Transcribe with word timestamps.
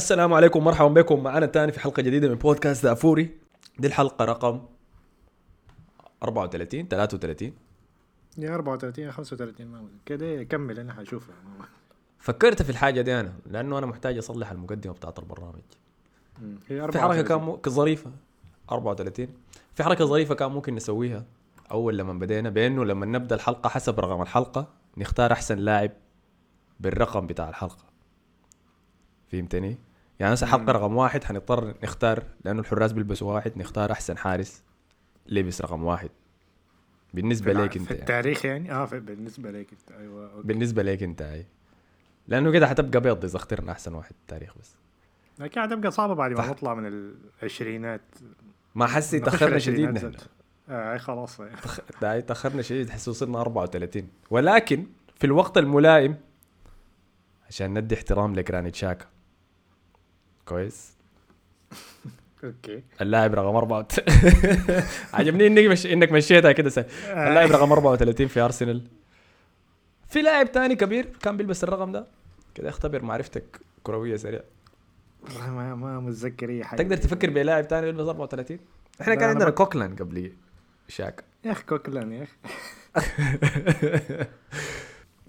السلام 0.00 0.34
عليكم 0.34 0.64
مرحبا 0.64 0.88
بكم 0.88 1.22
معنا 1.22 1.46
تاني 1.46 1.72
في 1.72 1.80
حلقة 1.80 2.02
جديدة 2.02 2.28
من 2.28 2.34
بودكاست 2.34 2.82
دافوري 2.86 3.30
دي 3.78 3.86
الحلقة 3.86 4.24
رقم 4.24 4.62
34 6.22 6.88
33 6.88 7.52
يا 8.38 8.54
34 8.54 9.04
يا 9.04 9.10
35 9.10 9.66
ما 9.66 9.78
أدري. 9.78 9.90
كده 10.06 10.42
كمل 10.42 10.78
أنا 10.78 10.92
حشوفها 10.92 11.34
فكرت 12.18 12.62
في 12.62 12.70
الحاجة 12.70 13.00
دي 13.00 13.20
أنا 13.20 13.32
لأنه 13.46 13.78
أنا 13.78 13.86
محتاج 13.86 14.18
أصلح 14.18 14.50
المقدمة 14.50 14.92
بتاعت 14.92 15.18
البرنامج. 15.18 15.62
هي 16.68 16.92
في 16.92 16.98
حركة 16.98 17.20
34. 17.20 17.56
كان. 17.62 17.72
ظريفة 17.72 18.10
34 18.72 19.28
في 19.74 19.84
حركة 19.84 20.04
ظريفة 20.04 20.34
كان 20.34 20.50
ممكن 20.50 20.74
نسويها 20.74 21.24
أول 21.70 21.98
لما 21.98 22.12
بدينا 22.12 22.50
بأنه 22.50 22.84
لما 22.84 23.06
نبدأ 23.06 23.34
الحلقة 23.34 23.68
حسب 23.68 24.00
رقم 24.00 24.22
الحلقة 24.22 24.68
نختار 24.96 25.32
أحسن 25.32 25.58
لاعب 25.58 25.90
بالرقم 26.80 27.26
بتاع 27.26 27.48
الحلقة 27.48 27.84
فهمتني؟ 29.32 29.89
يعني 30.20 30.34
هسه 30.34 30.46
حلقه 30.46 30.72
رقم 30.72 30.96
واحد 30.96 31.24
حنضطر 31.24 31.74
نختار 31.82 32.22
لأنه 32.44 32.60
الحراس 32.60 32.92
بيلبسوا 32.92 33.34
واحد 33.34 33.52
نختار 33.56 33.92
أحسن 33.92 34.18
حارس 34.18 34.62
لبس 35.26 35.60
رقم 35.60 35.84
واحد. 35.84 36.10
بالنسبة 37.14 37.52
في 37.52 37.58
ليك 37.58 37.76
أنت 37.76 37.86
في 37.86 37.94
يعني. 37.94 38.00
التاريخ 38.00 38.44
يعني؟ 38.44 38.72
آه 38.72 38.86
في 38.86 39.00
بالنسبة 39.00 39.50
لك 39.50 39.66
أنت. 39.72 39.98
أيوه 39.98 40.32
أوكي. 40.32 40.46
بالنسبة 40.46 40.82
ليك 40.82 41.02
أنت 41.02 41.22
هاي 41.22 41.46
لأنه 42.28 42.52
كده 42.52 42.66
حتبقى 42.66 43.00
بيض 43.00 43.24
إذا 43.24 43.36
اخترنا 43.36 43.72
أحسن 43.72 43.94
واحد 43.94 44.12
في 44.12 44.20
التاريخ 44.20 44.58
بس. 44.58 44.76
لكن 45.38 45.62
حتبقى 45.62 45.90
صعبة 45.90 46.14
بعد 46.14 46.32
ما 46.32 46.46
نطلع 46.46 46.74
من 46.74 47.12
العشرينات. 47.42 48.00
ما 48.74 48.86
حسي 48.86 49.18
في 49.18 49.24
تأخرنا 49.24 49.58
شديد 49.58 49.88
نحن. 49.90 50.12
آه 50.68 50.96
خلاص 50.96 51.40
يعني. 52.00 52.22
تأخرنا 52.22 52.62
شديد 52.62 52.86
تحس 52.86 53.08
وصلنا 53.08 53.40
34 53.40 54.08
ولكن 54.30 54.86
في 55.16 55.24
الوقت 55.24 55.58
الملائم 55.58 56.16
عشان 57.48 57.78
ندي 57.78 57.94
احترام 57.94 58.34
لجرانيت 58.34 58.74
شاكا. 58.74 59.06
كويس. 60.50 60.92
okay. 62.44 62.82
اللاعب 63.00 63.34
رقم 63.34 63.56
34 63.56 64.04
عجبني 65.14 65.46
إنك 65.46 65.64
مش... 65.70 65.86
إنك 65.86 66.12
مشيتها 66.12 66.52
كده 66.52 66.70
سهل. 66.70 66.86
اللاعب 67.08 67.50
رقم 67.50 67.72
34 67.72 68.26
في 68.26 68.40
أرسنال. 68.40 68.82
في 70.08 70.22
لاعب 70.22 70.52
تاني 70.52 70.76
كبير 70.76 71.06
كان 71.22 71.36
بيلبس 71.36 71.64
الرقم 71.64 71.92
ده؟ 71.92 72.06
كده 72.54 72.68
اختبر 72.68 73.02
معرفتك. 73.02 73.60
كروية 73.82 74.16
سريع. 74.16 74.40
ما 75.48 75.74
ما 75.74 76.00
متذكر 76.00 76.48
أي 76.50 76.64
حاجة. 76.64 76.82
تقدر 76.82 76.96
تفكر 76.96 77.30
بلاعب 77.30 77.68
تاني 77.68 77.86
بيلبس 77.86 78.06
34 78.08 78.58
إحنا 79.00 79.14
كان 79.14 79.28
عندنا 79.28 79.50
كوكلان 79.50 80.02
قبل 80.02 80.32
شاكا 80.88 81.22
يا 81.44 81.52
أخي 81.52 81.62
كوكلان 81.64 82.12
يا 82.12 82.22
أخي. 82.22 82.36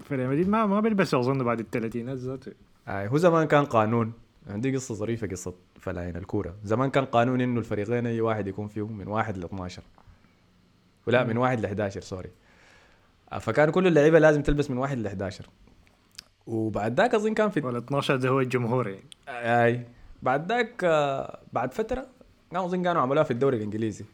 في 0.04 0.14
ريال 0.14 0.28
مدريد 0.28 0.48
ما 0.48 0.66
ما 0.66 0.80
بيلبسوا 0.80 1.20
أظن 1.20 1.44
بعد 1.44 1.60
الثلاثينات 1.60 2.18
ذاته. 2.18 2.52
آه 2.88 3.06
هو 3.06 3.16
زمان 3.16 3.46
كان 3.46 3.64
قانون. 3.64 4.12
عندي 4.46 4.76
قصة 4.76 4.94
ظريفة 4.94 5.26
قصة 5.26 5.54
فلاين 5.80 6.16
الكورة. 6.16 6.54
زمان 6.64 6.90
كان 6.90 7.04
قانون 7.04 7.40
إنه 7.40 7.58
الفريقين 7.60 8.06
أي 8.06 8.20
واحد 8.20 8.46
يكون 8.48 8.68
فيهم 8.68 8.98
من 8.98 9.08
واحد 9.08 9.38
ل 9.38 9.44
12 9.44 9.82
ولا 11.06 11.24
من 11.24 11.36
واحد 11.36 11.60
ل 11.60 11.64
11 11.64 12.00
sorry. 12.00 12.30
آه 13.32 13.38
فكان 13.38 13.70
كل 13.70 13.86
اللعيبة 13.86 14.18
لازم 14.18 14.42
تلبس 14.42 14.70
من 14.70 14.78
واحد 14.78 14.98
ل 14.98 15.06
11 15.06 15.46
وبعد 16.46 17.00
ذاك 17.00 17.14
أظن 17.14 17.34
كان 17.34 17.50
في 17.50 17.60
ولا 17.60 17.78
12 17.78 18.16
ده 18.16 18.28
هو 18.28 18.40
الجمهور 18.40 18.88
يعني. 18.88 19.04
أي. 19.28 19.86
بعد 20.22 20.52
ذاك 20.52 20.84
آه 20.84 21.38
بعد 21.52 21.74
فترة 21.74 22.06
كانوا 22.50 22.66
أظن 22.66 22.82
كانوا 22.82 23.02
عملوها 23.02 23.24
في 23.24 23.30
الدوري 23.30 23.56
الإنجليزي. 23.56 24.04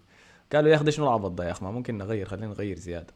قالوا 0.53 0.70
يا 0.70 0.77
أخي 0.77 0.91
شنو 0.91 1.07
العبط 1.07 1.31
ده 1.31 1.45
يا 1.47 1.51
أخي؟ 1.51 1.65
ما 1.65 1.70
ممكن 1.70 1.98
نغير 1.98 2.27
خلينا 2.29 2.47
نغير 2.47 2.79
زيادة. 2.79 3.15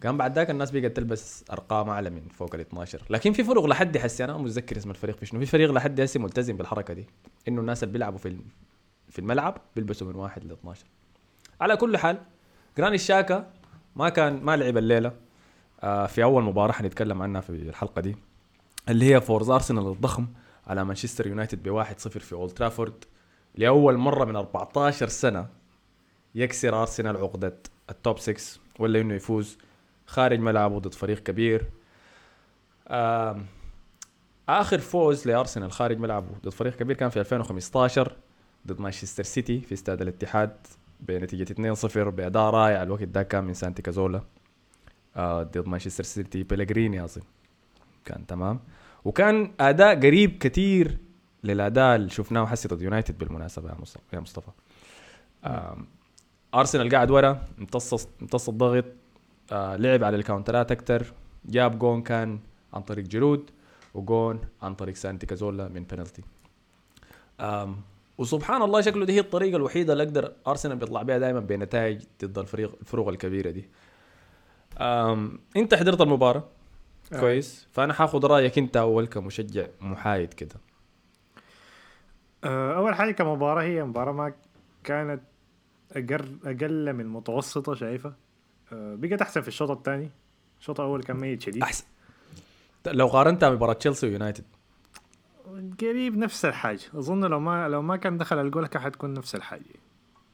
كان 0.00 0.16
بعد 0.16 0.34
ذاك 0.36 0.50
الناس 0.50 0.70
بقت 0.70 0.96
تلبس 0.96 1.44
أرقام 1.50 1.88
أعلى 1.88 2.10
من 2.10 2.20
فوق 2.28 2.54
ال 2.54 2.60
12 2.60 3.02
لكن 3.10 3.32
في 3.32 3.44
فرق 3.44 3.64
لحد 3.66 3.98
حسي 3.98 4.24
أنا 4.24 4.32
ما 4.32 4.38
متذكر 4.38 4.76
اسم 4.76 4.90
الفريق 4.90 5.16
في 5.18 5.26
شنو. 5.26 5.40
في 5.40 5.46
فريق 5.46 5.70
لحد 5.72 6.00
هسه 6.00 6.20
ملتزم 6.20 6.56
بالحركة 6.56 6.94
دي 6.94 7.06
إنه 7.48 7.60
الناس 7.60 7.82
اللي 7.82 7.92
بيلعبوا 7.92 8.18
في 8.18 8.36
في 9.08 9.18
الملعب 9.18 9.58
بيلبسوا 9.76 10.06
من 10.06 10.14
واحد 10.14 10.44
ل 10.44 10.52
12 10.52 10.84
على 11.60 11.76
كل 11.76 11.96
حال 11.96 12.18
جراني 12.78 12.94
الشاكا 12.94 13.50
ما 13.96 14.08
كان 14.08 14.42
ما 14.42 14.56
لعب 14.56 14.76
الليلة. 14.76 15.12
آه 15.82 16.06
في 16.06 16.22
أول 16.22 16.42
مباراة 16.42 16.72
حنتكلم 16.72 17.22
عنها 17.22 17.40
في 17.40 17.50
الحلقة 17.50 18.00
دي 18.00 18.16
اللي 18.88 19.14
هي 19.14 19.20
فوز 19.20 19.50
أرسنال 19.50 19.86
الضخم 19.86 20.26
على 20.66 20.84
مانشستر 20.84 21.26
يونايتد 21.26 21.62
ب 21.62 21.82
1-0 21.84 21.88
في 22.08 22.32
أولد 22.32 22.50
ترافورد. 22.52 23.04
لأول 23.54 23.96
مرة 23.96 24.24
من 24.24 24.36
14 24.36 25.08
سنة 25.08 25.46
يكسر 26.34 26.80
أرسنال 26.80 27.16
عقدة 27.16 27.56
ال 27.90 27.97
top 27.97 28.18
6 28.18 28.60
ولا 28.78 29.00
إنه 29.00 29.14
يفوز. 29.14 29.58
خارج 30.10 30.38
ملعبه 30.40 30.78
ضد 30.78 30.94
فريق 30.94 31.18
كبير. 31.18 31.66
آخر 34.48 34.78
فوز 34.78 35.26
لأرسنال 35.28 35.72
خارج 35.72 35.98
ملعبه 35.98 36.26
ضد 36.44 36.48
فريق 36.48 36.76
كبير 36.76 36.96
كان 36.96 37.08
في 37.08 37.20
2015 37.20 38.16
ضد 38.66 38.80
مانشستر 38.80 39.22
سيتي 39.22 39.60
في 39.60 39.72
استاد 39.74 40.02
الاتحاد 40.02 40.56
بنتيجة 41.00 41.74
2-0 41.74 41.98
بأداء 41.98 42.42
رائع. 42.50 42.82
الوقت 42.82 43.02
ده 43.02 43.22
كان 43.22 43.44
من 43.44 43.54
سانتي 43.54 43.82
كازولا 43.82 44.22
آه، 45.16 45.42
ضد 45.42 45.68
مانشستر 45.68 46.04
سيتي. 46.04 46.42
بيلغريني 46.42 47.04
اظن 47.04 47.22
كان 48.04 48.26
تمام. 48.26 48.60
وكان 49.04 49.52
أداء 49.60 49.94
قريب 49.96 50.38
كثير 50.38 50.98
للأداء 51.44 51.96
اللي 51.96 52.10
شفناه 52.10 52.46
حسي 52.46 52.68
ضد 52.68 52.82
يونايتد 52.82 53.18
بالمناسبة 53.18 53.68
يا 53.68 53.74
مصطفى. 53.80 54.02
يا 54.12 54.20
مصطفى 54.20 54.50
أرسنال 56.54 56.90
قاعد 56.90 57.10
ورا 57.10 57.42
امتص 57.58 58.08
امتص 58.22 58.48
الضغط. 58.48 58.84
آه 59.52 59.76
لعب 59.76 60.04
على 60.04 60.16
الكاونترات 60.16 60.72
أكتر. 60.72 61.06
جاب 61.44 61.78
جون 61.78 62.02
كان 62.02 62.38
عن 62.74 62.82
طريق 62.82 63.04
جيرو 63.04 63.50
وجون 63.94 64.40
عن 64.62 64.74
طريق 64.74 64.94
سانتي 64.94 65.26
كازولا 65.26 65.68
من 65.68 65.84
بنالتي 65.84 66.22
وسبحان 68.18 68.62
الله 68.62 68.80
شكله 68.80 69.04
دي 69.04 69.12
هي 69.12 69.20
الطريقة 69.20 69.56
الوحيدة 69.56 69.92
اللي 69.92 70.04
أقدر 70.04 70.32
أرسنال 70.46 70.76
بيطلع 70.76 71.02
بها 71.02 71.18
دائما 71.18 71.40
بنتائج 71.40 72.04
ضد 72.24 72.38
الفريق 72.38 72.76
الفروق 72.80 73.08
الكبيرة 73.08 73.50
دي. 73.50 73.68
آم 74.78 75.38
أنت 75.56 75.74
حضرت 75.74 76.00
المباراة؟ 76.00 76.44
آه. 77.12 77.20
كويس. 77.20 77.68
فأنا 77.72 77.92
حاخذ 77.92 78.26
رأيك 78.26 78.58
أنت 78.58 78.76
أول 78.76 79.06
كمشجع 79.06 79.66
محايد 79.80 80.34
كده. 80.34 80.54
آه، 82.44 82.76
أول 82.76 82.94
حاجة 82.94 83.10
كمباراة 83.12 83.62
هي 83.62 83.84
مباراة 83.84 84.12
ما 84.12 84.32
كانت 84.84 85.22
أقل 85.92 86.38
أقل 86.44 86.92
من 86.92 87.06
متوسطة 87.06 87.74
شايفة؟ 87.74 88.14
بقت 88.72 89.22
أحسن 89.22 89.40
في 89.40 89.48
الشوط 89.48 89.70
الثاني. 89.70 90.10
الشوط 90.60 90.80
الأول 90.80 91.02
كان 91.02 91.16
ميت 91.16 91.42
شديد. 91.42 91.62
أحسن. 91.62 91.84
لو 92.86 93.06
قارنتها 93.06 93.50
بمباراة 93.50 93.72
تشيلسي 93.72 94.06
ويونايتد. 94.06 94.44
قريب 95.80 96.16
نفس 96.16 96.44
الحاجة. 96.44 96.84
أظن 96.94 97.24
لو 97.24 97.40
ما 97.40 97.68
لو 97.68 97.82
ما 97.82 97.96
كان 97.96 98.18
دخل 98.18 98.40
الجول 98.40 98.66
كان 98.66 98.82
حتكون 98.82 99.14
نفس 99.14 99.34
الحاجة. 99.34 99.62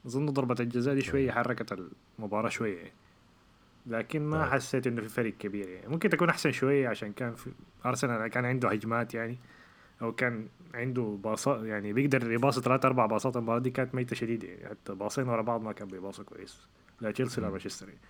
أظن 0.06 0.26
ضربة 0.26 0.56
الجزاء 0.60 0.94
دي 0.94 1.00
شوية 1.00 1.30
حركت 1.30 1.78
المباراة 2.18 2.48
شوية. 2.48 2.76
يعني. 2.76 2.92
لكن 3.86 4.22
ما 4.22 4.42
طيب. 4.42 4.52
حسيت 4.52 4.86
إنه 4.86 5.02
في 5.02 5.08
فرق 5.08 5.32
كبير 5.32 5.68
يعني. 5.68 5.88
ممكن 5.88 6.08
تكون 6.08 6.28
أحسن 6.28 6.52
شوية 6.52 6.88
عشان 6.88 7.12
كان 7.12 7.34
في 7.34 7.50
أرسنال 7.86 8.28
كان 8.28 8.44
عنده 8.44 8.68
هجمات 8.68 9.14
يعني. 9.14 9.38
أو 10.02 10.12
كان 10.12 10.48
عنده 10.74 11.18
باصات 11.24 11.64
يعني 11.64 11.92
بيقدر 11.92 12.32
يباصي 12.32 12.60
ثلاث 12.60 12.84
أربع 12.84 13.06
باصات 13.06 13.36
المباراة 13.36 13.58
دي 13.58 13.70
كانت 13.70 13.94
ميتة 13.94 14.16
شديدة 14.16 14.48
يعني. 14.48 14.68
حتى 14.68 14.94
باصين 14.94 15.28
ورا 15.28 15.42
بعض 15.42 15.62
ما 15.62 15.72
كان 15.72 15.88
بيباصوا 15.88 16.24
كويس. 16.24 16.60
لا 17.00 17.10
تشيلسي 17.10 17.40
لا. 17.40 17.50
مانشستر 17.50 17.88
يعني. 17.88 18.00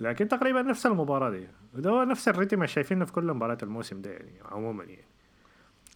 لكن 0.00 0.28
تقريبا 0.28 0.62
نفس 0.62 0.86
المباراة 0.86 1.30
دي. 1.30 1.46
وده 1.74 1.90
هو 1.90 2.02
نفس 2.04 2.28
الريتم 2.28 2.56
اللي 2.56 2.68
شايفينه 2.68 3.04
في 3.04 3.12
كل 3.12 3.24
مباريات 3.32 3.62
الموسم 3.62 4.00
ده 4.02 4.10
يعني 4.10 4.32
عموما 4.50 4.84
يعني. 4.84 5.04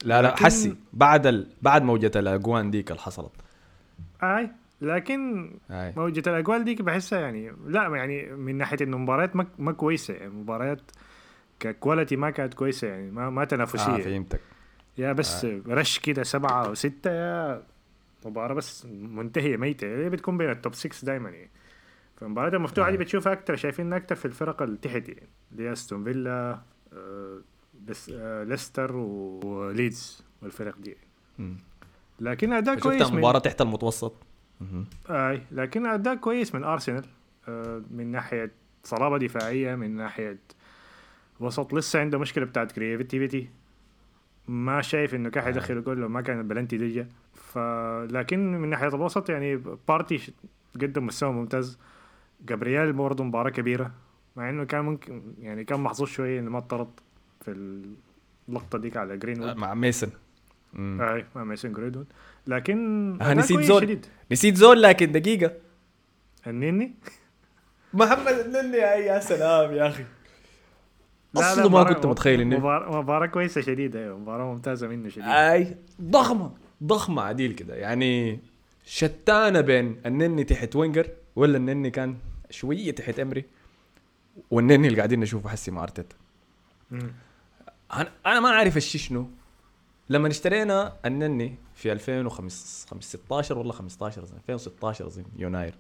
لا 0.05 0.23
لا 0.23 0.29
لكن- 0.29 0.45
حسي 0.45 0.77
بعد 0.93 1.27
ال... 1.27 1.47
بعد 1.63 1.83
موجة 1.83 2.11
الأجوان 2.17 2.71
ديك 2.71 2.91
اللي 2.91 3.03
حصلت. 3.03 3.33
أي 4.23 4.51
لكن 4.81 5.51
هاي 5.71 5.93
موجة 5.97 6.23
الاجوال 6.31 6.65
ديك 6.65 6.83
بحسها 6.83 7.21
يعني 7.21 7.53
لا 7.67 7.83
يعني 7.97 8.27
من 8.33 8.57
ناحية 8.59 8.77
إنه 8.83 8.99
مباريات 8.99 9.37
ما, 9.37 9.47
ما 9.59 9.73
كويسة 9.73 10.15
يعني 10.15 10.31
مباريات 10.31 10.81
ك 11.61 11.68
quality 11.68 12.17
ما 12.17 12.31
كانت 12.31 12.55
كويسة 12.55 12.89
يعني 12.89 13.11
ما 13.11 13.31
ما 13.31 13.45
تنافسية. 13.45 13.97
آه 13.97 13.99
فهمتك. 13.99 14.41
يا 14.99 15.13
بس 15.13 15.45
رش 15.69 15.99
كده 15.99 16.23
سبعة 16.23 16.67
أو 16.67 16.75
ستة 16.75 17.11
يا 17.11 17.63
مباراة 18.27 18.55
بس 18.55 18.87
منتهية 18.87 19.57
ميتة. 19.57 19.87
هي 19.87 20.11
بتكون 20.11 20.39
بين 20.39 20.51
ال 20.51 20.57
top 20.57 20.75
6 20.75 21.07
دايما 21.07 21.31
يعني. 21.31 21.51
فالمباريات 22.21 22.55
المفتوحه 22.55 22.91
دي 22.91 22.97
آه. 22.97 23.01
بتشوفها 23.01 23.33
أكتر 23.33 23.57
شايفين 23.57 23.93
أكتر 23.93 24.15
في 24.15 24.25
الفرق 24.25 24.63
اللي 24.63 24.77
تحت 24.77 25.09
يعني 25.09 25.29
اللي 25.53 25.69
هي 25.69 25.73
أستون 25.73 26.05
فيلا 26.05 26.59
آه، 26.93 27.41
آه، 28.13 28.45
ليستر 28.45 28.97
وليدز 28.97 30.25
والفرق 30.43 30.79
دي. 30.79 30.97
لكن 32.21 32.65
شفت 32.65 32.83
كويس 32.83 33.07
من 33.07 33.13
المباراة 33.13 33.39
تحت 33.39 33.61
المتوسط. 33.61 34.15
أي 35.11 35.43
لكن 35.53 35.87
أداء 35.87 36.15
كويس 36.15 36.55
من 36.55 36.65
أرسنال 36.65 37.05
آه، 37.49 37.83
من 37.91 38.07
ناحية 38.07 38.51
صلابة 38.85 39.19
دفاعية 39.19 39.75
من 39.75 39.97
ناحية 39.97 40.39
وسط 41.41 41.75
لسه 41.75 42.01
عنده 42.01 42.19
مشكلة 42.19 42.45
بتاعت 42.45 42.73
creativity 42.73 43.49
ما 44.49 44.83
شايف 44.83 45.15
إنه 45.15 45.31
كان 45.31 45.45
حيدخل 45.45 45.85
جول 45.85 45.99
لو 45.99 46.09
ما 46.09 46.21
كان 46.21 46.39
البلنتي 46.39 46.77
دي 46.77 46.89
جا. 46.89 47.09
فلكن 47.35 48.53
من 48.53 48.69
ناحية 48.69 48.89
الوسط 48.89 49.31
يعني 49.31 49.57
بارتي 49.89 50.33
قدم 50.75 51.07
مستوى 51.07 51.33
ممتاز 51.33 51.79
جابرييل 52.47 52.93
برضه 52.93 53.25
مباراة 53.25 53.51
كبيرة 53.51 53.91
مع 54.37 54.51
إنه 54.51 54.65
كان 54.65 54.85
ممكن 54.85 55.23
يعني 55.41 55.65
كان 55.65 55.81
محظوظ 55.81 56.09
شوية 56.09 56.41
انه 56.41 56.51
ما 56.51 56.61
طرد 56.61 56.89
في 57.45 57.51
اللقطة 58.49 58.79
ديك 58.79 58.97
على 58.97 59.17
جرين 59.17 59.43
آه، 59.43 59.55
مع 59.55 59.75
ميسن. 59.75 60.11
أي 60.77 61.25
مع 61.35 61.45
ميسون 61.45 61.73
جرينوود 61.73 62.07
لكن 62.47 62.79
آه، 63.23 63.35
نسيت 63.35 63.61
زول. 63.61 63.83
شديد. 63.83 64.07
نسيت 64.33 64.57
زول 64.57 64.83
لكن 64.83 65.13
دقيقة. 65.13 65.53
النني؟ 66.47 66.95
محمد 67.95 68.29
النني 68.33 68.77
يا 68.77 69.21
سلام 69.21 69.73
يا 69.75 69.89
أخي. 69.89 70.03
لا، 71.35 71.41
لا، 71.41 71.53
أصله 71.53 71.69
ما 71.69 71.83
كنت 71.83 72.07
متخيل 72.07 72.41
انه 72.41 72.59
مباراة 72.59 73.03
مباراة 73.03 73.27
كويسة 73.27 73.61
شديد 73.61 73.97
أيوه 73.97 74.19
مباراة 74.19 74.45
ممتازة 74.53 74.89
منه 74.89 75.09
شديد 75.09 75.25
أي 75.29 75.77
ضخمة 76.03 76.53
ضخمة 76.85 77.23
عديل 77.23 77.53
كده. 77.53 77.75
يعني 77.75 78.41
شتان 78.85 79.61
بين 79.61 80.01
النني 80.07 80.45
تحت 80.45 80.77
وينجر 80.77 81.07
ولا 81.39 81.57
النني 81.57 81.91
كان 81.91 82.17
شوية 82.51 82.91
تحت 82.91 83.19
أمري 83.19 83.45
والنني 84.51 84.87
اللي 84.87 84.97
قاعدين 84.97 85.21
نشوفه 85.21 85.49
حسي 85.49 85.71
مع 85.71 85.83
أرتيتا. 85.83 86.17
أنا 88.27 88.41
ما 88.41 88.49
عارف 88.49 88.77
الشي 88.77 88.99
شنو. 88.99 89.29
لما 90.11 90.29
اشترينا 90.29 90.97
النني 91.07 91.55
في 91.75 91.93
2016 91.93 93.59
ولا 93.59 93.73
15 93.73 94.23
أظن، 94.23 94.37
2016 94.37 95.07
اظن 95.07 95.25
يناير 95.37 95.75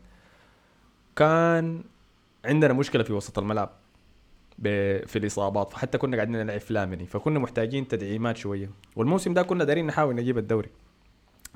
كان 1.16 1.82
عندنا 2.44 2.72
مشكلة 2.72 3.02
في 3.02 3.12
وسط 3.12 3.38
الملعب 3.38 3.70
في 4.62 5.16
الإصابات 5.16 5.70
فحتى 5.70 5.98
كنا 5.98 6.16
قاعدين 6.16 6.36
نلعب 6.36 6.60
فلامني 6.60 7.06
فكنا 7.06 7.38
محتاجين 7.38 7.88
تدعيمات 7.88 8.36
شوية. 8.36 8.70
والموسم 8.96 9.34
ده 9.34 9.42
كنا 9.42 9.64
دايرين 9.64 9.86
نحاول 9.86 10.14
نجيب 10.14 10.38
الدوري. 10.38 10.68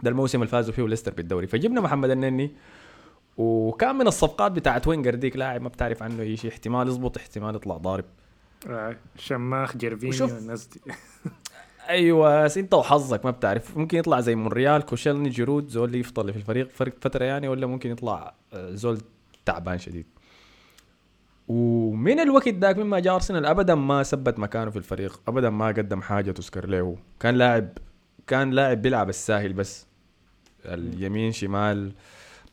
ده 0.03 0.11
الموسم 0.11 0.39
اللي 0.39 0.51
فازوا 0.51 0.75
فيه 0.75 0.89
ليستر 0.89 1.15
بالدوري. 1.15 1.47
فجبنا 1.47 1.81
محمد 1.81 2.11
النني 2.11 2.51
وكان 3.37 3.96
من 3.96 4.06
الصفقات 4.06 4.52
بتاعت 4.52 4.88
وينجر 4.88 5.14
ديك 5.14 5.37
لاعب 5.37 5.62
ما 5.62 5.69
بتعرف 5.69 6.02
عنه 6.02 6.23
أي 6.23 6.37
شيء. 6.37 6.50
احتمال 6.50 6.88
يزبط 6.88 7.17
احتمال 7.17 7.55
يطلع 7.55 7.76
ضارب. 7.76 8.05
آه، 8.70 8.96
شماخ 9.19 9.76
جيرفينيو 9.76 10.38
الناس 10.38 10.67
دي. 10.67 10.81
أيوه 11.88 12.46
أنت 12.56 12.75
وحظك 12.75 13.25
ما 13.25 13.31
بتعرف. 13.31 13.76
ممكن 13.76 13.99
يطلع 13.99 14.20
زي 14.20 14.34
مونريال 14.34 14.82
كوشلني 14.82 15.29
جيرود 15.29 15.69
زول 15.69 15.88
اللي 15.88 15.99
يفضل 16.00 16.32
في 16.32 16.38
الفريق 16.38 16.70
فرق 16.70 16.93
فترة 17.00 17.25
يعني 17.25 17.49
ولا 17.49 17.67
ممكن 17.67 17.90
يطلع 17.90 18.34
آه، 18.52 18.70
زول 18.70 18.99
تعبان 19.44 19.79
شديد. 19.79 20.06
ومن 21.49 22.20
الوقت 22.20 22.49
ذاك 22.49 22.79
مما 22.79 23.00
جاء 23.00 23.14
أرسنال 23.14 23.46
ابدا 23.46 23.75
ما 23.75 24.02
ثبت 24.02 24.38
مكانه 24.38 24.70
في 24.70 24.76
الفريق. 24.76 25.20
ابدا 25.29 25.50
ما 25.50 25.67
قدم 25.67 26.02
حاجة 26.02 26.31
تذكر 26.31 26.67
له 26.67 26.96
كان 27.20 27.34
لاعب 27.34 27.69
كان 28.26 28.50
لاعب 28.50 28.82
بيلعب 28.82 29.08
الساهل 29.08 29.52
بس. 29.52 29.87
اليمين 30.64 31.32
شمال. 31.32 31.93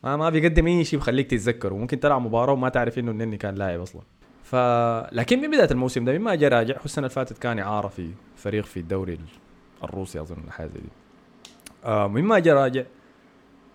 ما 0.03 0.17
ما 0.17 0.29
بيقدم 0.29 0.67
أي 0.67 0.85
شيء 0.85 0.99
بخليك 0.99 1.29
تتذكره. 1.29 1.73
ممكن 1.75 1.99
تلعب 1.99 2.21
مباراة 2.21 2.53
وما 2.53 2.69
تعرف 2.69 2.99
إنه 2.99 3.11
النني 3.11 3.37
كان 3.37 3.55
لاعب 3.55 3.79
أصلا. 3.81 4.01
ف 4.43 4.55
لكن 5.11 5.41
من 5.41 5.47
بداية 5.51 5.71
الموسم 5.71 6.05
ده 6.05 6.17
مما 6.17 6.35
جاء 6.35 6.51
راجع 6.51 6.75
والسنة 6.81 7.05
اللي 7.05 7.15
فاتت 7.15 7.37
كان 7.37 7.59
اعاره 7.59 7.87
في 7.87 8.09
فريق 8.35 8.65
في 8.65 8.79
الدوري 8.79 9.13
ال- 9.13 9.19
الروسي 9.83 10.21
أظن 10.21 10.51
حاجة 10.51 10.67
زي 10.67 10.79
دي. 10.79 10.89
آه 11.85 12.07
مما 12.07 12.39
جاء 12.39 12.55
راجع 12.55 12.83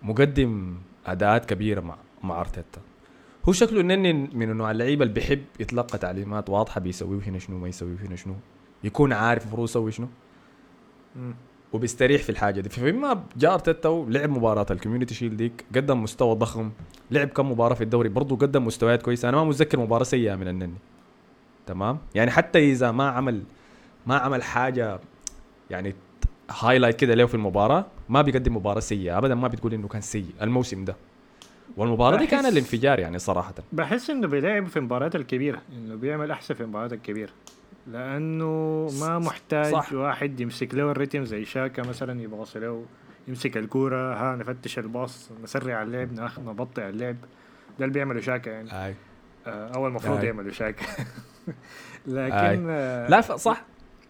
مقدم 0.01 0.75
أداءات 1.05 1.45
كبيرة 1.45 1.81
مع 1.81 1.95
مع 2.23 2.39
أرتيتا. 2.39 2.81
هو 3.49 3.53
شكله 3.53 3.81
إنني 3.81 4.13
من 4.13 4.57
نوع 4.57 4.71
اللعيبه 4.71 5.03
اللي 5.03 5.13
بيحب 5.13 5.43
يتلقى 5.59 5.97
تعليمات 5.97 6.49
واضحة 6.49 6.81
بيسويه 6.81 7.19
هنا 7.27 7.39
شنو 7.39 7.57
ما 7.57 7.67
يسويه 7.67 7.97
هنا 8.07 8.15
شنو. 8.15 8.35
يكون 8.83 9.13
عارف 9.13 9.43
المفروض 9.43 9.63
يسوي 9.69 9.91
شنو. 9.91 10.07
وبيستريح 11.73 12.23
في 12.23 12.29
الحاجة 12.29 12.61
دي. 12.61 12.69
فلما 12.69 13.23
جاء 13.37 13.53
ارتيتا 13.53 13.89
ولعب 13.89 14.29
مباراة 14.29 14.65
ال 14.71 14.75
community 14.75 15.13
shield 15.13 15.37
ديك 15.37 15.65
قدم 15.75 16.03
مستوى 16.03 16.35
ضخم 16.35 16.71
لعب 17.11 17.27
كم 17.27 17.51
مباراة 17.51 17.75
في 17.75 17.83
الدوري 17.83 18.09
برضه 18.09 18.35
قدم 18.35 18.65
مستويات 18.65 19.01
كويسة. 19.01 19.29
أنا 19.29 19.37
ما 19.37 19.43
متذكر 19.43 19.79
مباراة 19.79 20.03
سيئة 20.03 20.35
من 20.35 20.47
النني. 20.47 20.77
تمام؟ 21.67 21.97
يعني 22.15 22.31
حتى 22.31 22.71
إذا 22.71 22.91
ما 22.91 23.09
عمل 23.09 23.43
ما 24.07 24.17
عمل 24.17 24.43
حاجة 24.43 24.99
يعني 25.69 25.95
highlight 26.49 26.95
كده 26.95 27.15
له 27.15 27.25
في 27.25 27.35
المباراة 27.35 27.85
ما 28.09 28.21
بيقدم 28.21 28.55
مباراة 28.55 28.79
سيئة. 28.79 29.17
ابدا 29.17 29.35
ما 29.35 29.47
بتقول 29.47 29.73
إنه 29.73 29.87
كان 29.87 30.01
سيء 30.01 30.25
الموسم 30.41 30.85
ده. 30.85 30.95
والمباراة 31.77 32.17
دي 32.17 32.27
كان 32.27 32.45
الانفجار 32.45 32.99
يعني 32.99 33.19
صراحة. 33.19 33.53
بحس 33.73 34.09
إنه 34.09 34.27
بيلعب 34.27 34.67
في 34.67 34.77
المباريات 34.77 35.15
الكبيرة 35.15 35.61
إنه 35.77 35.95
بيعمل 35.95 36.31
أحسن 36.31 36.53
في 36.53 36.61
المباريات 36.61 36.93
الكبيرة. 36.93 37.31
لأنه 37.87 38.87
ما 39.01 39.19
محتاج 39.19 39.71
صح. 39.71 39.93
واحد 39.93 40.39
يمسك 40.39 40.75
له 40.75 40.91
الريتم 40.91 41.23
زي 41.25 41.45
شاكا 41.45 41.81
مثلا 41.87 42.21
يبغص 42.21 42.57
له 42.57 42.85
يمسك 43.27 43.57
الكورة 43.57 44.13
ها 44.15 44.35
نفتش 44.35 44.79
الباص 44.79 45.31
نسرع 45.43 45.83
اللعب 45.83 46.09
نبطئ 46.39 46.89
اللعب 46.89 47.15
ده 47.79 47.85
اللي 47.85 47.93
بيعمله 47.93 48.19
شاكا 48.21 48.49
يعني 48.49 48.85
آي. 48.85 48.95
آه، 49.47 49.75
اول 49.75 49.89
المفروض 49.89 50.17
آي. 50.19 50.25
يعملوا 50.25 50.51
شاكا 50.51 50.85
لكن. 52.07 52.65
آه، 52.69 53.09
لا 53.09 53.21
ف- 53.21 53.31
صح 53.31 53.65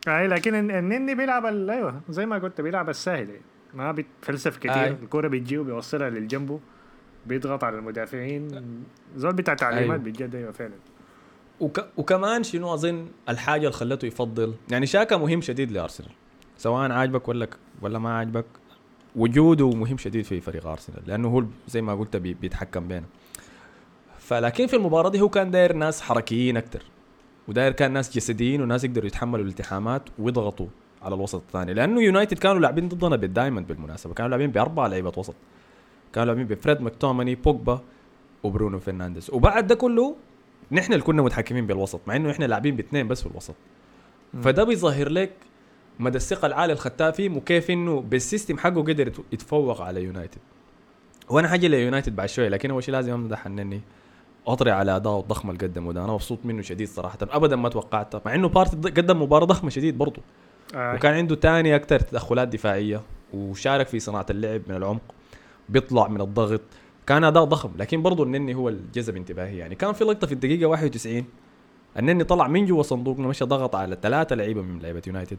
أي 0.08 0.28
لكن 0.28 0.56
الن- 0.56 0.72
النني 0.72 1.16
بيلعب 1.16 1.46
ال- 1.46 1.70
أيوه 1.70 2.02
زي 2.10 2.26
ما 2.26 2.38
قلت 2.38 2.62
بيلعب 2.62 2.90
السهل 2.90 3.30
يعني. 3.30 3.42
ما 3.74 3.92
بيتفلسف 3.92 4.58
كتير 4.58 4.74
آي. 4.84 4.90
الكورة 4.90 5.28
بتجي 5.28 5.58
وبيوصلها 5.58 6.10
للجنبه 6.10 6.60
بيضغط 7.26 7.64
على 7.64 7.78
المدافعين 7.78 8.48
زول 9.16 9.34
بتاع 9.34 9.54
تعليمات 9.54 10.00
أيوة. 10.00 10.12
بجد 10.12 10.36
أيوه 10.36 10.52
فعلا 10.52 10.74
وك... 11.60 11.86
وكمان 11.98 12.44
شنو 12.44 12.74
أظن 12.74 13.08
الحاجة 13.30 13.62
اللي 13.62 13.72
خلته 13.72 14.06
يفضل؟ 14.06 14.54
يعني 14.72 14.86
شاكا 14.86 15.18
مهم 15.18 15.42
شديد 15.42 15.72
لأرسنال. 15.72 16.12
سواء 16.58 16.92
عاجبك 16.92 17.28
ولا 17.28 17.48
ولا 17.82 18.00
ما 18.00 18.18
عاجبك 18.18 18.46
وجوده 19.16 19.70
مهم 19.70 19.98
شديد 19.98 20.26
في 20.26 20.42
فريق 20.42 20.68
أرسنال 20.68 21.02
لأنه 21.08 21.28
هو 21.28 21.44
زي 21.68 21.82
ما 21.82 21.96
قلت 21.96 22.18
بي... 22.18 22.34
بيتحكم 22.34 22.88
بينه. 22.88 23.06
فلكن 24.20 24.68
في 24.68 24.76
المباراة 24.76 25.10
دي 25.10 25.22
هو 25.22 25.30
كان 25.30 25.52
داير 25.52 25.74
ناس 25.74 26.02
حركيين 26.02 26.58
أكتر 26.58 26.84
وداير 27.48 27.72
كان 27.72 27.94
ناس 27.94 28.16
جسديين 28.16 28.62
وناس 28.62 28.84
يقدروا 28.84 29.08
يتحملوا 29.08 29.44
الالتحامات 29.46 30.02
ويضغطوا 30.20 30.68
على 31.02 31.16
الوسط 31.16 31.42
الثاني. 31.42 31.74
لأنه 31.74 32.02
يونايتد 32.02 32.40
كانوا 32.40 32.62
لاعبين 32.62 32.90
ضدنا 32.90 33.16
بال 33.16 33.27
diamond 33.27 33.68
بالمناسبة. 33.68 34.14
كانوا 34.14 34.30
لاعبين 34.30 34.52
بأربع 34.52 34.88
لعيبة 34.88 35.12
وسط. 35.18 35.36
كانوا 36.14 36.26
لاعبين 36.26 36.48
بفريد 36.48 36.82
ماكتوميناي 36.82 37.36
بوجبا 37.36 37.82
وبرونو 38.44 38.80
فرنانديز. 38.80 39.30
وبعد 39.34 39.68
ده 39.68 39.76
كله 39.76 40.16
نحن 40.72 40.94
اللي 40.94 41.04
كنا 41.04 41.22
متحكمين 41.22 41.68
بالوسط 41.68 42.00
مع 42.08 42.16
إنه 42.16 42.32
إحنا 42.32 42.46
لاعبين 42.46 42.76
باثنين 42.76 43.08
بس 43.08 43.22
في 43.22 43.28
الوسط. 43.28 43.56
فده 44.44 44.64
بيظهر 44.64 45.10
لك 45.10 45.32
مدى 46.00 46.18
الثقة 46.18 46.46
العالية 46.46 46.74
فيهم 47.12 47.38
وكيف 47.38 47.72
إنه 47.72 48.02
بال 48.02 48.16
system 48.16 48.58
حقه 48.58 48.82
قدر 48.82 49.08
يت- 49.08 49.18
يتفوق 49.32 49.82
على 49.82 50.04
يونايتد. 50.04 50.38
وأنا 51.30 51.48
حاجي 51.48 51.68
ليونايتد 51.68 52.16
بعد 52.16 52.30
شوية 52.30 52.50
لكن 52.50 52.72
أول 52.72 52.84
شيء 52.84 52.94
لازم 52.94 53.14
امدح 53.14 53.46
النني 53.46 53.82
أطري 54.48 54.72
على 54.72 54.96
اداءه 54.96 55.20
الضخم 55.20 55.50
اللي 55.50 55.68
قدمه 55.68 55.94
ده. 55.94 56.04
أنا 56.06 56.14
مبسوط 56.14 56.40
منه 56.44 56.62
شديد 56.62 56.88
صراحة 56.88 57.18
ابدا 57.22 57.56
ما 57.56 57.70
توقعته 57.70 58.22
مع 58.26 58.36
إنه 58.36 58.48
بارتي 58.50 58.78
قدم 58.78 59.22
مباراة 59.22 59.46
ضخمة 59.46 59.70
شديد 59.70 59.98
برضه. 59.98 60.22
آه. 60.76 60.96
وكان 60.96 61.14
عنده 61.14 61.36
تاني 61.36 61.76
أكثر 61.76 62.00
تدخلات 62.00 62.48
دفاعية 62.48 63.02
وشارك 63.34 63.88
في 63.88 64.00
صناعة 64.00 64.26
اللعب 64.30 64.62
من 64.68 64.76
العمق 64.76 65.02
بيطلع 65.70 66.08
من 66.08 66.22
الضغط 66.22 66.62
كان 67.08 67.24
أداء 67.24 67.44
ضخم 67.44 67.72
لكن 67.78 68.02
برضه 68.02 68.24
النني 68.24 68.56
هو 68.56 68.70
اللي 68.70 68.82
جذب 68.94 69.16
انتباهي 69.16 69.58
يعني. 69.58 69.76
كان 69.76 69.94
في 69.94 70.04
لقطة 70.04 70.28
في 70.28 70.34
الدقيقة 70.34 70.66
91 70.66 71.26
النني 71.98 72.24
طلع 72.24 72.48
من 72.48 72.66
جوا 72.66 72.84
صندوقنا 72.84 73.28
مشى 73.28 73.46
ضغط 73.46 73.76
على 73.76 73.98
ثلاثة 74.02 74.36
لعيبة 74.36 74.62
من 74.62 74.80
لعيبة 74.80 75.02
يونايتد. 75.08 75.38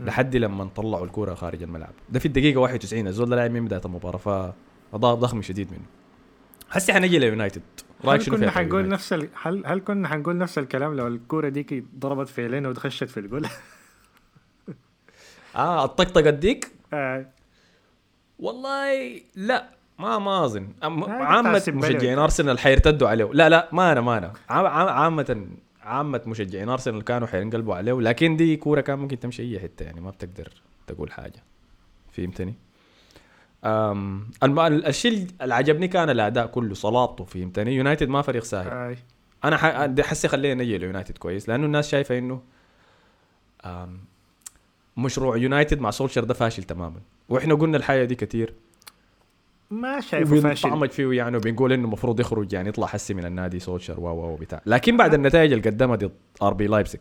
لحد 0.00 0.36
لما 0.36 0.64
طلعوا 0.64 1.04
الكوره 1.04 1.34
خارج 1.34 1.62
الملعب. 1.62 1.92
ده 2.08 2.18
في 2.18 2.26
الدقيقة 2.26 2.60
91 2.60 3.06
الزول 3.06 3.28
ده 3.28 3.36
لاعب 3.36 3.50
من 3.50 3.64
بداية 3.64 3.80
المباراة 3.84 4.18
فأداء 4.18 5.14
ضخم 5.14 5.42
شديد 5.42 5.72
منه. 5.72 5.84
هسه 6.70 6.92
حنجي 6.92 7.18
ليونايتد 7.18 7.62
هل 8.04 8.24
كنا 8.24 8.50
حنقول؟ 8.50 8.88
نفس 8.88 9.12
ال... 9.12 9.28
هل 9.42 9.66
هل 9.66 9.80
كنا 9.80 10.08
حنقول 10.08 10.38
نفس 10.38 10.58
الكلام 10.58 10.96
لو 10.96 11.06
الكوره 11.06 11.48
ديك 11.48 11.84
ضربت 11.98 12.28
في 12.28 12.48
لينا 12.48 12.68
ودخشت 12.68 13.04
في 13.04 13.20
الجول؟ 13.20 13.46
آه 15.56 15.84
الطقطقة 15.84 16.30
ديك؟ 16.30 16.72
آه. 16.92 17.26
والله 18.38 19.20
لا. 19.36 19.77
ما 19.98 20.18
ما 20.18 20.44
أظن 20.44 20.68
بتحسب 21.50 21.74
مشجعين. 21.74 22.18
أرسنال 22.18 22.58
حيرتدوا 22.58 23.08
عليه 23.08 23.24
لا 23.32 23.48
لا 23.48 23.68
ما 23.72 23.92
أنا 23.92 24.00
ما 24.00 24.18
أنا 24.18 24.32
عام- 24.48 24.66
عام- 24.66 24.88
عامة 24.88 25.46
عامة 25.82 26.20
مشجعين 26.26 26.68
أرسنال 26.68 27.04
كانوا 27.04 27.28
حينقلبوا 27.28 27.74
عليه 27.74 27.92
لكن 28.00 28.36
دي 28.36 28.56
كورة 28.56 28.80
كان 28.80 28.98
ممكن 28.98 29.18
تمشي 29.20 29.42
أي 29.42 29.60
حتة 29.60 29.82
يعني 29.84 30.00
ما 30.00 30.10
بتقدر 30.10 30.48
تقول 30.86 31.12
حاجة 31.12 31.42
فهمتني؟ 32.12 32.54
أم 33.64 34.26
الشيء 34.68 35.26
اللي 35.42 35.54
عجبني 35.54 35.88
كان 35.88 36.10
الأداء 36.10 36.46
كله 36.46 36.74
صلابته 36.74 37.24
فهمتني؟ 37.24 37.74
يونايتد 37.76 38.08
ما 38.08 38.22
فريق 38.22 38.44
سهل 38.44 38.68
آه. 38.68 38.96
أنا 39.44 39.56
حسي 40.02 40.28
خلينا 40.28 40.62
نجي 40.64 40.78
ليونايتد 40.78 41.18
كويس 41.18 41.48
لأنه 41.48 41.66
الناس 41.66 41.88
شايفة 41.88 42.18
إنه 42.18 42.40
مشروع 44.96 45.36
يونايتد 45.36 45.80
مع 45.80 45.90
سولشر 45.90 46.24
ده 46.24 46.34
فاشل 46.34 46.62
تماما 46.62 47.00
وإحنا 47.28 47.54
قلنا 47.54 47.76
الحاجة 47.76 48.04
دي 48.04 48.14
كتير 48.14 48.54
ما 49.70 50.00
شايفه 50.00 50.40
فاشل. 50.40 50.68
وبنطعمج 50.68 50.90
فيه 50.90 51.12
يعني 51.12 51.36
وبنقول 51.36 51.72
إنه 51.72 51.84
المفروض 51.84 52.20
يخرج 52.20 52.52
يعني 52.52 52.68
يطلع 52.68 52.86
حسي 52.86 53.14
من 53.14 53.24
النادي 53.24 53.58
سولشر 53.58 54.00
و 54.00 54.06
و 54.08 54.36
بتاع 54.36 54.60
لكن 54.66 54.96
بعد 54.96 55.14
النتائج 55.14 55.52
اللي 55.52 55.70
قدمها 55.70 55.96
ضد 55.96 56.12
آر 56.42 56.52
بي 56.54 56.66
لايبسك 56.66 57.00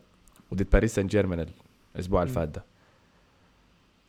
وضد 0.52 0.70
باريس 0.70 0.96
سان 0.96 1.08
جيرمان 1.08 1.46
الأسبوع 1.96 2.22
اللي 2.22 2.34
فات 2.34 2.50
ده. 2.50 2.64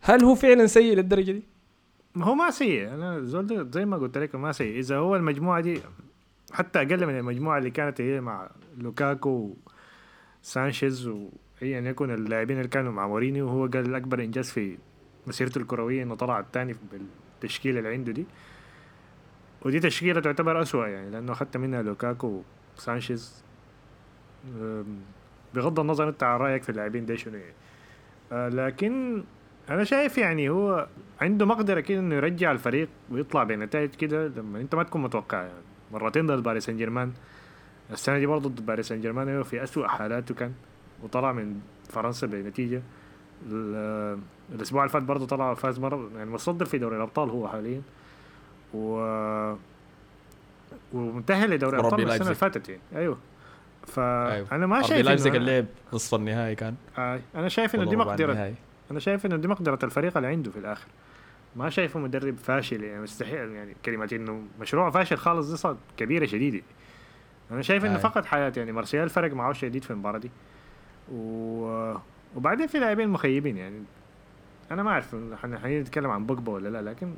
هل 0.01 0.25
هو 0.25 0.35
فعلا 0.35 0.67
سيء 0.67 0.97
للدرجة 0.97 1.33
دي؟ 1.33 1.43
هو 2.17 2.35
ما 2.35 2.51
سيء. 2.51 2.95
أنا 2.95 3.21
زول 3.21 3.71
زي 3.71 3.85
ما 3.85 3.97
قلت 3.97 4.19
لك 4.19 4.35
ما 4.35 4.53
سيء. 4.53 4.79
إذا 4.79 4.97
هو 4.97 5.17
المجموعة 5.17 5.61
دي 5.61 5.81
حتى 6.53 6.79
أقل 6.79 7.07
من 7.07 7.19
المجموعة 7.19 7.59
اللي 7.59 7.71
كانت 7.71 8.01
هي 8.01 8.21
مع 8.21 8.51
لوكاكو 8.79 9.55
وسانشيز 10.43 11.07
وايا 11.07 11.81
يكن 11.81 12.11
اللاعبين 12.11 12.57
اللي 12.57 12.69
كانوا 12.69 12.93
مع 12.93 13.09
مورينيو 13.09 13.47
وهو 13.47 13.67
قال 13.67 13.95
أكبر 13.95 14.21
إنجاز 14.21 14.51
في 14.51 14.79
مسيرته 15.27 15.59
الكروية 15.59 16.03
إنه 16.03 16.15
طلع 16.15 16.41
الثاني 16.41 16.75
بالتشكيله 17.43 17.79
اللي 17.79 17.93
عنده 17.93 18.13
دي. 18.13 18.27
ودي 19.63 19.81
تشكيلة 19.81 20.21
تعتبر 20.21 20.63
أسوأ 20.63 20.87
يعني 20.87 21.11
لأنه 21.11 21.33
اخذت 21.33 21.57
منها 21.57 21.83
لوكاكو 21.83 22.43
وسانشيز. 22.77 23.45
بغض 25.55 25.81
النظر 25.81 26.09
أنت 26.09 26.23
عن 26.23 26.41
رأيك 26.41 26.63
في 26.63 26.69
اللاعبين 26.69 27.07
دي 27.07 27.17
شنو 27.17 27.37
يعني. 27.37 27.53
آه، 28.33 28.49
لكن 28.49 29.23
أنا 29.71 29.85
شايف 29.85 30.19
يعني 30.19 30.49
هو 30.49 30.87
عنده 31.21 31.47
مقدرة 31.47 31.81
كده 31.81 31.99
إنه 31.99 32.15
يرجع 32.15 32.53
الفريق 32.53 32.89
ويطلع 33.11 33.45
بنتائج 33.45 33.91
كده 33.91 34.29
لما 34.29 34.61
أنت 34.61 34.75
ما 34.75 34.83
تكون 34.83 35.03
متوقع 35.03 35.39
يعني. 35.39 35.53
مرتين 35.93 36.27
ضد 36.27 36.43
باريس 36.43 36.65
سان 36.65 36.77
جيرمان 36.77 37.13
السنة 37.91 38.19
دي 38.19 38.27
برضه 38.27 38.49
ضد 38.49 38.67
باريس 38.67 38.89
سان 38.89 39.01
جيرمان 39.01 39.29
أيوة 39.29 39.43
في 39.43 39.63
اسوء 39.63 39.87
حالاته 39.87 40.35
كان 40.35 40.53
وطلع 41.03 41.33
من 41.33 41.61
فرنسا 41.91 42.27
بنتيجة. 42.27 42.83
الأسبوع 44.55 44.83
اللي 44.83 44.93
فات 44.93 45.03
برضه 45.03 45.27
طلع 45.27 45.55
فاز 45.55 45.79
مرة 45.79 46.11
يعني 46.17 46.31
متصدر 46.31 46.65
في 46.65 46.79
دوري 46.79 46.97
الأبطال 46.97 47.31
هو 47.31 47.49
حاليا 47.49 47.83
و 48.75 48.99
ومتاهل 50.93 51.51
لدوري 51.51 51.81
الأبطال 51.81 52.01
السنة 52.01 52.23
اللي. 52.23 52.35
فاتت 52.35 52.69
يعني 52.69 52.81
أيوه 52.97 53.19
فانا 53.87 54.35
أيوه. 54.35 54.67
ما 54.67 54.83
شايف 54.83 55.07
لايبزيج 55.07 55.37
اللعب 55.37 55.65
نصف 55.93 56.15
النهائي 56.15 56.55
كان 56.55 56.75
آه، 56.99 57.21
أنا 57.35 57.49
شايف 57.49 57.75
إنه 57.75 57.85
دي 57.85 57.97
مقدره. 57.97 58.55
أنا 58.91 59.01
شايف 59.01 59.27
إنه 59.27 59.37
دي 59.37 59.49
مقدرة 59.49 59.79
الفريق 59.83 60.17
اللي 60.17 60.29
عنده 60.29 60.51
في 60.51 60.59
الآخر 60.59 60.87
ما 61.57 61.71
شايفه 61.71 62.01
مدرب 62.01 62.37
فاشل 62.37 62.85
يعني 62.85 63.03
مستحيل 63.03 63.51
يعني 63.53 63.77
كلمة 63.85 64.09
إنه 64.13 64.43
مشروع 64.61 64.91
فاشل 64.91 65.17
خالص 65.17 65.51
دي 65.51 65.57
صاد 65.57 65.77
كبيرة 65.97 66.27
شديدة 66.27 66.63
أنا 67.51 67.63
شايف 67.63 67.85
إنه. 67.85 67.99
فقد 67.99 68.25
حياة 68.25 68.53
يعني 68.57 68.73
مارسيال 68.73 69.09
فرق 69.09 69.33
معه 69.33 69.53
شديد 69.53 69.85
في 69.85 69.91
المباراة 69.91 70.19
دي 70.19 70.31
و... 71.13 71.95
وبعدين 72.39 72.67
في 72.67 72.79
لاعبين 72.79 73.09
مخيبين 73.09 73.57
يعني 73.57 73.83
أنا 74.71 74.83
ما 74.83 74.91
أعرف 74.91 75.15
إحنا 75.35 75.59
حنتكلم 75.59 76.11
عن 76.11 76.27
بوجبا 76.27 76.53
ولا 76.53 76.69
لا 76.69 76.91
لكن 76.91 77.15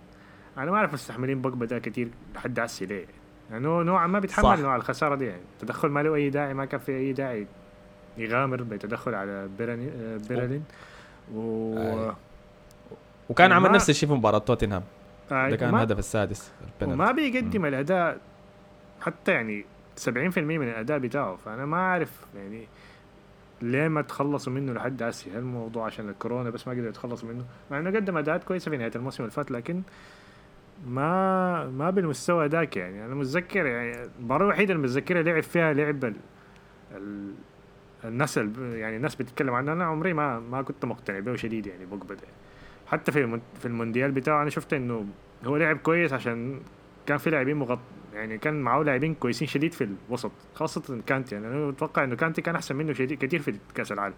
أنا 0.59 0.71
ما 0.71 0.77
أعرف 0.77 0.93
مستحملين 0.93 1.41
بوجبا 1.43 1.67
ده 1.67 1.79
كتير 1.79 2.09
لحد 2.35 2.59
عسي 2.59 2.87
ليه 2.87 3.07
يعني 3.51 3.67
نوعا 3.67 4.07
ما 4.07 4.19
بيتحمل 4.19 4.45
صح. 4.45 4.59
نوع 4.59 4.77
الخسارة 4.77 5.15
دي 5.15 5.27
يعني 5.27 5.43
تدخل 5.61 5.89
ما 5.89 6.03
له 6.03 6.15
أي 6.15 6.31
داعي 6.31 6.55
ما 6.55 6.65
كان 6.65 6.81
في 6.81 6.93
أي 6.97 7.13
داعي 7.13 7.47
يغامر 8.19 8.63
بيتدخل 8.63 9.15
على 9.15 9.31
آه، 9.61 10.19
بيرلين 10.29 10.65
و 11.35 11.75
آه. 11.79 12.17
وكان 13.29 13.53
عمل 13.53 13.69
ما- 13.71 13.75
نفس 13.75 13.91
الشيء 13.91 14.09
في 14.09 14.15
مباراة 14.15 14.39
توتنهام 14.39 14.83
آه، 15.33 15.51
ده 15.51 15.57
كان 15.57 15.75
الهدف 15.75 15.99
السادس. 15.99 16.53
وما 16.83 17.13
بيقدم 17.13 17.67
الأداء 17.67 18.19
حتى 19.01 19.33
يعني 19.33 19.65
70% 19.97 20.39
من 20.39 20.69
الأداء 20.69 20.99
بتاعه 20.99 21.37
فأنا 21.37 21.67
ما 21.67 21.77
أعرف 21.77 22.27
يعني 22.37 22.67
ليه 23.63 23.89
ما 23.89 24.03
تخلصوا 24.03 24.53
منه 24.53 24.73
لحد 24.73 25.03
هل 25.03 25.39
الموضوع 25.39 25.87
عشان 25.87 26.09
الكورونا 26.09 26.51
بس 26.51 26.69
ما 26.69 26.73
قدروا 26.73 26.89
يتخلصوا 26.89 27.29
منه؟ 27.29 27.45
مع 27.71 27.79
إنه 27.79 27.91
قدم 27.91 28.17
أداءات 28.17 28.45
كويسة 28.45 28.71
في 28.71 28.77
نهاية 28.77 28.93
الموسم 28.97 29.23
اللي 29.23 29.33
فات 29.33 29.51
لكن 29.51 29.83
ما 30.87 31.67
ما 31.67 31.91
بالمستوى 31.91 32.47
ذاك 32.47 32.77
يعني. 32.77 33.05
أنا 33.05 33.15
متذكر 33.15 33.67
يعني 33.67 34.09
المباراة 34.19 34.45
الوحيدة 34.45 34.75
اللي 34.75 34.83
متذكرها 34.83 35.23
لعب 35.23 35.43
فيها 35.43 35.73
لعب 35.73 36.05
ال... 36.05 36.15
ال... 36.97 37.35
الناس 38.05 38.39
ال... 38.39 38.53
يعني 38.75 38.97
الناس 38.97 39.15
بتتكلم 39.15 39.55
عنه 39.55 39.73
أنا 39.73 39.85
عمري 39.85 40.13
ما 40.13 40.41
ما 40.41 40.63
كنت 40.63 40.85
مقتنع 40.85 41.19
به 41.19 41.37
شديد 41.37 41.67
يعني 41.67 41.85
ده 41.85 42.17
حتى 42.87 43.13
في. 43.13 43.41
في 43.61 43.67
المونديال 43.67 44.11
بتاعه 44.11 44.43
أنا 44.43 44.51
شفت 44.51 44.73
إنه 44.73 45.07
هو 45.45 45.57
لعب 45.57 45.77
كويس 45.77 46.13
عشان 46.13 46.61
كان 47.11 47.19
في 47.19 47.31
لاعبين 47.31 47.57
مغط 47.57 47.79
يعني 48.15 48.39
كان 48.39 48.61
معاه 48.61 48.83
لاعبين 48.83 49.15
كويسين 49.15 49.49
شديد 49.49 49.73
في 49.73 49.89
الوسط 50.09 50.31
خاصة 50.55 51.01
كانتي 51.07 51.35
يعني 51.35 51.47
أنا 51.47 51.67
متوقع 51.67 52.05
إنه 52.05 52.17
كانتي 52.17 52.43
كان 52.43 52.55
أحسن 52.55 52.77
منه 52.77 52.93
شديد 52.93 53.19
كثير 53.19 53.43
في 53.43 53.55
كأس 53.75 53.93
العالم 53.93 54.15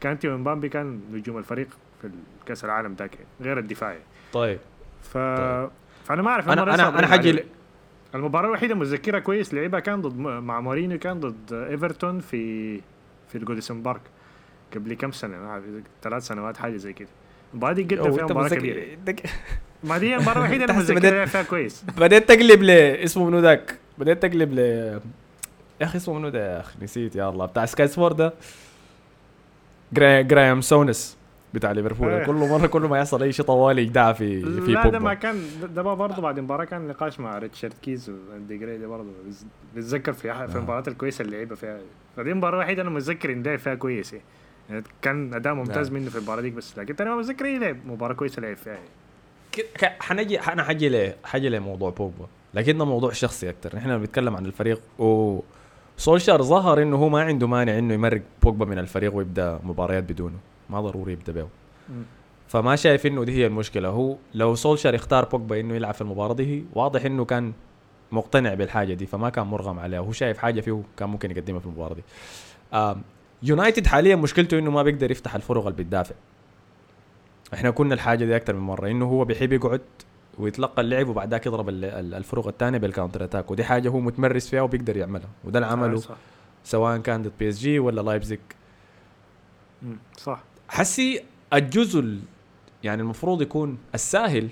كانتي 0.00 0.28
ومبامبي 0.28 0.68
كان 0.68 1.00
نجوم 1.12 1.38
الفريق 1.38 1.68
في 2.02 2.10
كأس 2.46 2.64
العالم 2.64 2.94
ذاك 2.98 3.18
غير 3.40 3.58
الدفاع. 3.58 3.96
طيب 4.32 4.58
ف... 5.02 5.12
طيب. 5.18 5.70
فأنا 6.04 6.22
ما 6.22 6.34
أنا 6.34 6.42
صعب 6.42 6.68
أنا 6.68 6.82
عليه. 6.82 7.06
حجي 7.06 7.32
ل- 7.32 7.44
المباراة 8.14 8.46
الوحيدة 8.46 8.74
متذكرها 8.74 9.20
كويس 9.20 9.54
لعبها 9.54 9.80
كان 9.80 10.00
ضد 10.00 10.18
مع 10.18 10.60
مورينيو 10.60 10.98
كان 10.98 11.20
ضد 11.20 11.52
إيفرتون 11.52 12.20
في 12.20 12.76
في 13.28 13.34
الجوديسون 13.38 13.82
بارك 13.82 14.00
قبل 14.74 14.94
كم 14.94 15.12
سنة 15.12 15.36
ما 15.38 15.46
أعرف، 15.46 15.64
ثلاث 16.02 16.26
سنوات 16.26 16.56
حاجة 16.56 16.76
زي 16.76 16.92
كده 16.92 17.08
المباراة 17.52 17.72
دي 17.74 17.98
أوه، 17.98 18.10
فيها 18.10 18.24
مباراة 18.24 18.48
كبيرة 18.48 18.98
ما 19.84 19.98
دي 19.98 20.16
المباراة 20.16 20.36
الوحيدة 20.38 20.64
اللي 20.64 20.76
متذكرها 20.76 21.24
بدأت- 21.24 21.28
فيها 21.28 21.42
كويس 21.42 21.84
بديت 21.98 22.28
تقلب 22.28 22.62
ل 22.62 22.70
اسمه 22.70 23.24
منو 23.24 23.38
ذاك 23.38 23.78
بديت 23.98 24.22
تقلب 24.22 24.52
ل 24.52 24.58
يا 24.58 25.00
أخي 25.82 25.96
اسمه 25.98 26.14
منو 26.18 26.28
ده 26.28 26.54
يا 26.54 26.60
أخي 26.60 26.74
نسيت 26.82 27.16
يا 27.16 27.28
الله 27.28 27.46
بتاع 27.46 27.64
سكاي 27.66 27.88
سبورت 27.88 28.16
ده 28.16 28.32
جرا... 29.92 30.20
جرايم 30.20 30.60
سونس 30.60 31.16
بتاع 31.54 31.72
ليفربول 31.72 32.08
إيه. 32.08 32.24
كل 32.24 32.34
مره 32.34 32.66
كل 32.66 32.82
ما 32.82 32.98
يحصل 32.98 33.22
أي 33.22 33.32
شيء 33.32 33.44
طوالي 33.44 33.82
يدعى 33.82 34.14
في 34.14 34.40
في 34.60 34.72
لا 34.72 34.88
ده 34.88 34.98
ما 34.98 35.14
كان 35.14 35.42
ده 35.74 35.82
برضه 35.82 36.22
بعد 36.22 36.38
المباراة 36.38 36.64
كان 36.64 36.88
نقاش 36.88 37.20
مع 37.20 37.38
ريتشارد 37.38 37.74
كيز 37.82 38.10
وأندي 38.10 38.56
جراي 38.58 38.78
ده 38.78 38.86
برضه 38.86 39.10
بتذكر 39.76 40.12
في 40.12 40.20
في 40.20 40.30
آه. 40.30 40.44
المباريات 40.58 40.88
الكويسة 40.88 41.22
اللي 41.22 41.36
لعبها 41.36 41.56
فيها 41.56 41.78
فدي 42.16 42.30
المباراة 42.32 42.54
الوحيدة 42.58 42.82
أنا 42.82 42.90
متذكر 42.90 43.32
إن 43.32 43.42
لعب 43.42 43.58
فيها 43.58 43.74
كويس 43.74 44.12
يعني. 44.70 44.84
كان 45.02 45.34
أداء 45.34 45.54
ممتاز 45.54 45.90
نعم. 45.92 46.00
منه 46.00 46.10
في 46.10 46.16
المباراة 46.18 46.40
دي 46.40 46.50
بس 46.50 46.78
لكن 46.78 46.96
تاني 46.96 47.10
ما 47.10 47.16
متذكر 47.16 47.44
أي 47.44 47.58
لعب 47.58 47.76
مباراة 47.86 48.14
كويسة 48.14 48.42
لعب 48.42 48.56
فيها 48.56 48.72
يعني. 48.72 48.88
حنجي 50.00 50.40
أنا 50.40 50.62
حجي 50.62 50.88
ل 50.88 51.12
حجي 51.24 51.48
لموضوع 51.48 51.90
بوجبا 51.90 52.26
لكنه 52.54 52.84
موضوع 52.84 53.12
شخصي 53.12 53.50
أكثر 53.50 53.76
نحن 53.76 53.98
بنتكلم 53.98 54.36
عن 54.36 54.46
الفريق 54.46 54.80
و 54.98 55.40
سولشار 55.96 56.42
ظهر 56.42 56.82
إنه 56.82 56.96
هو 56.96 57.08
ما 57.08 57.22
عنده 57.22 57.46
مانع 57.46 57.78
إنه 57.78 57.94
يمرق 57.94 58.22
بوجبا 58.42 58.64
من 58.64 58.78
الفريق 58.78 59.14
ويبدأ 59.16 59.60
مباريات 59.64 60.04
بدونه. 60.04 60.36
ما 60.70 60.80
ضروري 60.80 61.12
يبدأ 61.12 61.32
به. 61.32 61.48
فما 62.48 62.76
شايف 62.76 63.06
إنه 63.06 63.24
دي 63.24 63.32
هي 63.32 63.46
المشكلة. 63.46 63.88
هو 63.88 64.16
لو 64.34 64.54
سولشار 64.54 64.94
اختار 64.94 65.24
بوجبا 65.24 65.60
إنه 65.60 65.74
يلعب 65.74 65.94
في 65.94 66.00
المباراة 66.00 66.34
دي 66.34 66.64
واضح 66.72 67.04
إنه 67.04 67.24
كان 67.24 67.52
مقتنع 68.12 68.54
بالحاجة 68.54 68.94
دي 68.94 69.06
فما 69.06 69.30
كان 69.30 69.46
مرغم 69.46 69.78
عليها. 69.78 70.00
وهو 70.00 70.12
شايف 70.12 70.38
حاجة 70.38 70.60
فيه 70.60 70.82
كان 70.96 71.08
ممكن 71.08 71.30
يقدمها 71.30 71.60
في 71.60 71.66
المباراة 71.66 71.94
دي. 71.94 72.02
يونايتد 73.42 73.86
حاليا 73.86 74.16
مشكلته 74.16 74.58
إنه 74.58 74.70
ما 74.70 74.82
بيقدر 74.82 75.10
يفتح 75.10 75.34
الفرق 75.34 75.66
اللي 75.66 75.82
بتدافع. 75.82 76.14
إحنا 77.54 77.70
كنا 77.70 77.94
الحاجة 77.94 78.24
دي 78.24 78.36
أكثر 78.36 78.52
من 78.54 78.60
مرة 78.60 78.88
إنه 78.90 79.04
هو 79.04 79.24
بيحب 79.24 79.52
يقعد 79.52 79.80
ويتلقى 80.38 80.82
اللعب 80.82 81.08
وبعد 81.08 81.30
ذاك 81.30 81.46
يضرب 81.46 81.68
ال- 81.68 81.84
ال- 81.84 82.14
الفرق 82.14 82.46
الثانية 82.48 82.78
بال 82.78 82.88
counter 82.88 83.24
attack 83.24 83.50
ودي 83.50 83.64
حاجة 83.64 83.88
هو 83.88 84.00
متمرس 84.00 84.48
فيها 84.48 84.62
وبيقدر 84.62 84.96
يعملها. 84.96 85.28
وده 85.44 85.58
اللي 85.58 85.70
عمله 85.72 86.02
سواء 86.64 86.98
كان 86.98 87.22
ضد 87.22 87.32
بي 87.38 87.48
اس 87.48 87.58
جي 87.58 87.78
ولا 87.78 88.00
لايبزيج. 88.00 88.38
صح. 90.16 90.42
حسي 90.68 91.20
الجزء 91.52 92.00
ال- 92.00 92.20
يعني 92.84 93.02
المفروض 93.02 93.42
يكون 93.42 93.78
الساهل. 93.94 94.48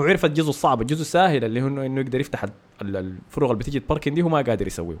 هو 0.00 0.04
عرف 0.04 0.24
الجزء 0.24 0.48
الصعب 0.48 0.80
الجزء 0.80 1.00
الساهل 1.00 1.44
اللي 1.44 1.62
هو 1.62 1.66
انه 1.66 1.86
إنه 1.86 2.00
يقدر 2.00 2.20
يفتح 2.20 2.44
ال- 2.44 2.50
ال- 2.82 2.96
الفروق 2.96 3.50
اللي 3.50 3.58
بتيجي 3.60 3.80
تباركن 3.80 4.14
دي 4.14 4.22
هو 4.22 4.28
ما 4.28 4.40
قادر 4.42 4.66
يسويه. 4.66 4.96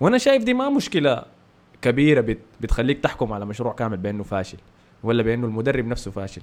وأنا 0.00 0.18
شايف 0.18 0.44
دي 0.44 0.54
ما 0.54 0.68
مشكلة 0.70 1.22
كبيرة 1.82 2.20
بت 2.20 2.38
بتخليك 2.60 3.00
تحكم 3.00 3.32
على 3.32 3.46
مشروع 3.46 3.72
كامل 3.72 3.96
بأنه 3.96 4.22
فاشل. 4.22 4.58
ولا 5.02 5.22
بأنه 5.22 5.46
المدرب 5.46 5.86
نفسه 5.86 6.10
فاشل. 6.10 6.42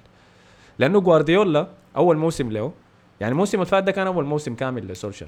لأنه 0.80 1.02
جوارديولا 1.02 1.68
أول 1.98 2.18
موسم 2.18 2.52
له 2.52 2.72
يعني 3.20 3.32
الموسم 3.32 3.58
اللي 3.58 3.66
فات 3.66 3.84
ده 3.84 3.92
كان 3.92 4.08
أول 4.08 4.26
موسم 4.26 4.56
كامل 4.56 4.88
لسولشر 4.88 5.28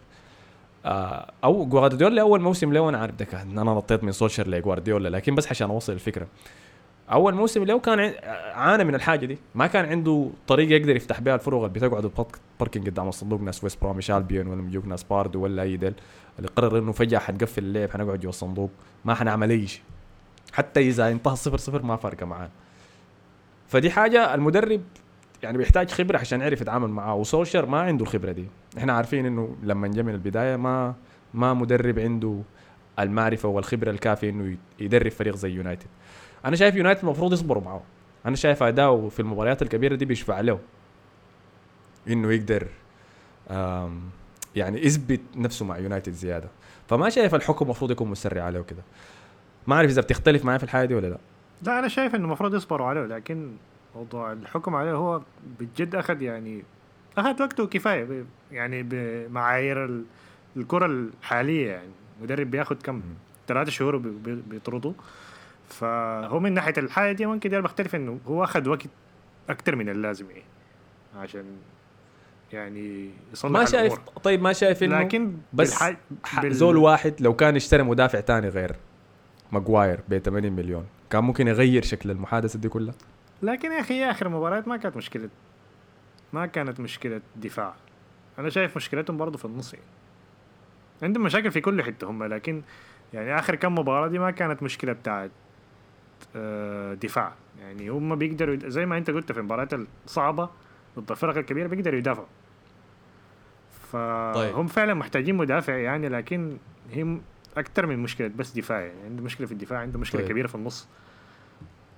آه 0.86 1.32
أو 1.44 1.66
جوارديولا 1.66 2.22
أول 2.22 2.42
موسم 2.42 2.74
له 2.74 2.90
أنا 2.90 2.98
عارف 2.98 3.16
ده 3.16 3.26
كان 3.26 3.60
أنا 3.60 3.74
نطيت 3.74 4.04
من 4.04 4.12
سولشر 4.12 4.48
لجوارديولا 4.48 5.10
لكن 5.10 5.36
بس 5.36 5.48
عشان 5.48 5.70
أوصل 5.70 5.94
الفكرة. 5.94 6.28
أول 7.12 7.34
موسم 7.34 7.64
له 7.64 7.80
كان 7.80 8.14
عانى 8.54 8.84
من 8.84 8.96
الحاجة 8.96 9.26
دي. 9.26 9.38
ما 9.56 9.68
كان 9.68 9.86
عنده 9.86 10.30
طريقة 10.48 10.72
يقدر 10.74 10.96
يفتح 10.96 11.20
بها 11.22 11.36
الفروق 11.36 11.66
اللي 11.66 11.80
بتقعد 11.80 12.12
parking 12.60 12.90
قدام 12.90 13.08
الصندوق 13.08 13.42
ناس 13.42 13.64
ويست 13.64 13.82
بروميتش 13.82 14.12
البيون 14.12 14.48
ولا 14.48 14.62
بيجوك 14.62 14.86
ناس 14.86 15.04
باردو 15.04 15.42
ولا 15.42 15.62
أي 15.62 15.78
ديل. 15.78 15.94
اللي 16.40 16.50
قرر 16.56 16.80
إنه 16.80 16.92
فجأة 16.92 17.20
حنقفل 17.20 17.64
اللعب 17.64 17.90
حنقعد 17.92 18.20
جوا 18.20 18.30
الصندوق. 18.30 18.72
ما 19.06 19.14
حنعمل 19.14 19.50
أي 19.50 19.68
شيء. 19.68 19.82
حتى 20.54 20.80
إذا 20.80 21.12
انتهى 21.12 21.36
صفر 21.36 21.58
صفر 21.58 21.82
ما 21.82 21.96
فارقة 21.96 22.26
معاه. 22.26 22.50
فدي 23.68 23.92
حاجة 23.92 24.34
المدرب 24.36 24.82
يعني 25.44 25.58
بيحتاج 25.58 25.92
خبرة 25.92 26.18
عشان 26.18 26.42
يعرف 26.42 26.62
يتعامل 26.62 26.90
معاه 26.90 27.16
وسولشر 27.16 27.66
ما 27.66 27.82
عنده 27.82 28.04
الخبرة 28.04 28.32
دي. 28.32 28.46
إحنا 28.78 28.94
عارفين 28.94 29.26
إنه 29.26 29.56
لما 29.64 29.88
جاء 29.88 30.04
من 30.04 30.14
البداية 30.14 30.56
ما 30.56 30.96
ما 31.34 31.54
مدرب 31.54 32.00
عنده 32.00 32.42
المعرفة 33.00 33.50
والخبرة 33.50 33.92
الكافية 33.92 34.30
إنه 34.30 34.58
يدرب 34.80 35.12
فريق 35.12 35.36
زي 35.36 35.52
يونايتد. 35.52 35.88
أنا 36.46 36.56
شايف 36.56 36.76
يونايتد 36.76 37.02
المفروض 37.04 37.34
يصبروا 37.34 37.64
معه 37.64 37.84
أنا 38.26 38.36
شايف 38.36 38.64
أداؤه 38.64 39.10
في 39.10 39.20
المباريات 39.20 39.62
الكبيرة 39.62 39.96
دي 39.96 40.06
بيشفع 40.06 40.40
له. 40.42 40.60
إنه 42.08 42.32
يقدر 42.34 42.68
يعني 44.56 44.86
يثبت 44.86 45.22
نفسه 45.36 45.66
مع 45.66 45.78
يونايتد 45.78 46.14
زيادة. 46.14 46.50
فما 46.88 47.10
شايف 47.10 47.36
الحكم 47.36 47.66
المفروض 47.66 47.92
يكون 47.92 48.10
مسرع 48.10 48.44
عليه 48.44 48.60
وكده. 48.60 48.84
ما 49.68 49.76
أعرف 49.76 49.90
إذا 49.90 50.02
بتختلف 50.02 50.46
معي 50.46 50.58
في 50.58 50.64
الحاجة 50.64 50.88
دي 50.88 50.96
ولا 50.96 51.08
لأ. 51.08 51.18
لا 51.62 51.80
أنا 51.80 51.88
شايف 51.88 52.16
إنه 52.16 52.26
المفروض 52.26 52.56
يصبروا 52.56 52.88
عليه 52.88 53.06
لكن 53.06 53.52
موضوع 53.96 54.32
الحكم 54.32 54.76
عليه 54.76 54.92
هو 54.94 55.22
بجد 55.60 55.96
أخذ 55.96 56.22
يعني 56.22 56.64
أخذ 57.18 57.42
وقته 57.44 57.68
كفاية 57.68 58.26
يعني 58.52 58.84
بمعايير 58.84 59.86
ال- 59.86 60.04
الكرة 60.58 60.86
الحالية 60.86 61.70
يعني. 61.72 61.90
مدرب 62.22 62.52
بياخذ 62.52 62.76
كم؟ 62.76 63.02
ثلاثة 63.48 63.72
شهور 63.72 63.98
بيطردوا 64.48 64.94
فهو 65.70 66.40
من 66.40 66.54
ناحية 66.54 66.74
الحاجة 66.78 67.12
دي 67.16 67.26
ممكن 67.26 67.50
ده 67.50 67.60
بختلف 67.60 67.96
إنه 67.96 68.20
هو 68.28 68.44
أخذ 68.44 68.70
وقت 68.70 68.86
أكثر 69.50 69.76
من 69.76 69.90
اللازم 69.90 70.26
يعني 70.32 70.44
عشان 71.20 71.44
يعني 72.54 73.10
يصلح 73.34 73.52
ما 73.52 73.66
شايف 73.66 73.94
الأمور. 73.94 74.10
طيب 74.24 74.42
ما 74.42 74.54
شايف 74.54 74.84
إنه 74.84 75.00
لكن 75.00 75.34
بس 75.54 75.70
بالحاج... 75.72 75.98
ح- 76.24 76.42
بال- 76.42 76.54
زول 76.56 76.78
واحد 76.78 77.14
لو 77.20 77.34
كان 77.36 77.56
اشترى 77.56 77.84
مدافع 77.84 78.20
تاني 78.20 78.48
غير 78.48 78.76
ماجواير 79.52 80.00
ب 80.10 80.18
80 80.18 80.52
مليون 80.54 80.86
كان 81.10 81.24
ممكن 81.24 81.48
يغير 81.48 81.84
شكل 81.84 82.12
المحادثة 82.12 82.60
دي 82.60 82.70
كلها. 82.70 82.96
لكن 83.42 83.72
يا 83.72 83.80
أخي 83.80 84.04
اخر 84.04 84.30
مباريات 84.30 84.68
ما 84.68 84.78
كانت 84.78 84.98
مشكلة. 84.98 85.30
ما 86.34 86.46
كانت 86.46 86.80
مشكلة 86.80 87.22
دفاع. 87.36 87.76
أنا 88.40 88.50
شايف 88.50 88.76
مشكلتهم 88.76 89.18
برضه 89.18 89.38
في 89.38 89.46
النص 89.46 89.74
يعني. 89.74 89.86
عندهم 91.04 91.24
مشاكل 91.24 91.52
في 91.52 91.62
كل 91.62 91.84
حتة 91.84 92.10
هم 92.10 92.24
لكن 92.24 92.62
يعني 93.14 93.40
آخر 93.40 93.56
كم 93.56 93.76
مباراة 93.76 94.08
دي 94.08 94.20
ما 94.20 94.32
كانت 94.32 94.64
مشكلة 94.64 94.94
بتاعت 94.94 95.32
آه، 96.36 96.94
دفاع. 96.94 97.34
يعني 97.62 97.90
هم 97.90 98.16
بيقدروا 98.16 98.56
زي 98.56 98.86
ما 98.86 98.98
أنت 98.98 99.10
قلت 99.10 99.32
في 99.32 99.40
المباريات 99.40 99.74
الصعبة 100.06 100.50
ضد 101.00 101.12
الفرق 101.12 101.38
الكبيرة 101.38 101.68
بيقدروا 101.68 102.00
يدافعوا. 102.00 102.28
فهم 103.92 104.34
طيب. 104.34 104.68
فعلا 104.68 104.94
محتاجين 104.94 105.36
مدافع 105.36 105.78
يعني 105.78 106.10
لكن 106.10 106.58
هم 106.96 107.22
أكثر 107.58 107.86
من 107.86 108.00
مشكلة 108.00 108.28
بس 108.28 108.52
دفاع 108.52 108.80
يعني. 108.82 109.02
عنده 109.06 109.24
مشكلة 109.24 109.48
في 109.48 109.54
الدفاع 109.54 109.80
عنده 109.80 110.00
مشكلة 110.00 110.22
طيب. 110.22 110.30
كبيرة 110.30 110.48
في 110.48 110.56
النص. 110.56 110.88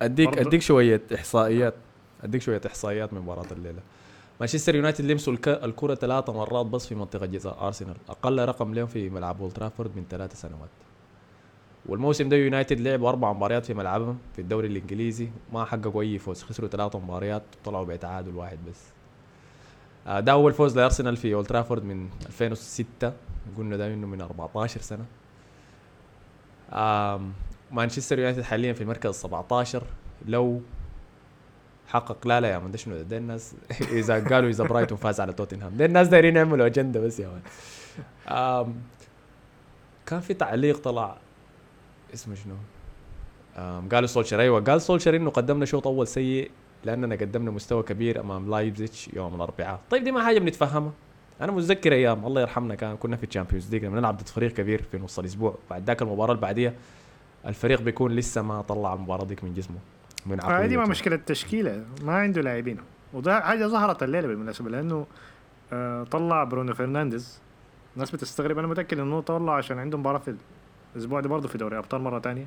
اديك 0.02 0.38
أديك 0.38 0.62
شوية 0.62 1.02
إحصائيات. 1.14 1.74
أديك 2.24 2.42
شوية 2.42 2.60
إحصائيات 2.66 3.12
من 3.12 3.20
مباراة 3.20 3.52
الليلة. 3.52 3.80
مانشستر 4.40 4.74
يونايتد 4.74 5.04
لمسوا 5.04 5.32
الك... 5.32 5.48
الكرة 5.48 5.94
ثلاثة 5.94 6.32
مرات 6.32 6.66
بس 6.66 6.86
في 6.86 6.94
منطقة 6.94 7.26
جزاء 7.26 7.66
أرسنال. 7.66 7.96
أقل 8.08 8.44
رقم 8.48 8.74
لهم 8.74 8.86
في 8.86 9.10
ملعب 9.10 9.40
أولد 9.40 9.52
ترافورد 9.52 9.90
من 9.96 10.04
ثلاث 10.10 10.40
سنوات. 10.40 10.68
والموسم 11.86 12.28
ده 12.28 12.36
يونايتد 12.36 12.80
لعبوا 12.80 13.08
أربع 13.08 13.32
مباريات 13.32 13.66
في 13.66 13.74
ملعبهم 13.74 14.18
في 14.36 14.42
الدوري 14.42 14.68
الإنجليزي. 14.68 15.28
ما 15.52 15.64
حققوا 15.64 16.02
أي 16.02 16.18
فوز. 16.18 16.42
خسروا 16.42 16.68
ثلاثة 16.68 16.98
مباريات 16.98 17.42
وطلعوا 17.62 17.84
بتعادل 17.84 18.36
واحد 18.36 18.58
بس. 18.70 18.84
آه، 20.06 20.20
ده 20.20 20.32
أول 20.32 20.52
فوز 20.52 20.78
لأرسنال 20.78 21.16
في 21.16 21.34
أولد 21.34 21.46
ترافورد 21.46 21.84
من 21.84 22.08
2006 22.26 23.12
قلنا 23.58 23.76
ده 23.76 23.94
إنه 23.94 24.06
من 24.06 24.20
14 24.20 24.80
سنة. 24.80 25.04
مانشستر 27.70 28.18
يونايتد 28.18 28.42
حاليا 28.42 28.72
في 28.72 28.80
المركز 28.80 29.14
17 29.14 29.82
لو 30.26 30.60
حقق 31.88 32.26
لا 32.26 32.40
لا 32.40 32.48
يا 32.48 32.58
ده 32.58 32.78
شنو 32.78 33.02
ده, 33.02 33.16
الناس 33.16 33.54
إذا 33.80 34.24
قالوا 34.24 34.50
إذا 34.50 34.64
برايتون 34.64 34.98
فاز 34.98 35.20
على 35.20 35.32
توتنهام. 35.32 35.76
ده 35.76 35.84
الناس 35.84 36.08
دايرين 36.08 36.36
يعملوا 36.36 36.66
أجندة 36.66 37.00
بس 37.00 37.20
يا 37.20 37.28
man 37.28 38.74
كان 40.06 40.20
في 40.20 40.34
تعليق 40.34 40.78
طلع 40.78 41.16
اسمه 42.14 42.34
شنو؟ 42.34 42.54
قالوا 43.92 44.06
سولشر 44.06 44.40
أيوه 44.40 44.60
قال 44.60 44.82
سولشر 44.82 45.16
إنه 45.16 45.30
قدمنا 45.30 45.64
شوط 45.64 45.86
أول 45.86 46.06
سيء 46.06 46.50
لأننا 46.84 47.14
قدمنا 47.14 47.50
مستوى 47.50 47.82
كبير 47.82 48.20
أمام 48.20 48.50
لايبزيتش 48.50 49.08
يوم 49.08 49.34
الأربعاء. 49.34 49.80
طيب 49.90 50.04
دي 50.04 50.12
ما 50.12 50.24
حاجة 50.24 50.38
بنتفهمها. 50.38 50.92
أنا 51.40 51.52
متذكر 51.52 51.92
أيام 51.92 52.26
الله 52.26 52.40
يرحمنا 52.40 52.74
كان 52.74 52.96
كنا 52.96 53.16
في 53.16 53.24
ال 53.24 53.29
Champions 53.29 53.70
League 53.70 53.84
لما 53.84 54.00
نلعب 54.00 54.16
ضد 54.16 54.28
فريق 54.28 54.52
كبير 54.52 54.82
في 54.82 54.98
نص 54.98 55.18
الأسبوع. 55.18 55.54
بعد 55.70 55.84
ذاك 55.84 56.02
المباراة 56.02 56.30
اللي 56.32 56.42
بعديها 56.42 56.72
الفريق 57.46 57.80
بيكون 57.80 58.12
لسه 58.12 58.42
ما 58.42 58.62
طلع 58.62 58.94
المباراة 58.94 59.24
ديك 59.24 59.44
من 59.44 59.54
جسمه 59.54 59.76
من 60.26 60.40
هذه 60.40 60.48
ما 60.48 60.54
عقليته. 60.54 60.84
مشكلة 60.90 61.16
تشكيلة 61.16 61.84
ما 62.02 62.12
عنده 62.12 62.40
لاعبين. 62.42 62.78
وده 63.12 63.40
حاجة 63.40 63.66
ظهرت 63.66 64.02
الليلة 64.02 64.28
بالمناسبة 64.28 64.70
لأنه 64.70 65.06
آه، 65.72 66.04
طلع 66.04 66.44
برونو 66.44 66.74
فرنانديز. 66.74 67.40
الناس 67.94 68.10
بتستغرب 68.10 68.58
أنا 68.58 68.66
متأكد 68.66 68.98
إنه 68.98 69.20
طلع 69.20 69.56
عشان 69.56 69.78
عنده 69.78 69.98
مباراة 69.98 70.18
في 70.18 70.34
الأسبوع 70.96 71.20
ده 71.20 71.28
برضه 71.28 71.48
في 71.48 71.58
دوري 71.58 71.78
أبطال 71.78 72.00
مرة 72.00 72.18
تانية. 72.18 72.46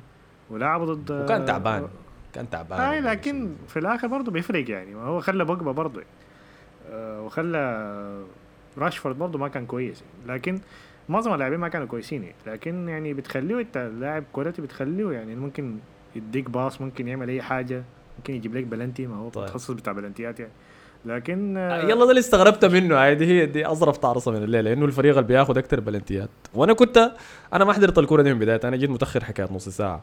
ولعبوا 0.50 0.94
ضد 0.94 1.10
آه، 1.10 1.24
وكان 1.24 1.44
تعبان 1.44 1.88
كان 2.32 2.50
تعبان. 2.50 2.80
هاي 2.80 3.00
لكن 3.00 3.54
في 3.68 3.78
الآخر 3.78 4.06
برضه 4.06 4.32
بيفرق 4.32 4.70
يعني. 4.70 4.94
هو 4.94 5.20
خلى 5.20 5.44
بوجبا 5.44 5.72
برضه 5.72 6.00
يعني. 6.00 6.12
آه، 6.90 7.22
وخلى 7.22 8.24
راشفورد 8.78 9.18
برضه 9.18 9.38
ما 9.38 9.48
كان 9.48 9.66
كويس. 9.66 10.04
لكن 10.26 10.60
معظم 11.08 11.34
اللاعبين 11.34 11.58
ما 11.58 11.68
كانوا 11.68 11.86
كويسين 11.86 12.22
يعني. 12.22 12.34
لكن 12.46 12.88
يعني 12.88 13.14
بتخليه 13.14 13.60
انت 13.60 13.90
لاعب 14.00 14.24
كورتي 14.32 14.62
بتخليه 14.62 15.10
يعني 15.10 15.34
ممكن 15.34 15.76
يديك 16.16 16.50
pass 16.50 16.80
ممكن 16.80 17.08
يعمل 17.08 17.28
أي 17.28 17.42
حاجة 17.42 17.82
ممكن 18.18 18.34
يجيب 18.34 18.56
لك 18.56 18.64
بلنتي 18.64 19.06
ما 19.06 19.16
هو 19.16 19.28
طيب. 19.28 19.44
متخصص 19.44 19.70
بتاع 19.70 19.92
بلنتيات 19.92 20.40
يعني 20.40 20.52
لكن 21.04 21.56
آه، 21.56 21.82
يلا 21.82 22.04
ده 22.04 22.10
اللي 22.10 22.20
استغربت 22.20 22.64
منه 22.64 22.96
عادي 22.96 23.26
هي 23.26 23.46
دي 23.46 23.66
أظرف 23.66 23.96
تعرصة 23.96 24.30
من 24.30 24.42
الليلة 24.42 24.72
إنه 24.72 24.84
الفريق 24.84 25.16
اللي 25.16 25.28
بياخذ 25.28 25.58
أكثر 25.58 25.80
بلنتيات 25.80 26.30
وأنا 26.54 26.72
كنت 26.72 27.12
أنا 27.52 27.64
ما 27.64 27.72
حضرت 27.72 27.98
الكورة 27.98 28.22
دي 28.22 28.34
من 28.34 28.38
بداية 28.38 28.60
أنا 28.64 28.76
جيت 28.76 28.90
متأخر 28.90 29.24
حكايه 29.24 29.48
نص 29.52 29.68
ساعة 29.68 30.02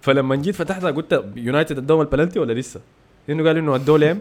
فلما 0.00 0.36
جيت 0.36 0.54
فتحتها 0.54 0.90
قلت 0.90 1.24
يونايتد 1.36 1.78
أدوهم 1.78 2.00
البلنتي 2.00 2.38
ولا 2.38 2.52
لسه؟ 2.52 2.80
لأنه 3.28 3.44
قال 3.44 3.56
إنه 3.56 3.74
أدوه 3.74 3.98
ليم 3.98 4.20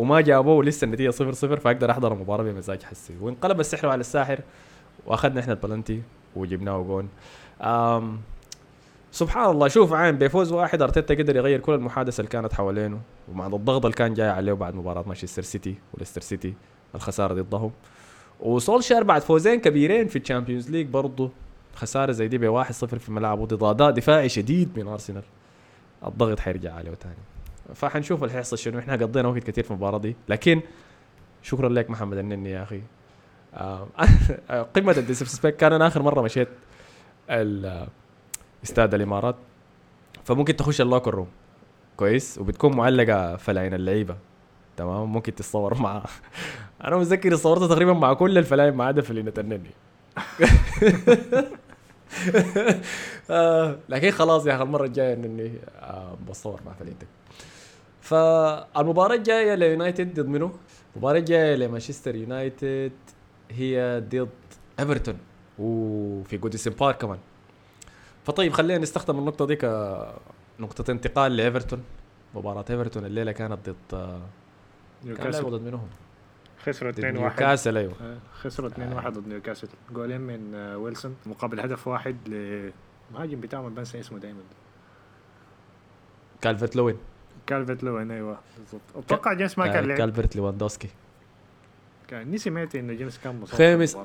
وما 0.00 0.20
جابوه 0.20 0.54
ولسه 0.54 0.84
النتيجة 0.84 1.10
0 1.10 1.32
0 1.32 1.60
فأقدر 1.60 1.90
أحضر 1.90 2.12
المباراة 2.12 2.44
بمزاج 2.44 2.82
حسي. 2.82 3.14
وانقلب 3.20 3.60
السحر 3.60 3.88
على 3.88 4.00
الساحر 4.00 4.40
وأخذنا 5.06 5.40
إحنا 5.40 5.52
البلنتي 5.52 6.02
وجبناه 6.36 6.82
جون. 6.82 7.08
سبحان 9.12 9.50
الله 9.50 9.68
شوف 9.68 9.92
عين 9.92 10.18
بفوز 10.18 10.52
واحد 10.52 10.82
أرتيتا 10.82 11.14
قدر 11.14 11.36
يغير 11.36 11.60
كل 11.60 11.74
المحادثة 11.74 12.20
اللي 12.20 12.30
كانت 12.30 12.52
حوالينه 12.52 13.00
ومع 13.28 13.46
الضغط 13.46 13.84
اللي 13.84 13.96
كان 13.96 14.14
جاي 14.14 14.28
عليه 14.28 14.52
بعد 14.52 14.74
مباراة 14.74 15.04
مانشستر 15.06 15.42
سيتي 15.42 15.74
وليستر 15.94 16.20
سيتي 16.20 16.54
الخسارة 16.94 17.34
ضدهم. 17.34 17.70
وسولشار 18.40 19.02
بعد 19.02 19.22
فوزين 19.22 19.60
كبيرين 19.60 20.08
في 20.08 20.16
ال 20.18 20.23
Champions 20.23 20.70
League 20.70 20.86
برضه 20.86 21.30
خسارة 21.74 22.12
زي 22.12 22.28
دي 22.28 22.38
ب 22.38 22.64
1-0 22.64 22.70
في 22.70 23.12
ملعبه 23.12 23.46
ضد 23.46 23.62
أداء 23.62 23.90
دفاعي 23.90 24.28
شديد 24.28 24.78
من 24.78 24.88
أرسنال. 24.88 25.22
الضغط 26.06 26.40
حيرجع 26.40 26.74
عليه 26.74 26.94
تاني. 26.94 27.14
فحنشوف 27.74 28.22
اللي 28.22 28.34
حيحصل 28.34 28.58
شنو. 28.58 28.78
إحنا 28.78 28.92
قضينا 28.92 29.28
وقت 29.28 29.38
كثير 29.38 29.64
في 29.64 29.70
المباراة 29.70 29.98
دي 29.98 30.16
لكن 30.28 30.60
شكرا 31.42 31.68
لك 31.68 31.90
محمد 31.90 32.18
النني 32.18 32.50
يا 32.50 32.62
أخي. 32.62 32.82
آه، 33.54 33.88
قمة 34.76 34.92
ال 34.92 34.98
disrespect 34.98 35.56
كان 35.56 35.72
أنا 35.72 35.86
آخر 35.86 36.02
مرة 36.02 36.22
مشيت 36.22 36.48
استاد 38.64 38.94
الإمارات. 38.94 39.36
فممكن 40.24 40.56
تخش 40.56 40.80
ال 40.80 40.85
locker 40.85 41.14
room 41.14 41.28
كويس؟ 41.96 42.38
وبتكون 42.38 42.76
معلقة 42.76 43.36
فلاين 43.36 43.74
اللعيبة. 43.74 44.16
تمام؟ 44.76 45.12
ممكن 45.12 45.34
تتصور 45.34 45.74
مع 45.78 46.04
أنا 46.84 46.96
متذكر 46.96 47.36
صورت 47.36 47.70
تقريبا 47.70 47.92
مع 47.92 48.12
كل 48.12 48.38
الفلاين 48.38 48.74
ما 48.74 48.84
عدا 48.84 49.02
فلينة 49.02 49.32
النني. 49.38 49.70
آه، 53.30 53.78
لكن 53.88 54.10
خلاص 54.10 54.46
يا 54.46 54.54
أخي 54.54 54.62
المرة 54.62 54.84
الجاية 54.84 55.14
اني 55.14 55.52
آه، 55.80 56.16
بصور 56.28 56.60
مع 56.66 56.72
فلينتك. 56.72 57.06
فالمباراة 58.10 59.14
الجاية 59.14 59.54
ليونايتد 59.54 60.20
ضد 60.20 60.26
منو؟ 60.26 60.50
المباراة 60.96 61.18
الجاية 61.18 61.56
لمانشستر 61.56 62.14
يونايتد 62.14 62.92
هي 63.50 64.02
ضد 64.08 64.28
إيفرتون 64.80 65.18
وفي 65.58 66.36
جوديسون 66.36 66.72
بارك 66.72 66.96
كمان. 66.96 67.18
فطيب 68.24 68.52
خلينا 68.52 68.78
نستخدم 68.78 69.18
النقطة 69.18 69.46
دي 69.46 69.56
كنقطه 69.56 70.90
انتقال 70.90 71.36
لإيفرتون. 71.36 71.82
مباراة 72.34 72.64
إيفرتون 72.70 73.04
الليلة 73.04 73.32
كانت 73.32 73.68
ضد 73.68 73.76
آه، 73.92 74.20
كان 75.04 75.14
نيوكاسل. 75.14 75.50
ضد 75.50 75.62
منهم؟ 75.62 75.88
خسروا 76.64 76.90
ضد 76.90 76.98
2 76.98 77.16
1 77.16 77.24
نيوكاسل 77.40 77.76
أيوه. 77.76 77.92
خسروا 78.32 78.68
2 78.68 78.92
1 78.92 79.12
ضد 79.12 79.28
نيوكاسل. 79.28 79.68
جولين 79.92 80.20
من 80.20 80.54
آه، 80.54 80.78
ويلسون. 80.78 81.16
مقابل 81.26 81.60
هدف 81.60 81.88
واحد 81.88 82.16
لمهاجم 82.28 83.40
بتاعهم 83.40 83.74
بنسى 83.74 84.00
اسمه 84.00 84.18
دائما 84.18 84.40
كالفرت 86.40 86.76
لوين. 86.76 86.96
كالفيت 87.50 87.84
لوين 87.84 88.10
أيوه 88.10 88.38
بالضبط. 88.58 88.80
أتوقع 88.96 89.32
جيمس 89.32 89.58
ما 89.58 89.66
كان 89.66 89.84
لعب 89.84 89.98
كالفرت 89.98 90.36
ليواندوسكي. 90.36 90.88
كان 92.08 92.36
سمعت 92.36 92.74
إنه 92.74 92.92
جيمس 92.92 93.18
كان 93.18 93.40
مصاب 93.40 93.58
خيمس. 93.58 93.96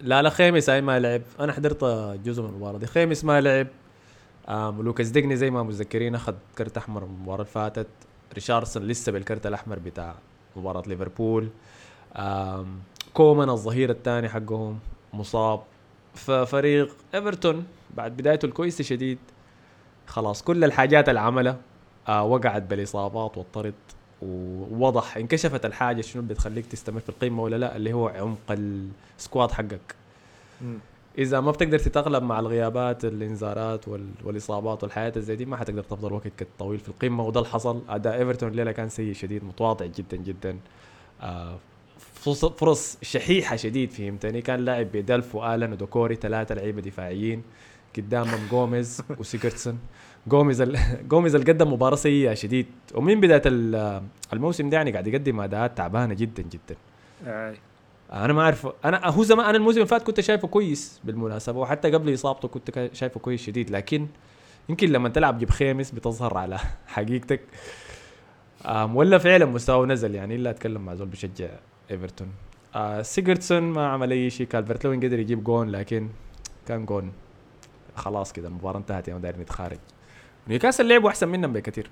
لا 0.00 0.22
لا 0.22 0.30
خيمس 0.30 0.68
اي 0.68 0.80
ما 0.80 1.00
لعب. 1.00 1.22
أنا 1.40 1.52
حضرت 1.52 1.84
جزء 2.24 2.42
من 2.42 2.48
المباراة 2.48 2.78
دي. 2.78 2.86
خيمس 2.86 3.24
ما 3.24 3.40
لعب. 3.40 3.66
آم 4.48 4.82
لوكاس 4.82 5.08
ديجني 5.08 5.36
زي 5.36 5.50
ما 5.50 5.62
متذكرين 5.62 6.14
أخذ 6.14 6.34
كرت 6.58 6.76
أحمر 6.76 7.02
المباراة 7.02 7.40
اللي 7.40 7.52
فاتت. 7.52 7.86
ريشارليسون 8.34 8.82
لسه 8.82 9.12
بالكرت 9.12 9.46
الأحمر 9.46 9.78
بتاع 9.78 10.14
مباراة 10.56 10.82
ليفربول. 10.86 11.48
آم 12.16 12.80
كولمان 13.14 13.50
الظهير 13.50 13.90
الثاني 13.90 14.28
حقهم 14.28 14.78
مصاب. 15.12 15.62
ففريق 16.14 16.96
إيفرتون 17.14 17.66
بعد 17.96 18.16
بدايته 18.16 18.46
الكويسة 18.46 18.84
شديد. 18.84 19.18
خلاص 20.06 20.42
كل 20.42 20.64
الحاجات 20.64 21.08
اللي 21.08 21.20
عملها 21.20 21.56
آه 22.08 22.24
وقعت 22.24 22.62
بالإصابات 22.62 23.38
والطرد 23.38 23.74
ووضح 24.22 25.16
انكشفت 25.16 25.64
الحاجة 25.66 26.00
شنو 26.00 26.22
بتخليك 26.22 26.66
تستمر 26.66 27.00
في 27.00 27.08
القمة 27.08 27.42
ولا 27.42 27.56
لا 27.56 27.76
اللي 27.76 27.92
هو 27.92 28.08
عمق 28.08 28.38
ال 29.18 29.23
squad 29.23 29.50
حقك. 29.50 29.94
مم. 30.62 30.78
إذا 31.18 31.40
ما 31.40 31.50
بتقدر 31.50 31.78
تتاقلم 31.78 32.28
مع 32.28 32.40
الغيابات 32.40 33.04
الإنذارات 33.04 33.88
وال... 33.88 34.08
والإصابات 34.24 34.82
والحاجات 34.82 35.12
زي 35.16 35.36
دي 35.36 35.44
ما 35.44 35.56
حتقدر 35.56 35.82
تفضل 35.82 36.12
وقت 36.12 36.46
طويل 36.58 36.78
في 36.78 36.88
القمة. 36.88 37.24
وده 37.24 37.40
اللي 37.40 37.50
حصل. 37.52 37.82
أداء 37.88 38.18
إيفرتون 38.18 38.48
الليلة 38.48 38.72
كان 38.72 38.88
سيء 38.88 39.12
شديد 39.12 39.44
متواضع 39.44 39.86
جدا 39.86 40.16
جدا. 40.16 40.58
آه 41.20 41.58
فرص, 42.14 42.44
فرص 42.44 42.98
شحيحة 43.02 43.56
شديد 43.56 43.90
فهمتني. 43.90 44.42
كان 44.42 44.60
لاعب 44.64 44.92
بديلف 44.92 45.34
وألان 45.34 45.72
ودوكوري 45.72 46.14
ثلاثة 46.14 46.54
لعيبة 46.54 46.80
دفاعيين 46.80 47.42
قدامهم 47.96 48.40
جوميز 48.50 49.02
وسيجوردسون. 49.18 49.78
جوميز 50.26 50.60
ال... 50.60 50.78
جوميز 51.08 51.34
اللي 51.34 51.52
قدم 51.52 51.72
مباراة 51.72 51.96
سيئة 51.96 52.34
شديد. 52.34 52.66
ومن 52.94 53.20
بداية 53.20 53.42
ال- 53.46 54.02
الموسم 54.32 54.70
ده 54.70 54.76
يعني 54.76 54.92
قاعد 54.92 55.06
يقدم 55.06 55.40
أداءات 55.40 55.76
تعبانة 55.78 56.14
جدا 56.14 56.42
جدا. 56.42 56.76
آه. 57.26 57.54
أنا 58.12 58.32
ما 58.32 58.42
أعرف 58.42 58.68
أنا 58.84 59.06
هو 59.08 59.22
زمان 59.22 59.46
أنا 59.46 59.56
الموسم 59.56 59.76
اللي 59.78 59.86
فات 59.88 60.02
كنت 60.02 60.20
شايفه 60.20 60.48
كويس 60.48 61.00
بالمناسبة 61.04 61.58
وحتى 61.58 61.90
قبل 61.90 62.14
إصابته 62.14 62.48
كنت 62.48 62.90
شايفه 62.92 63.20
كويس 63.20 63.42
شديد. 63.42 63.70
لكن 63.70 64.06
يمكن 64.68 64.88
لما 64.92 65.08
تلعب 65.08 65.38
جنب 65.38 65.50
خيمس 65.50 65.90
بتظهر 65.90 66.38
على 66.38 66.58
حقيقتك. 66.86 67.40
ولا 68.92 69.18
فعلا 69.18 69.44
مستواه 69.44 69.86
نزل 69.86 70.14
يعني 70.14 70.34
إلا 70.34 70.50
أتكلم 70.50 70.84
مع 70.84 70.94
زول 70.94 71.08
بشجع 71.08 71.48
إيفرتون. 71.90 72.28
آه 72.74 73.02
سيجوردسون 73.02 73.62
ما 73.62 73.86
عمل 73.88 74.10
أي 74.10 74.30
شيء 74.30 74.46
كالفرت 74.46 74.84
لوين 74.84 75.00
قدر 75.00 75.18
يجيب 75.18 75.44
جون 75.44 75.68
لكن 75.68 76.08
كان 76.68 76.84
جون 76.86 77.12
خلاص 77.96 78.32
كده 78.32 78.48
المباراة 78.48 78.78
انتهت 78.78 79.08
يا 79.08 79.18
دايرين 79.18 79.40
نتخارج. 79.40 79.78
نيوكاسل 80.48 80.88
لعبوا 80.88 81.08
أحسن 81.10 81.28
منهم 81.28 81.52
بكثير. 81.52 81.90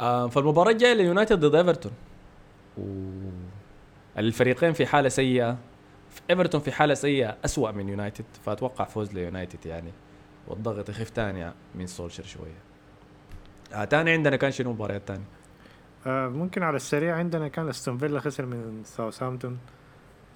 آه 0.00 0.28
فالمباراة 0.28 0.72
الجاية 0.72 0.94
ليونايتد 0.94 1.40
ضد 1.40 1.54
إيفرتون. 1.54 1.92
الفريقين 4.18 4.72
في 4.72 4.86
حالة 4.86 5.08
سيئة. 5.08 5.58
إيفرتون 6.30 6.60
في 6.60 6.72
حالة 6.72 6.94
سيئة 6.94 7.36
أسوأ 7.44 7.70
من 7.70 7.88
يونايتد 7.88 8.24
فأتوقع 8.44 8.84
فوز 8.84 9.12
ليونايتد 9.12 9.66
يعني. 9.66 9.92
والضغط 10.48 10.88
يخف 10.88 11.10
تاني 11.10 11.52
من 11.74 11.86
سولشر 11.86 12.24
شوية. 12.24 12.60
آه 13.74 13.84
تاني 13.84 14.10
عندنا 14.10 14.36
كان 14.36 14.50
شنو 14.50 14.72
مباريات 14.72 15.08
تاني 15.08 15.24
آه 16.06 16.28
ممكن 16.28 16.62
على 16.62 16.76
السريع 16.76 17.16
عندنا 17.16 17.48
كان 17.48 17.68
أستون 17.68 17.98
فيلا 17.98 18.20
خسر 18.20 18.46
من 18.46 18.82
ساوثهامبتون. 18.84 19.58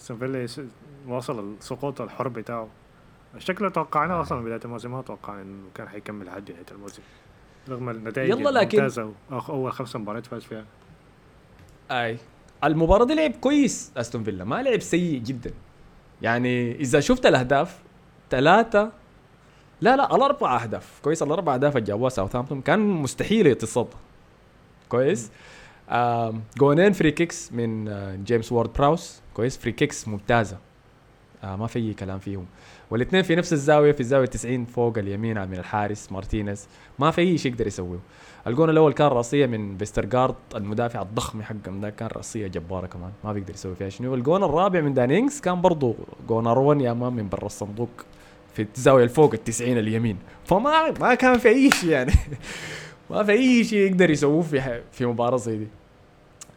أستون 0.01 0.19
فيلا 0.19 0.47
وصل 1.09 1.55
السقوط 1.55 2.01
الحر 2.01 2.29
بتاعه. 2.29 2.69
شكله 3.39 3.69
توقعناه 3.69 4.21
أصلا 4.21 4.45
بداية 4.45 4.61
الموسم 4.65 4.91
ما 4.93 5.03
توقع 5.03 5.41
إنه 5.43 5.63
كان 5.75 5.89
حيكمل 5.89 6.27
لحد 6.27 6.51
نهاية 6.51 6.65
الموسم. 6.73 7.03
رغم 7.69 7.91
النتائج 7.91 8.31
يلا 8.31 8.51
لكن- 8.51 8.79
الممتازة 8.79 9.13
وأخ- 9.31 9.51
أول 9.51 9.73
خمس 9.73 9.97
مباريات 9.97 10.27
فاز 10.27 10.43
فيها. 10.43 10.65
أي. 11.91 12.19
المباراة 12.65 13.05
دي 13.05 13.15
لعب 13.15 13.31
كويس 13.33 13.93
أستون 13.97 14.25
فيلا. 14.25 14.45
ما 14.45 14.63
لعب 14.63 14.81
سيء 14.81 15.19
جدا. 15.21 15.51
يعني 16.23 16.73
إذا 16.81 17.01
شفت 17.01 17.27
الأهداف 17.27 17.79
ثلاثة 18.31 18.93
لا 19.81 19.97
لا 19.97 20.17
الاربع 20.17 20.63
أهداف. 20.63 21.01
كويس 21.03 21.23
الاربع 21.23 21.55
أهداف 21.55 21.77
اللي 21.77 21.87
جابوها 21.87 22.09
ساوثهامبتون. 22.11 22.61
كان 22.61 22.81
مستحيل 22.81 23.47
يتصد 23.47 23.89
كويس. 24.89 25.31
آم 25.91 26.43
جونين 26.59 26.93
free 26.93 27.11
kicks 27.11 27.53
من 27.53 27.89
آه، 27.89 28.17
جيمس 28.17 28.53
وورد 28.53 28.73
براوس. 28.73 29.21
كويس 29.35 29.59
free 29.59 29.73
kicks 29.73 30.09
ممتازة. 30.09 30.59
آه 31.45 31.57
ما 31.57 31.67
في 31.67 31.95
كلام 31.95 32.19
فيهم. 32.19 32.47
والاثنين 32.91 33.23
في 33.23 33.35
نفس 33.37 33.53
الزاوية 33.53 33.93
في 33.93 34.01
الزاوية 34.01 34.27
90 34.27 34.65
فوق 34.65 34.99
اليمين 34.99 35.49
من 35.49 35.55
الحارس 35.55 36.13
مارتينيز. 36.13 36.69
ما 36.99 37.11
في 37.11 37.39
شيء 37.39 37.53
يقدر 37.53 37.67
يسويه. 37.67 37.99
الجون 38.47 38.71
الأول 38.71 38.93
كان 38.93 39.07
راسية 39.07 39.47
من 39.47 39.77
فيسترغارد 39.79 40.35
المدافع 40.55 41.03
الضخم 41.03 41.43
حقهم 41.43 41.81
ده 41.81 41.91
كان 41.91 42.09
راسية 42.09 42.47
جبارة 42.47 42.87
كمان. 42.87 43.11
ما 43.25 43.33
بيقدر 43.33 43.55
يسوي 43.55 43.75
فيها 43.75 43.89
شنو. 43.89 44.15
الجون 44.15 44.45
الرابع 44.45 44.81
من 44.81 44.95
داني 44.95 45.18
إنجز 45.18 45.41
كان 45.41 45.61
برضه 45.61 45.95
جون 46.29 46.47
أروان 46.47 46.81
يا 46.81 46.93
man 46.93 47.13
من 47.13 47.29
برا 47.29 47.47
الصندوق 47.47 47.91
في 48.55 48.67
الزاوية 48.77 49.05
الفوق 49.05 49.33
ال 49.33 49.45
90 49.45 49.79
اليمين. 49.79 50.19
فما 50.45 50.91
ما 51.01 51.15
كان 51.15 51.39
في 51.39 51.49
أي 51.49 51.71
شيء 51.71 51.91
يعني. 51.91 52.13
ما 53.11 53.23
في 53.23 53.33
أي 53.33 53.65
شيء 53.65 53.79
يقدر 53.79 54.11
يسووه 54.11 54.43
في 54.43 54.83
في 54.93 55.07
مباراة 55.07 55.37
زي 55.37 55.59
دي. 55.59 55.67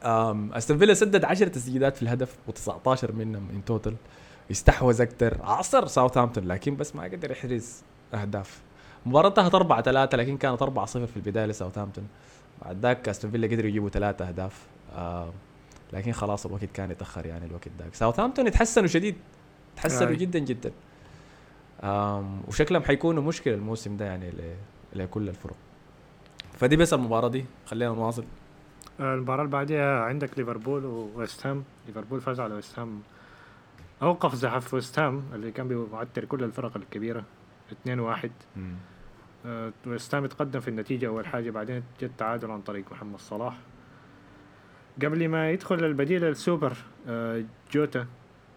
أستون 0.04 0.78
فيلا 0.78 0.93
سدد 0.93 1.26
10 1.26 1.47
تسديدات 1.47 1.95
في 1.95 2.02
الهدف 2.02 2.36
و19 2.50 3.13
منهم 3.13 3.47
in 3.54 3.65
total 3.65 3.96
استحوذ 4.52 5.02
أكثر 5.02 5.38
عصر 5.44 5.88
ساوثهامبتون 5.88 6.44
لكن 6.48 6.76
بس 6.76 6.96
ما 6.96 7.04
قدر 7.04 7.32
يحرز 7.32 7.82
أهداف. 8.14 8.62
المباراة 9.06 9.28
انتهت 9.30 9.56
4 9.56 9.82
3 9.82 10.18
لكن 10.18 10.38
كانت 10.38 10.62
4 10.62 10.86
0 10.86 11.06
في 11.08 11.18
البداية 11.18 11.46
لساوثهامبتون 11.46 12.08
بعد 12.66 12.80
ذاك 12.82 13.10
استون 13.10 13.32
فيلا 13.32 13.48
قدروا 13.48 13.70
يجيبوا 13.70 13.90
ثلاثة 13.90 14.28
أهداف. 14.28 14.66
آه 14.96 15.30
لكن 15.94 16.12
خلاص 16.12 16.46
الوقت 16.46 16.66
كان 16.66 16.92
يتأخر 16.92 17.26
يعني 17.26 17.46
الوقت 17.46 17.68
ذاك. 17.80 17.96
ساوثهامبتون 17.96 18.48
يتحسنوا 18.48 18.88
شديد. 18.88 19.16
تحسنوا. 19.76 20.12
جدا 20.14 20.40
جدا. 20.40 20.72
آم 21.84 22.42
وشكلهم 22.48 22.84
حيكونوا 22.84 23.24
مشكلة 23.24 23.54
الموسم 23.54 23.98
ده 23.98 24.06
يعني 24.06 24.30
ل- 24.30 24.56
لكل 24.94 25.30
الفرق. 25.30 25.56
فدي 26.60 26.76
بس 26.76 26.94
المباراة 26.94 27.28
دي. 27.30 27.46
خلينا 27.66 27.92
نواصل. 27.94 28.24
آه، 29.00 29.14
المباراة 29.14 29.42
اللي 29.42 29.52
بعدها 29.52 30.00
عندك 30.00 30.38
ليفربول 30.38 30.86
وويست 30.86 31.48
هام 31.48 31.64
ليفربول 31.88 32.22
فاز 32.22 32.40
على 32.40 32.54
ويست 32.54 32.80
هام 32.80 33.02
أوقف 34.02 34.36
زحف 34.36 34.74
ويست 34.74 35.00
هام 35.00 35.24
اللي 35.34 35.52
كان 35.52 35.68
بيعتر 35.68 36.26
كل 36.26 36.44
الفرق 36.44 36.78
الكبيرة 36.78 37.24
2 37.72 38.00
1 38.00 38.32
آه، 39.46 39.74
ويست 39.88 40.16
هام 40.16 40.24
اتقدم 40.24 40.60
في 40.60 40.68
النتيجة 40.68 41.08
أول 41.08 41.26
حاجة 41.26 41.52
بعدين 41.52 41.84
جت 42.02 42.12
تعادل 42.18 42.52
عن 42.52 42.62
طريق 42.62 42.92
محمد 42.92 43.20
صلاح. 43.20 43.58
قبل 45.04 45.28
ما 45.28 45.52
يدخل 45.52 45.86
البديل 45.86 46.24
السوبر 46.24 46.78
آه، 47.08 47.44
جوتا 47.72 48.08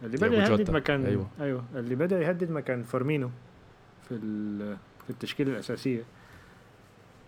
اللي 0.03 0.17
بدأ 0.17 0.35
يهدد 0.35 0.71
مكان 0.71 1.07
أيوة. 1.07 1.27
أيوه 1.41 1.65
اللي 1.75 1.95
بدأ 1.95 2.21
يهدد 2.21 2.51
مكان 2.51 2.83
فيرمينو 2.83 3.31
في 4.09 4.19
في 5.05 5.11
التشكيلة 5.11 5.53
الأساسية. 5.53 6.03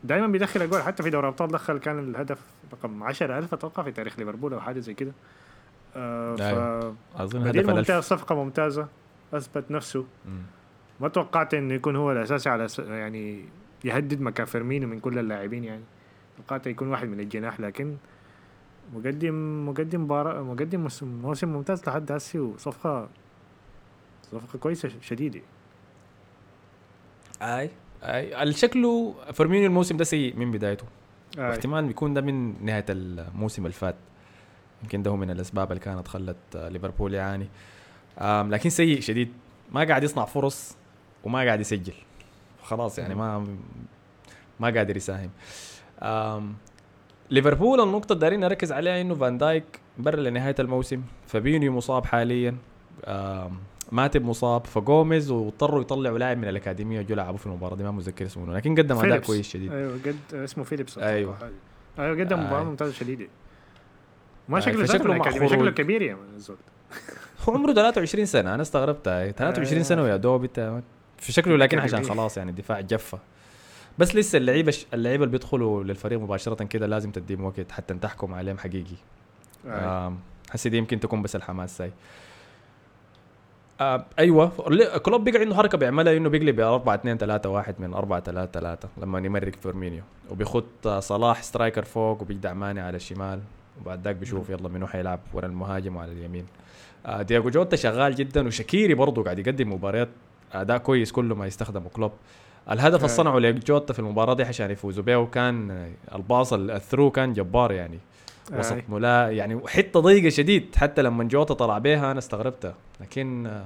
دائما 0.04 0.26
بيدخل 0.26 0.62
أجوان 0.62 0.82
حتى 0.82 1.02
في 1.02 1.10
دوري 1.10 1.26
الأبطال 1.26 1.48
دخل 1.48 1.78
كان 1.78 1.98
الهدف 1.98 2.40
رقم 2.72 3.02
10000 3.02 3.54
أتوقع 3.54 3.82
في 3.82 3.92
تاريخ 3.92 4.18
ليفربول 4.18 4.52
أو 4.54 4.60
حاجة 4.60 4.78
زي 4.80 4.94
كده. 4.94 5.12
آه 5.96 6.36
أيوة. 6.40 6.94
أظن 7.16 7.40
فبديل 7.44 7.60
هدف 7.60 7.70
الألف 7.70 7.78
ممتاز 7.78 8.02
صفقة 8.04 8.34
ممتازة 8.34 8.88
أثبت 9.34 9.70
نفسه 9.70 10.04
مم. 10.26 10.42
ما 11.00 11.08
توقعت 11.08 11.54
إنه 11.54 11.74
يكون 11.74 11.96
هو 11.96 12.12
الأساسي 12.12 12.48
على 12.48 12.68
س... 12.68 12.78
يعني 12.78 13.44
يهدد 13.84 14.20
مكان 14.20 14.46
فيرمينو 14.46 14.86
من 14.88 15.00
كل 15.00 15.18
اللاعبين 15.18 15.64
يعني 15.64 15.82
توقعت 16.36 16.66
يكون 16.66 16.88
واحد 16.88 17.08
من 17.08 17.20
الجناح 17.20 17.60
لكن 17.60 17.96
مقدم 18.94 19.68
مقدم 19.68 20.02
مباراة 20.04 20.42
مقدم 20.42 20.80
موسم- 20.80 21.48
ممتاز 21.48 21.88
لحد 21.88 22.12
هسه 22.12 22.40
وصفقة 22.40 23.08
صفقة 24.32 24.58
كويسة 24.58 24.90
شديدة 25.00 25.40
اي 27.42 27.70
اي 28.02 28.42
الشكله 28.42 29.14
فيرمينيو 29.32 29.66
الموسم 29.66 29.96
ده 29.96 30.04
سيء 30.04 30.36
من 30.36 30.50
بدايته. 30.50 30.84
احتمال 31.38 31.84
بيكون 31.86 32.14
ده 32.14 32.20
من 32.20 32.64
نهاية 32.64 32.84
الموسم 32.90 33.62
اللي 33.62 33.72
فات 33.72 33.94
يمكن 34.82 35.02
ده 35.02 35.10
هو 35.10 35.16
من 35.16 35.30
الأسباب 35.30 35.72
اللي 35.72 35.80
كانت 35.80 36.08
خلت 36.08 36.36
ليفربول 36.54 37.14
يعاني. 37.14 37.48
لكن 38.20 38.70
سيء 38.70 39.00
شديد. 39.00 39.32
ما 39.72 39.84
قاعد 39.84 40.02
يصنع 40.02 40.24
فرص 40.24 40.76
وما 41.24 41.38
قاعد 41.38 41.60
يسجل. 41.60 41.94
خلاص 42.62 42.98
يعني 42.98 43.14
ما 43.14 43.46
ما 44.60 44.70
قادر 44.70 44.96
يساهم. 44.96 45.30
ليفربول 47.30 47.80
النقطة 47.80 48.12
اللي 48.12 48.20
دارين 48.20 48.40
نركز 48.40 48.72
عليها 48.72 49.00
إنه 49.00 49.14
فان 49.14 49.38
دايك 49.38 49.64
برا 49.98 50.20
لنهاية 50.20 50.54
الموسم. 50.58 51.02
فابينيو 51.26 51.72
مصاب 51.72 52.04
حاليا. 52.04 52.56
ماتب 53.92 54.24
مصاب. 54.24 54.66
فجوميز 54.66 55.30
واضطروا 55.30 55.80
يطلعوا 55.80 56.18
لاعب 56.18 56.38
من 56.38 56.48
الأكاديمية 56.48 57.00
وجو 57.00 57.14
لعبوا 57.14 57.38
في 57.38 57.46
المباراة 57.46 57.76
دي 57.76 57.82
ما 57.82 57.90
متذكر 57.90 58.26
اسمه. 58.26 58.54
لكن 58.56 58.74
قدم 58.74 58.98
أداء. 58.98 59.18
كويس 59.18 59.48
شديد. 59.48 59.72
أيوه 59.72 59.92
قد 59.92 60.34
اسمه 60.34 60.64
فيليبس. 60.64 60.98
أتوقع. 60.98 61.48
أيوه 61.98 62.20
قدم 62.20 62.40
مباراة 62.40 62.60
آه. 62.60 62.64
ممتازة 62.64 62.92
شديدة. 62.92 63.26
ما 64.48 64.56
آه، 64.56 64.60
شكله 64.60 64.86
شكله 64.86 65.14
مع 65.14 65.30
شكله 65.30 65.48
خروج. 65.48 65.68
كبير 65.68 66.02
يا 66.02 66.14
مان 66.14 66.34
الزول 66.36 66.56
هو 67.48 67.54
عمره 67.54 67.72
23 67.72 68.26
سنة 68.26 68.54
أنا 68.54 68.62
استغربت 68.62 69.08
هاي 69.08 69.32
23 69.32 69.78
آه. 69.78 69.82
سنة 69.82 70.02
ويا 70.02 70.16
دوب 70.16 70.44
أنت 70.44 70.82
في 71.18 71.32
شكله 71.32 71.56
لكن 71.56 71.78
عشان. 71.78 72.04
خلاص 72.04 72.36
يعني 72.36 72.50
الدفاع 72.50 72.80
جفة 72.80 73.18
بس 73.98 74.16
لسه 74.16 74.36
اللعيبة 74.38 74.74
اللعيبة 74.94 75.24
اللي 75.24 75.32
بيدخلوا 75.32 75.84
للفريق 75.84 76.18
مباشرة 76.18 76.64
كده 76.64 76.86
لازم 76.86 77.10
تديهم 77.10 77.44
وقت 77.44 77.72
حتى 77.72 77.94
تحكم 77.94 78.34
عليهم 78.34 78.58
حقيقي 78.58 78.96
آه. 79.66 80.16
حسي 80.50 80.68
دي 80.68 80.76
يمكن 80.78 81.00
تكون 81.00 81.22
بس 81.22 81.36
الحماس 81.36 81.76
ساي 81.76 81.92
آه 83.80 84.06
أيوه 84.18 84.48
كلوب 84.98 85.30
بقى 85.30 85.40
عنده 85.40 85.54
حركة 85.54 85.78
بيعملها 85.78 86.16
إنه 86.16 86.28
بيقلب 86.28 86.60
4 86.60 86.94
2 86.94 87.18
3 87.18 87.48
1 87.48 87.74
من 87.78 87.94
4 87.94 88.20
3 88.20 88.60
3 88.60 88.88
لما 88.98 89.18
يمرق 89.18 89.52
فيرمينيو 89.62 90.02
وبيخط 90.30 90.88
صلاح 90.88 91.42
striker 91.42 91.84
فوق 91.84 92.22
وبيجدع 92.22 92.52
ماني 92.52 92.80
على 92.80 92.96
الشمال 92.96 93.40
وبعد 93.80 94.04
ذاك 94.04 94.16
بيشوف 94.16 94.50
يلا 94.50 94.68
منو 94.68 94.86
حيلعب 94.86 95.20
ورا 95.34 95.46
المهاجم 95.46 95.96
وعلى 95.96 96.12
اليمين. 96.12 96.46
آه 97.06 97.22
دياغو 97.22 97.50
جوتا 97.50 97.76
شغال 97.76 98.14
جدا 98.14 98.46
وشكيري 98.46 98.94
برضه 98.94 99.22
قاعد 99.24 99.38
يقدم 99.38 99.72
مباريات 99.72 100.08
أداء 100.52 100.78
كويس 100.78 101.12
كل 101.12 101.24
ما 101.24 101.46
يستخدمه 101.46 101.88
كلوب. 101.88 102.12
الهدف 102.70 102.94
آه. 102.94 103.04
اللي 103.04 103.08
صنعه 103.08 103.38
لجوتا 103.38 103.92
في 103.92 103.98
المباراة 103.98 104.34
دي 104.34 104.42
عشان 104.42 104.70
يفوزوا 104.70 105.04
بيه 105.04 105.16
وكان 105.16 105.70
آه، 105.70 105.90
الباص 106.16 106.52
ال- 106.52 106.70
ال 106.70 106.75
through 106.75 107.10
كان 107.10 107.32
جبار 107.32 107.72
يعني. 107.72 107.98
وسط 108.58 108.72
آه. 108.72 108.82
ملا 108.88 109.30
يعني 109.30 109.60
حتة 109.68 110.00
ضيقة 110.00 110.28
شديد 110.28 110.74
حتى 110.76 111.02
لما 111.02 111.24
جوتا 111.24 111.54
طلع 111.54 111.78
بيها 111.78 112.10
أنا 112.10 112.18
استغربتها 112.18 112.74
لكن 113.00 113.46
آه، 113.46 113.64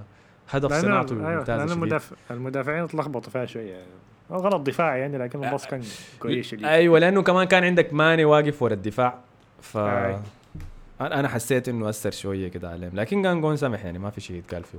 هدف 0.51 0.73
صناعته 0.73 1.13
أيوة 1.29 1.39
ممتازه 1.39 1.57
لأن 1.57 1.69
شديد 1.69 1.83
المدافع 1.83 2.17
المدافعين 2.31 2.83
اتلخبطوا 2.85 3.31
فيها 3.33 3.47
شوية. 3.47 3.71
يعني. 3.73 3.87
غلط 4.33 4.61
دفاعي 4.67 5.01
يعني 5.01 5.19
لكن 5.19 5.45
الباص 5.45 5.67
كان 5.67 5.83
كويس 6.21 6.47
شديد. 6.47 6.65
أيوه 6.65 6.99
لأنه 6.99 7.23
كمان 7.23 7.45
كان 7.47 7.65
عندك 7.65 7.93
ماني 7.95 8.25
واقف 8.25 8.63
ورا 8.63 8.73
الدفاع. 8.75 9.19
ف. 9.61 9.79
أنا 11.01 11.29
حسيت 11.29 11.69
إنه 11.69 11.89
أثر 11.89 12.11
شوية 12.11 12.49
كده 12.49 12.71
عليهم. 12.71 12.91
لكن 12.95 13.23
كان 13.23 13.41
جون 13.41 13.57
سمح 13.57 13.85
يعني 13.85 13.99
ما 13.99 14.11
في 14.11 14.21
شيء 14.21 14.37
يتقال 14.37 14.65
فيه. 14.65 14.79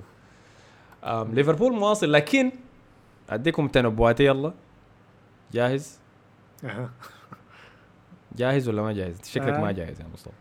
ليفربول 1.23 1.73
مواصل 1.73 2.11
لكن 2.11 2.51
أديكم 3.29 3.67
تنبؤاتي 3.67 4.25
يلا. 4.25 4.53
جاهز. 5.53 5.99
جاهز 8.35 8.69
ولا 8.69 8.81
ما 8.81 8.93
جاهز؟ 8.93 9.21
شكلك 9.25 9.47
آه. 9.53 9.61
ما 9.61 9.71
جاهز 9.71 10.01
يا 10.01 10.05
مصطفى. 10.13 10.33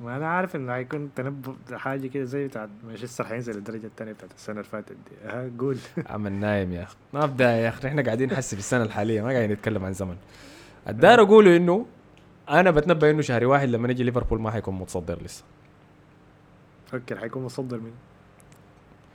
ما 0.00 0.16
أنا 0.16 0.28
عارف 0.28 0.56
إنه 0.56 0.72
حيكون 0.72 1.10
تنبؤ 1.16 1.54
حاجة 1.72 2.06
كده 2.06 2.24
زي 2.24 2.46
بتاعت 2.46 2.68
مانشستر 2.86 3.24
حينزل 3.24 3.56
الدرجة 3.56 3.86
الثانية 3.86 4.12
بتاعت 4.12 4.30
السنة 4.32 4.56
اللي 4.56 4.68
فاتت 4.70 4.92
دي. 4.92 5.28
ها 5.28 5.50
قول. 5.58 5.78
عمل 6.10 6.32
نايم 6.32 6.72
يا 6.72 6.82
أخي. 6.82 6.96
ما 7.12 7.24
ابدا 7.24 7.56
يا 7.56 7.68
أخي 7.68 7.88
إحنا 7.88 8.02
قاعدين 8.02 8.32
نحسب 8.32 8.58
السنة 8.58 8.82
الحالية 8.82 9.22
ما 9.22 9.28
قاعدين 9.28 9.52
نتكلم 9.52 9.84
عن 9.84 9.92
زمن. 9.92 10.16
الدار 10.88 11.22
اقوله 11.22 11.56
إنه 11.56 11.86
أنا 12.50 12.70
بتنبأ 12.70 13.10
إنه 13.10 13.22
شهر 13.22 13.46
واحد 13.46 13.68
لما 13.68 13.88
نجي 13.88 14.02
ليفربول 14.02 14.40
ما 14.40 14.50
حيكون 14.50 14.74
متصدر 14.74 15.22
لسه. 15.22 15.44
فكر 16.86 17.18
حيكون 17.18 17.44
مصدر 17.44 17.78
مين؟ 17.78 17.92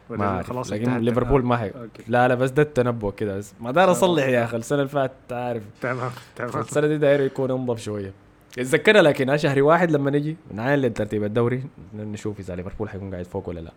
ما 0.10 0.26
أعرف 0.26 0.50
خلاص 0.50 0.72
لكن؟ 0.72 0.98
ليفربول 0.98 1.46
ما 1.46 1.58
حي 1.58 1.70
أوكي. 1.70 2.04
لا 2.08 2.28
لا 2.28 2.36
بس 2.36 2.50
ده 2.50 2.62
التنبؤ 2.62 3.12
كده 3.12 3.38
بس 3.38 3.54
ما 3.60 3.72
دار 3.72 3.92
أصلح 3.92 4.24
يا 4.24 4.44
أخي 4.44 4.58
السنة 4.58 4.80
اللي 4.80 4.90
فاتت 4.90 5.34
عارف 5.34 5.64
تمام 5.82 6.12
تمام. 6.36 6.60
السنة 6.60 6.88
دي 6.88 6.98
داير 6.98 7.22
يكون 7.22 7.52
انضف 7.52 7.80
شوية. 7.80 8.14
اتذكرها 8.58 9.02
لكن 9.02 9.38
شهر 9.38 9.64
واحد 9.64 9.92
لما 9.92 10.12
نجي 10.12 10.38
نعاين 10.52 10.80
لترتيب 10.80 11.24
الدوري 11.24 11.64
نشوف 11.94 12.40
إذا 12.40 12.56
ليفربول 12.56 12.90
حيكون 12.90 13.12
قاعد 13.12 13.26
فوق 13.26 13.50
ولا 13.50 13.60
لا. 13.60 13.72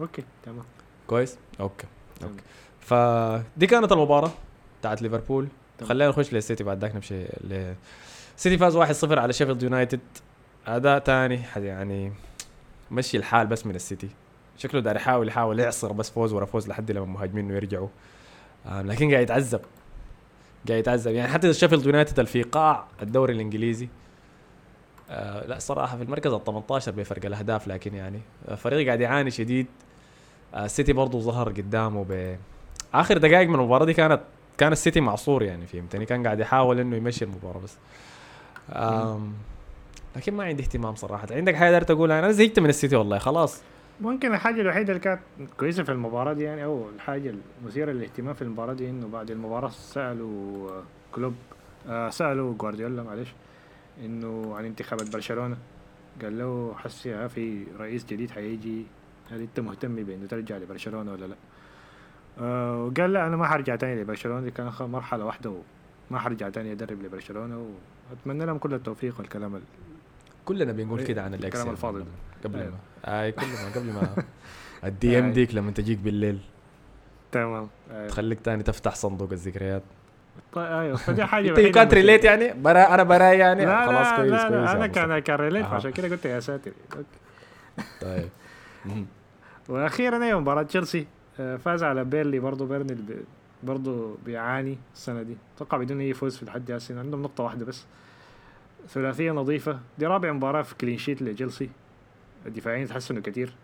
okay 0.00 0.22
تمام. 0.44 0.64
كويس؟ 1.06 1.38
okay. 1.60 1.86
okay. 2.22 2.42
فدي 2.80 3.66
كانت 3.66 3.92
المباراة 3.92 4.30
بتاعت 4.80 5.02
ليفربول. 5.02 5.48
خلينا 5.84 6.10
نخش 6.10 6.32
للسيتي 6.32 6.64
بعد 6.64 6.78
ذاك 6.78 6.94
نمشي 6.94 7.22
ل 7.24 7.74
سيتي 8.36 8.58
فاز 8.58 8.76
1-0 8.76 9.18
على 9.18 9.32
شيفيلد 9.32 9.62
يونايتد. 9.62 10.00
أداء 10.66 10.98
تاني 10.98 11.38
حد- 11.42 11.62
يعني 11.62 12.12
مشي 12.90 13.16
الحال 13.16 13.46
بس 13.46 13.66
من 13.66 13.74
السيتي. 13.74 14.08
شكله 14.58 14.80
داير 14.80 14.96
يحاول 14.96 15.28
يحاول 15.28 15.60
يعصر 15.60 15.92
بس 15.92 16.10
فوز 16.10 16.32
ورا 16.32 16.44
فوز 16.44 16.68
لحد 16.68 16.90
لما 16.90 17.04
مهاجمينه 17.06 17.54
يرجعوا 17.54 17.88
لكن 18.70 19.10
قاعد 19.10 19.22
يتعذب. 19.22 19.60
قاعد 20.68 20.78
يتعذب. 20.80 21.14
يعني 21.14 21.32
حتى 21.32 21.52
شيفيلد 21.52 21.86
يونايتد 21.86 22.24
في 22.26 22.42
قاع 22.42 22.84
الدوري 23.02 23.32
الإنجليزي 23.34 23.88
آه 25.10 25.46
لا 25.46 25.58
صراحة 25.58 25.96
في 25.96 26.02
المركز 26.02 26.32
ال 26.32 26.44
18 26.44 26.92
بفرق 26.92 27.26
الأهداف 27.26 27.68
لكن 27.68 27.94
يعني 27.94 28.20
فريق 28.56 28.86
قاعد 28.86 29.00
يعاني 29.00 29.30
شديد. 29.30 29.66
آه 30.54 30.64
السيتي 30.64 30.92
برضه 30.92 31.20
ظهر 31.20 31.48
قدامه 31.48 32.04
ب 32.08 32.36
آخر 32.94 33.18
دقائق 33.18 33.48
من 33.48 33.54
المباراة 33.54 33.84
دي 33.84 33.94
كانت 33.94 34.20
كان 34.58 34.72
السيتي 34.72 35.00
معصور 35.00 35.42
يعني 35.42 35.66
فهمتني؟ 35.66 36.06
كان 36.06 36.24
قاعد 36.24 36.40
يحاول 36.40 36.80
إنه 36.80 36.96
يمشي 36.96 37.24
المباراة 37.24 37.58
بس. 37.60 37.76
لكن 40.16 40.34
ما 40.34 40.44
عندي 40.44 40.62
اهتمام 40.62 40.94
صراحة. 40.94 41.26
عندك 41.30 41.54
حاجة 41.54 41.70
دارت 41.70 41.88
تقولها؟ 41.88 42.18
أنا 42.18 42.32
زهقت 42.32 42.58
من 42.58 42.68
السيتي 42.68 42.96
والله 42.96 43.18
خلاص. 43.18 43.62
ممكن 44.00 44.34
الحاجة 44.34 44.60
الوحيدة 44.60 44.88
اللي 44.92 45.00
كانت 45.00 45.20
كويسة 45.58 45.82
في 45.82 45.92
المباراة 45.92 46.32
دي 46.32 46.44
يعني 46.44 46.64
أو 46.64 46.88
الحاجة 46.96 47.34
المثيرة 47.62 47.92
للاهتمام 47.92 48.34
في 48.34 48.42
المباراة 48.42 48.72
دي 48.72 48.90
إنه 48.90 49.08
بعد 49.08 49.30
المباراة 49.30 49.68
سألوا 49.68 50.70
آه، 50.70 50.82
كلوب 51.12 51.34
آه 51.88 52.10
سألوا 52.10 52.54
جوارديولا 52.54 53.02
معلش 53.02 53.32
إنه 54.04 54.56
عن 54.56 54.64
انتخابات 54.64 55.12
برشلونة. 55.12 55.56
قال 56.22 56.38
له 56.38 56.74
حسي 56.78 57.28
في 57.28 57.64
رئيس 57.78 58.04
جديد 58.04 58.30
حيجي 58.30 58.86
هل 59.30 59.40
أنت 59.40 59.60
مهتم 59.60 59.94
بإنه 59.96 60.26
ترجع 60.26 60.56
لبرشلونة 60.56 61.12
ولا 61.12 61.26
لا؟ 61.26 61.34
آه 62.40 62.84
وقال 62.84 63.12
لا 63.12 63.26
أنا 63.26 63.36
ما 63.36 63.46
حرجع 63.46 63.76
تاني 63.76 64.02
لبرشلونة 64.02 64.40
دي 64.40 64.50
كان 64.50 64.66
آخر 64.66 64.86
مرحلة 64.86 65.24
واحدة 65.24 65.50
وما 66.10 66.18
حرجع 66.20 66.48
تاني 66.48 66.72
أدرب 66.72 67.02
لبرشلونة 67.02 67.68
وأتمنى 68.10 68.44
لهم 68.46 68.58
كل 68.58 68.74
التوفيق 68.74 69.14
والكلام 69.18 69.56
ال- 69.56 69.62
كلنا 70.44 70.72
بنقول 70.72 70.98
إيه، 70.98 71.06
كده 71.06 71.22
عن 71.22 71.34
الإكس 71.34 71.56
الكلام 71.56 71.72
الفاضي 71.72 71.98
ده. 71.98 72.06
قبل 72.44 72.58
أيوة. 72.58 72.70
ما 73.06 73.22
اي 73.22 73.32
كل 73.32 73.46
ما 73.46 73.70
قبل 73.74 73.92
ما 73.92 74.14
الدي 74.88 75.18
إم 75.18 75.24
أي. 75.24 75.30
ديك 75.30 75.54
لما 75.54 75.70
تجيك 75.70 75.98
بالليل 75.98 76.38
تمام 77.32 77.68
آه 77.90 78.08
تخليك 78.08 78.40
تاني 78.40 78.62
تفتح 78.62 78.94
صندوق 78.94 79.32
الذكريات 79.32 79.82
طيب 80.52 80.66
أيوه 80.66 80.96
فدي 80.96 81.24
حاجة 81.24 81.48
أنت 81.66 81.74
كانت. 81.74 81.94
ريليت 81.94 82.24
يعني 82.24 82.52
برا 82.52 82.94
أنا 82.94 83.02
براي 83.02 83.38
يعني 83.38 83.64
لا 83.64 83.86
خلاص 83.86 84.06
لا 84.06 84.16
كويس 84.16 84.30
لا, 84.32 84.48
كويس 84.48 84.52
لا 84.70 84.72
أنا. 84.72 84.86
كان 84.86 85.18
كان 85.18 85.36
ريليت. 85.36 85.64
عشان 85.66 85.90
كده 85.90 86.08
قلت 86.08 86.24
يا 86.24 86.40
ساتر. 86.40 86.72
طيب. 88.00 88.28
وأخيرا 89.68 90.24
أيوه 90.24 90.40
مباراة 90.40 90.62
تشيلسي 90.62 91.06
آه، 91.40 91.56
فاز 91.56 91.82
على 91.82 92.04
بيرلي 92.04 92.38
برضه 92.38 92.66
بيرني 92.66 92.96
برضه 93.64 94.16
بيعاني 94.26 94.78
السنة 94.94 95.22
دي. 95.22 95.36
أتوقع 95.56 95.78
بدون 95.78 96.00
أي 96.00 96.14
فوز 96.14 96.36
في 96.36 96.44
لحد 96.44 96.70
هسه 96.70 96.98
عندهم 96.98 97.22
نقطة 97.22 97.44
واحدة 97.44 97.64
بس. 97.64 97.86
ثلاثية 98.88 99.32
نظيفة. 99.32 99.80
دي 99.98 100.06
رابع 100.06 100.32
مباراة 100.32 100.62
في 100.62 100.74
clean 100.74 100.98
sheet 100.98 101.22
لتشيلسي. 101.22 101.70
الدفاعيين 102.46 102.86
تحسنوا 102.86 103.22
كتير. 103.22 103.54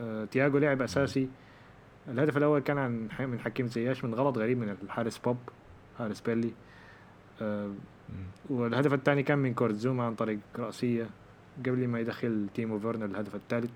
آه، 0.00 0.24
تياجو 0.24 0.58
لعب 0.58 0.82
أساسي. 0.82 1.28
الهدف 2.08 2.36
الأول 2.36 2.60
كان 2.60 2.78
عن 2.78 3.08
من 3.20 3.40
حكيم 3.40 3.66
زياش 3.66 4.04
من 4.04 4.14
غلط 4.14 4.38
غريب 4.38 4.58
من 4.58 4.76
الحارس 4.82 5.18
بوب 5.18 5.36
حارس 5.98 6.20
بيرنلي. 6.20 6.52
آه،. 7.42 7.70
والهدف 8.50 8.94
الثاني 8.94 9.22
كان 9.22 9.38
من 9.38 9.54
كورت 9.54 9.83
زوما 9.83 10.04
عن 10.04 10.14
طريق 10.14 10.38
رأسية 10.58 11.10
قبل 11.66 11.88
ما 11.88 12.00
يدخل 12.00 12.46
تيمو 12.54 12.78
فيرنر 12.78 13.04
الهدف 13.04 13.34
الثالث. 13.34 13.70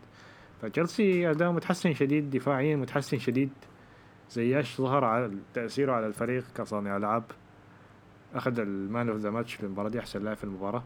فتشيلسي 0.62 1.30
أداء 1.30 1.52
متحسن 1.52 1.94
شديد 1.94 2.30
دفاعيا 2.30 2.76
متحسن 2.76 3.18
شديد. 3.18 3.50
زياش 4.30 4.80
ظهر 4.80 5.04
على 5.04 5.30
تأثيره 5.54 5.92
على 5.92 6.06
الفريق 6.06 6.44
كصانع 6.56 6.96
ألعاب 6.96 7.24
أخذ 8.34 8.58
ال 8.58 8.71
man 8.71 9.08
of 9.08 9.18
the 9.18 9.30
match 9.30 9.54
في 9.54 9.62
المباراة 9.62 9.88
دي 9.88 9.98
أحسن 9.98 10.24
لاعب 10.24 10.36
في 10.36 10.44
المباراة. 10.44 10.82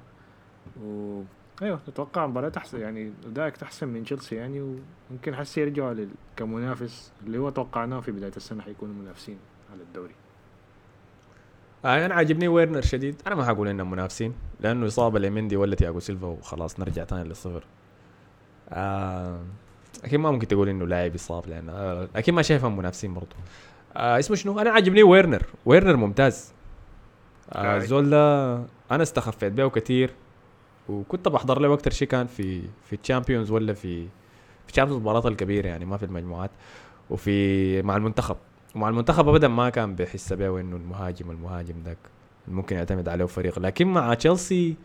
و 0.83 1.22
أيوه 1.62 1.81
أتوقع 1.88 2.27
مباراة 2.27 2.53
أحسن 2.57 2.81
يعني 2.81 3.12
أداء 3.27 3.62
أحسن 3.62 3.88
من 3.88 4.05
تشيلسي 4.05 4.37
يعني 4.37 4.79
وممكن 5.11 5.35
حسي 5.35 5.61
يرجعوا 5.61 6.07
كمنافس 6.37 7.12
اللي 7.27 7.38
هو 7.38 7.51
توقعناه 7.51 8.01
في 8.01 8.12
بداية 8.12 8.33
السنة 8.37 8.62
حيكونوا 8.62 8.94
منافسين 8.94 9.38
على 9.72 9.83
الدوري. 9.83 10.14
آه 11.85 12.07
أنا 12.07 12.14
عاجبني 12.14 12.48
ويرنر 12.48 12.81
شديد. 12.81 13.22
أنا 13.27 13.35
ما 13.35 13.44
حقول 13.44 13.68
إنهم 13.68 13.90
منافسين 13.90 14.35
لأنه 14.61 14.87
إصابة 14.87 15.18
لمندي 15.18 15.57
ولا 15.57 15.77
تياجو 15.77 16.01
سيلفا 16.01 16.27
وخلاص 16.27 16.81
نرجع 16.81 17.05
تاني 17.05 17.24
للصفر. 17.24 17.64
آه 18.68 19.40
أكيد 20.05 20.21
ما 20.21 20.31
ممكن 20.31 20.49
تقول 20.49 20.69
إنه 20.69 20.87
لاعب 20.87 21.15
يصاب 21.15 21.47
لأن 21.49 21.69
أكيد 22.17 22.35
ما 22.35 22.43
شايفهم 22.43 22.77
منافسين 22.77 23.15
برضه 23.15 23.37
آه 23.97 24.19
اسمه 24.19 24.37
شنو؟ 24.37 24.61
أنا 24.61 24.71
عاجبني 24.71 25.03
ويرنر. 25.03 25.43
ويرنر 25.67 25.97
ممتاز. 25.97 26.53
آه. 27.53 27.77
الزول 27.77 28.11
ده 28.11 28.55
أنا 28.91 29.03
استخفيت 29.03 29.53
به 29.53 29.69
كثير 29.69 30.11
وكنت 30.89 31.29
بحضر 31.29 31.59
له 31.61 31.75
أكتر 31.75 31.91
شيء 31.91 32.09
كان 32.09 32.27
في 32.27 32.63
في 32.85 32.93
ال 33.03 33.07
Champions 33.07 33.51
ولا 33.51 33.73
في 33.73 34.03
في 34.65 34.71
ال 34.71 34.73
Champions 34.73 34.97
المباريات 34.99 35.27
الكبيره 35.27 35.67
يعني 35.69 35.85
ما 35.85 35.97
في 35.97 36.05
المجموعات. 36.05 36.51
وفي 37.11 37.83
مع 37.83 37.97
المنتخب. 37.97 38.37
ومع 38.75 38.89
المنتخب 38.89 39.29
ابدا 39.29 39.49
ما 39.49 39.71
كان 39.71 39.95
بيحس 39.95 40.33
بيه 40.33 40.61
إنه 40.61 40.77
المهاجم 40.77 41.31
المهاجم 41.31 41.75
ذاك 41.85 41.99
ممكن 42.49 42.77
يعتمد 42.77 43.09
عليه 43.09 43.25
فريق 43.25 43.59
لكن 43.59 43.87
مع 43.87 44.15
تشيلسي 44.15 44.77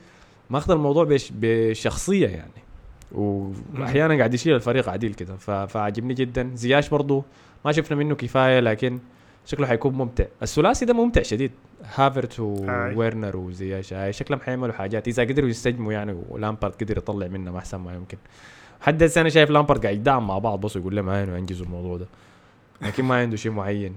ماخذ 0.49 0.71
الموضوع 0.71 1.03
بش 1.03 1.31
بشخصية 1.35 2.27
يعني. 2.27 2.62
وأحيانا 3.13 4.17
قاعد 4.17 4.33
يشيل 4.33 4.55
الفريق 4.55 4.89
عديل 4.89 5.13
كده. 5.13 5.35
فعجبني 5.65 6.13
جدا. 6.13 6.51
زياش 6.55 6.89
برضو 6.89 7.23
ما 7.65 7.71
شفنا 7.71 7.97
منه 7.97 8.15
كفاية 8.15 8.59
لكن 8.59 8.99
شكله 9.45 9.67
حيكون 9.67 9.93
ممتع. 9.93 10.25
الثلاثي 10.41 10.85
ده 10.85 10.93
ممتع 10.93 11.21
شديد. 11.21 11.51
هافرت 11.95 12.39
هاي. 12.39 12.95
وويرنر 12.95 13.37
وزياش 13.37 13.93
هاي 13.93 14.13
شكلهم 14.13 14.39
حيعملوا 14.39 14.73
حاجات. 14.73 15.07
إذا 15.07 15.23
قدروا 15.23 15.49
يستجموا 15.49 15.93
يعني 15.93 16.23
ولامبارد 16.29 16.73
قدر 16.73 16.97
يطلع 16.97 17.27
منهم 17.27 17.55
أحسن 17.55 17.77
ما 17.77 17.93
يمكن. 17.93 18.17
حد 18.81 19.03
أنا 19.03 19.29
شايف 19.29 19.49
لامبارد 19.49 19.83
قاعد 19.83 19.95
يدعم 19.95 20.27
مع 20.27 20.37
بعض 20.37 20.61
بس 20.61 20.77
ويقول 20.77 20.95
لهم 20.95 21.09
عينوا 21.09 21.37
انجزوا 21.37 21.65
الموضوع 21.65 21.97
ده. 21.97 22.05
لكن 22.81 23.05
ما 23.05 23.15
عنده 23.15 23.35
شيء 23.37 23.51
معين 23.51 23.95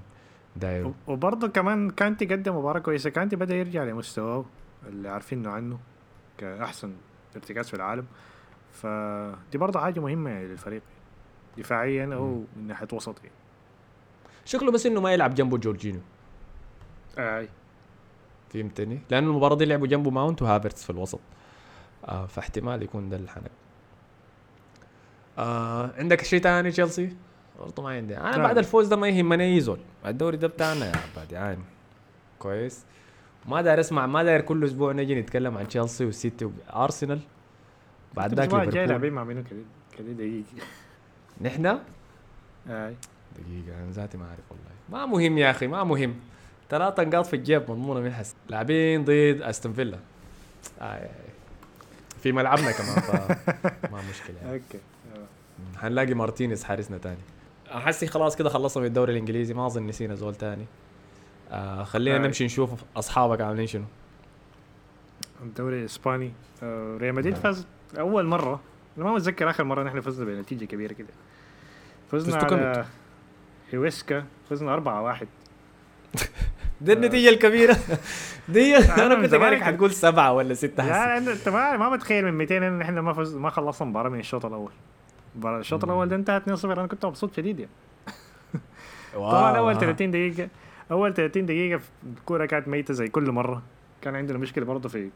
دايره 0.56 0.94
وبرضه 1.06 1.48
كمان 1.48 1.90
كانتي 1.90 2.24
قدم 2.24 2.56
مباراة 2.56 2.80
كويسة. 2.80 3.10
كانتي 3.10 3.36
بدأ 3.36 3.54
يرجع 3.54 3.84
لمستواه 3.84 4.44
اللي 4.88 5.08
عارفينه 5.08 5.50
عنه 5.50 5.78
كأحسن 6.38 6.92
ارتكاز 7.36 7.68
في 7.68 7.74
العالم. 7.74 8.04
فدي 8.76 9.58
برضه 9.58 9.80
حاجة 9.80 10.00
مهمة 10.00 10.30
يعني 10.30 10.46
للفريق 10.46 10.82
دفاعيا 11.58 12.06
مم. 12.06 12.44
من 12.56 12.66
ناحية 12.66 12.88
وسط 12.92 13.18
يعني. 13.18 13.34
شكله 14.44 14.70
بس 14.72 14.86
إنه 14.86 15.00
ما 15.00 15.12
يلعب 15.12 15.34
جنبه 15.34 15.58
جورجينيو 15.58 16.00
آي 17.18 17.48
فهمتني؟ 18.52 18.98
لأنه 19.10 19.26
المباراة 19.30 19.56
دي 19.56 19.64
لعبوا 19.64 19.86
جنبه 19.86 20.10
ماونت 20.10 20.42
وهافرتس 20.42 20.84
في 20.84 20.90
الوسط 20.90 21.20
آه 22.04 22.26
فاحتمال 22.26 22.82
يكون 22.82 23.08
ده 23.08 23.16
الحنك 23.16 23.50
آه 25.38 25.90
عندك 25.98 26.24
شيء 26.24 26.40
ثاني 26.40 26.70
تشيلسي؟ 26.70 27.16
برضه 27.60 27.82
ما 27.82 27.88
عندي 27.90 28.16
أنا. 28.18 28.38
بعد 28.38 28.58
الفوز 28.58 28.86
ده 28.88 28.96
ما 28.96 29.08
يهمني 29.08 29.44
أي 29.54 29.60
زول 29.60 29.78
الدوري 30.06 30.36
ده 30.36 30.48
بتاعنا 30.48 30.86
يا 30.86 30.92
عباد 30.96 31.32
يعني 31.32 31.62
كويس 32.38 32.84
ما 33.48 33.62
داير 33.62 33.80
أسمع 33.80 34.06
ما 34.06 34.22
داير 34.22 34.40
كل 34.40 34.64
أسبوع 34.64 34.92
نجي 34.92 35.14
نتكلم 35.20 35.58
عن 35.58 35.68
تشيلسي 35.68 36.04
والسيتي 36.04 36.44
وارسنال 36.72 37.20
بعد 38.16 38.34
ذاك 38.34 38.54
ليفربول 38.54 38.74
لاعبين 38.88 39.12
مع 39.12 39.24
منو 39.24 39.42
كده 39.50 39.60
كده 39.98 40.12
دقيقة. 40.12 40.44
نحن 41.40 41.66
آي. 41.66 42.94
دقيقة 43.38 43.82
أنا 43.82 43.90
ذاتي 43.92 44.18
ما 44.18 44.24
أعرف 44.28 44.40
والله. 44.50 44.66
ما 44.90 45.06
مهم 45.06 45.38
يا 45.38 45.50
أخي 45.50 45.66
ما 45.66 45.84
مهم. 45.84 46.14
ثلاثة 46.70 47.02
نقاط 47.04 47.26
في 47.26 47.36
الجيب 47.36 47.70
مضمونة 47.70 48.00
من 48.00 48.12
حس 48.12 48.34
لاعبين 48.48 49.04
ضد 49.04 49.40
أستون 49.42 49.72
فيلا. 49.72 49.98
آه 50.80 50.84
آه، 50.84 51.04
آه. 51.04 51.10
في 52.22 52.32
ملعبنا 52.32 52.72
كمان 52.72 53.00
فما 53.00 54.02
مشكلة. 54.10 54.36
يعني. 54.42 54.52
okay. 54.52 54.78
آه. 55.16 55.78
حنلاقي 55.78 56.14
مارتينيز 56.14 56.64
حارسنا 56.64 56.98
تاني. 56.98 57.18
حسي 57.68 58.06
خلاص 58.06 58.36
كده 58.36 58.48
خلصنا 58.48 58.80
من 58.82 58.88
الدوري 58.88 59.12
الإنجليزي 59.12 59.54
ما 59.54 59.66
أظن 59.66 59.86
نسينا 59.86 60.14
زول 60.14 60.34
تاني. 60.34 60.66
آه 61.50 61.84
خلينا 61.84 62.16
آه. 62.16 62.20
نمشي 62.26 62.44
نشوف 62.44 62.70
أصحابك 62.96 63.40
عاملين 63.40 63.66
شنو. 63.66 63.84
الدوري 65.42 65.80
الإسباني. 65.80 66.32
آه، 66.62 66.96
ريال 66.96 67.14
مدريد 67.14 67.34
فاز 67.34 67.66
أول 67.98 68.26
مرة. 68.26 68.60
أنا 68.96 69.04
ما 69.04 69.12
متذكر 69.14 69.50
آخر 69.50 69.64
مرة 69.64 69.82
نحن 69.82 70.00
فزنا 70.00 70.24
بنتيجة 70.24 70.64
كبيرة 70.64 70.92
كده. 70.92 71.08
فزنا 72.12 72.36
على 72.36 72.84
هيويسكا 73.70 74.24
فزنا 74.50 74.74
4 74.74 75.02
1 75.02 75.28
دي 76.80 76.92
النتيجة 76.92 77.28
الكبيرة. 77.28 77.76
دي 78.48 78.76
أنا 78.76 79.06
أنا 79.06 79.14
كنت 79.14 79.34
كنت- 79.34 79.62
حتقول 79.62 79.90
سبعة 79.90 80.32
ولا 80.32 80.54
ستة 80.54 80.86
لا 80.86 81.18
أنت 81.18 81.48
ما 81.48 81.76
ما 81.76 81.96
بتخيل 81.96 82.24
من 82.24 82.32
200 82.32 82.56
إن 82.56 82.80
إحنا 82.82 83.00
ما 83.00 83.12
فز 83.12 83.36
ما 83.36 83.50
خلصنا 83.50 83.84
المباراه 83.86 84.08
من 84.10 84.18
الشوط 84.20 84.46
الأول. 84.46 84.72
الشوط 85.44 85.84
الأول 85.84 86.08
ده 86.08 86.16
انتهت 86.16 86.50
2-0 86.50 86.64
أنا 86.64 86.86
كنت 86.86 87.06
مبسوط 87.06 87.34
شديد 87.36 87.58
يعني 87.58 87.70
طبعا 89.14 89.56
أول 89.58 89.78
30 89.78 90.10
دقيقة 90.10 90.48
أول 90.90 91.14
30 91.14 91.46
دقيقة 91.46 91.80
الكورة 92.18 92.46
كانت 92.46 92.68
ميتة 92.68 92.94
زي 92.94 93.08
كل 93.08 93.30
مرة. 93.30 93.62
كان 94.02 94.14
عندنا 94.16 94.38
مشكلة 94.38 94.64
برضه 94.64 94.88
في 94.88 95.10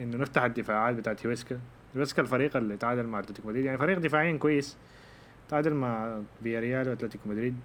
إنه 0.00 0.16
نفتح 0.16 0.42
الدفاعات 0.42 0.94
بتاعت 0.94 1.26
هيويسكا. 1.26 1.58
هيويسكا 1.98 2.22
الفريق 2.22 2.56
اللي 2.56 2.76
تعادل 2.76 3.06
مع 3.06 3.18
أتلتيكو 3.18 3.48
مدريد. 3.48 3.64
يعني 3.64 3.78
فريق 3.78 3.98
دفاعيا 3.98 4.36
كويس. 4.36 4.76
تعادل 5.48 5.74
مع 5.74 6.20
فياريال 6.42 6.88
وأتلتيكو 6.88 7.28
مدريد. 7.28 7.56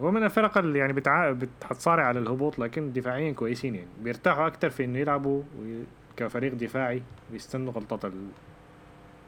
هو 0.00 0.10
من 0.10 0.24
الفرق 0.24 0.58
اللي 0.58 0.78
يعني 0.78 0.92
بتع... 0.92 1.30
بتتصارع 1.30 2.04
على 2.04 2.18
الهبوط 2.18 2.58
لكن 2.58 2.92
دفاعيا 2.92 3.32
كويسين 3.32 3.74
يعني. 3.74 3.88
بيرتاحوا 4.02 4.46
أكثر 4.46 4.70
في 4.70 4.84
إنه 4.84 4.98
يلعبوا 4.98 5.42
وي... 5.60 5.84
كفريق 6.16 6.54
دفاعي 6.54 7.02
ويستنوا 7.32 7.72
غلطات 7.72 8.04
ال... 8.04 8.28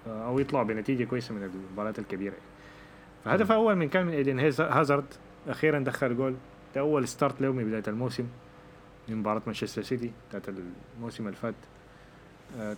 أو 0.06 0.38
يطلعوا 0.38 0.64
بنتيجة 0.64 1.04
كويسة 1.04 1.34
من 1.34 1.42
المباريات 1.42 1.98
الكبيرة. 1.98 2.32
يعني. 2.32 2.44
فهدف 3.24 3.52
أول 3.52 3.76
من 3.76 3.88
كان 3.88 4.06
من 4.06 4.12
إيدن 4.12 4.38
هازارد. 4.60 5.14
أخيرا 5.48 5.78
دخل 5.78 6.16
جول. 6.16 6.34
ده 6.74 6.80
أول 6.80 7.08
start 7.08 7.40
له 7.40 7.52
من 7.52 7.64
بداية 7.64 7.82
الموسم 7.88 8.26
من 9.08 9.16
مباراة 9.16 9.42
مانشستر 9.46 9.82
سيتي 9.82 10.12
بتاعت 10.28 10.48
الموسم 10.98 11.26
اللي 11.26 11.36
فات. 11.36 11.54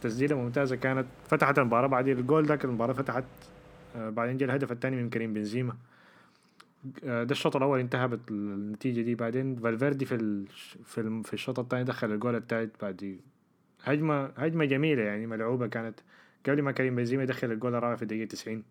تسديده 0.03 0.37
ممتازة 0.37 0.77
كانت 0.77 1.07
فتحت 1.29 1.59
المباراة 1.59 1.87
بعدين 1.87 2.19
الجول 2.19 2.47
ده 2.47 2.59
المباراة 2.65 2.93
فتحت 2.93 3.25
آه، 3.97 4.11
بعدين 4.11 4.37
جاء 4.37 4.49
الهدف 4.49 4.73
الثاني 4.73 4.97
من 4.97 5.11
كريم 5.11 5.35
بنزيما 5.35 5.77
آه، 7.05 7.23
ده 7.25 7.33
الشوط 7.33 7.57
الأول 7.57 7.81
انتهى 7.81 8.09
بالنتيجه 8.09 9.01
دي 9.01 9.15
بعدين 9.15 9.57
فالفيردي 9.57 10.05
في. 10.05 10.45
في. 10.85 11.23
في 11.25 11.35
الشوط 11.35 11.59
الثاني 11.59 11.85
دخل 11.85 12.13
الجول 12.13 12.37
الثالث 12.37 12.73
بعد 12.83 13.21
هجمة 13.85 14.25
هجمة 14.37 14.65
جميلة 14.65 15.03
يعني 15.03 15.27
ملعوبة 15.27 15.67
كانت 15.67 16.01
قبل 16.47 16.63
ما 16.63 16.73
كريم 16.73 16.97
بنزيما 16.97 17.23
يدخل 17.23 17.53
الجول 17.53 17.75
الرابع 17.75 17.97
في 17.97 18.03
الدقيقة 18.03 18.29
90 18.29 18.63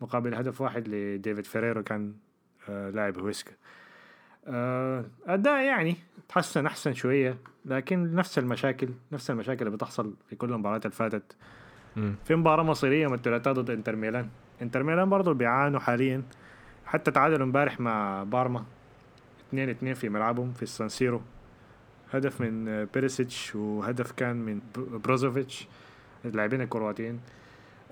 مقابل 0.00 0.34
هدف 0.34 0.60
واحد 0.60 0.88
لديفيد 0.88 1.44
فيريرو 1.44 1.82
كان 1.82 2.14
آه 2.68 2.90
لاعب 2.90 3.18
هويسكا 3.18 3.52
آه 4.48 5.04
أداء 5.26 5.64
يعني 5.64 5.96
تحسن 6.28 6.66
أحسن 6.66 6.94
شوية 6.94 7.36
لكن 7.64 8.14
نفس 8.14 8.38
المشاكل 8.38 8.88
نفس 9.12 9.30
المشاكل 9.30 9.66
اللي 9.66 9.76
بتحصل 9.76 10.14
في 10.30 10.36
كل 10.36 10.52
المباريات 10.52 10.86
اللي 10.86 10.96
فاتت. 10.96 11.36
في 12.24 12.34
مباراة 12.34 12.62
مصيرية 12.62 13.02
يوم 13.02 13.14
الثلاثاء 13.14 13.52
ضد 13.54 13.70
إنتر 13.70 13.96
ميلان. 13.96 14.28
إنتر 14.62 14.82
ميلان 14.82 15.08
برضه 15.10 15.34
بيعانوا 15.34 15.80
حاليا. 15.80 16.22
حتى 16.86 17.10
تعادلوا 17.10 17.46
امبارح 17.46 17.80
مع 17.80 18.22
بارما. 18.22 18.64
2 19.48 19.68
2 19.68 19.94
في 19.94 20.08
ملعبهم 20.08 20.52
في 20.52 20.62
السانسيرو 20.62 21.20
هدف 22.12 22.40
من 22.40 22.84
بيريسيتش 22.84 23.54
وهدف 23.54 24.12
كان 24.12 24.36
من 24.36 24.60
بروزوفيتش 24.76 25.68
اللاعبين 26.24 26.60
الكرواتيين. 26.60 27.20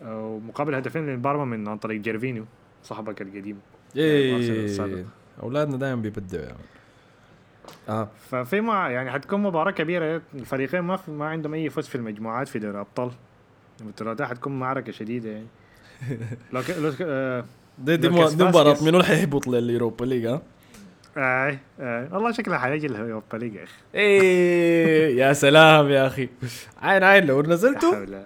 آه، 0.03 0.27
ومقابل 0.27 0.75
هدفين 0.75 1.03
من 1.03 1.23
بارما 1.23 1.45
من 1.45 1.69
عن 1.69 1.79
طريق 1.79 2.01
جيرفينيو 2.01 2.45
صاحبك 2.83 3.23
القديم. 3.23 3.61
إيه. 4.97 5.05
أولادنا 5.43 5.77
دائما 5.77 6.03
بيبدعوا 6.03 6.45
man 6.45 6.55
آه. 7.89 8.09
ففي 8.31 8.61
ما 8.61 8.91
يعني 8.91 9.11
حتكون 9.11 9.43
مباراة 9.43 9.71
كبيرة. 9.71 10.23
الفريقين 10.35 10.81
ما 10.81 10.97
في 10.97 11.11
ما 11.11 11.29
عندهم 11.29 11.55
أي 11.55 11.71
فوز 11.71 11.87
في 11.87 11.95
المجموعات 11.95 12.49
في 12.49 12.59
دوري 12.59 12.75
الأبطال. 12.75 13.11
الثلاثاء 13.81 14.27
حتكون 14.27 14.59
معركة 14.59 14.93
شديدة 14.93 15.31
يعني. 15.31 15.47
لو 16.53 16.63
ك... 16.63 16.71
لو 16.71 16.93
ك... 16.93 16.97
آه... 17.03 17.45
دي 17.79 17.97
دي, 17.97 18.09
باسكس. 18.09 18.83
منو 18.83 18.89
اللي 18.89 19.05
حيهبط 19.05 19.47
لليوروبا 19.47 20.05
ليج 20.05 20.27
ها؟ 20.27 20.43
آه. 21.17 21.59
آه. 21.81 22.09
والله 22.13 22.33
شكلها 22.33 22.59
حيجي 22.59 22.87
اليوروبا 22.87 23.37
ليج 23.37 23.55
يا 23.55 23.65
أخي. 23.65 23.73
إيه 23.95 25.17
يا 25.19 25.33
سلام 25.33 25.89
يا 25.89 26.07
أخي. 26.07 26.29
عين 26.83 27.03
عين 27.03 27.27
لو 27.27 27.43
حول. 27.77 28.23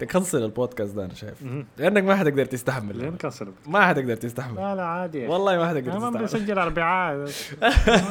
تكنسل 0.00 0.44
البودكاست 0.44 0.94
ده 0.96 1.04
أنا 1.04 1.14
شايف. 1.14 1.44
لأنك 1.78 2.02
ما 2.02 2.16
حتقدر 2.16 2.36
ليه 2.36 2.44
تستحمل. 2.44 3.04
انكسر 3.04 3.48
ما 3.66 3.86
حتقدر 3.86 4.16
تستحمل. 4.16 4.56
لا 4.56 4.74
لا 4.74 4.82
عادي. 4.84 5.26
والله 5.26 5.56
ما 5.56 5.68
حتقدر 5.68 5.92
أنا 5.92 6.10
ما 6.10 6.26
تستحمل. 6.26 6.42
بسجل 6.42 6.58
اربعاء 6.58 7.16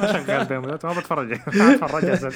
ما 0.02 0.14
شغال 0.14 0.46
بهم 0.46 0.62
ما 0.62 0.76
بتفرج. 0.76 1.32
ما 1.60 1.74
بتفرج. 1.76 2.34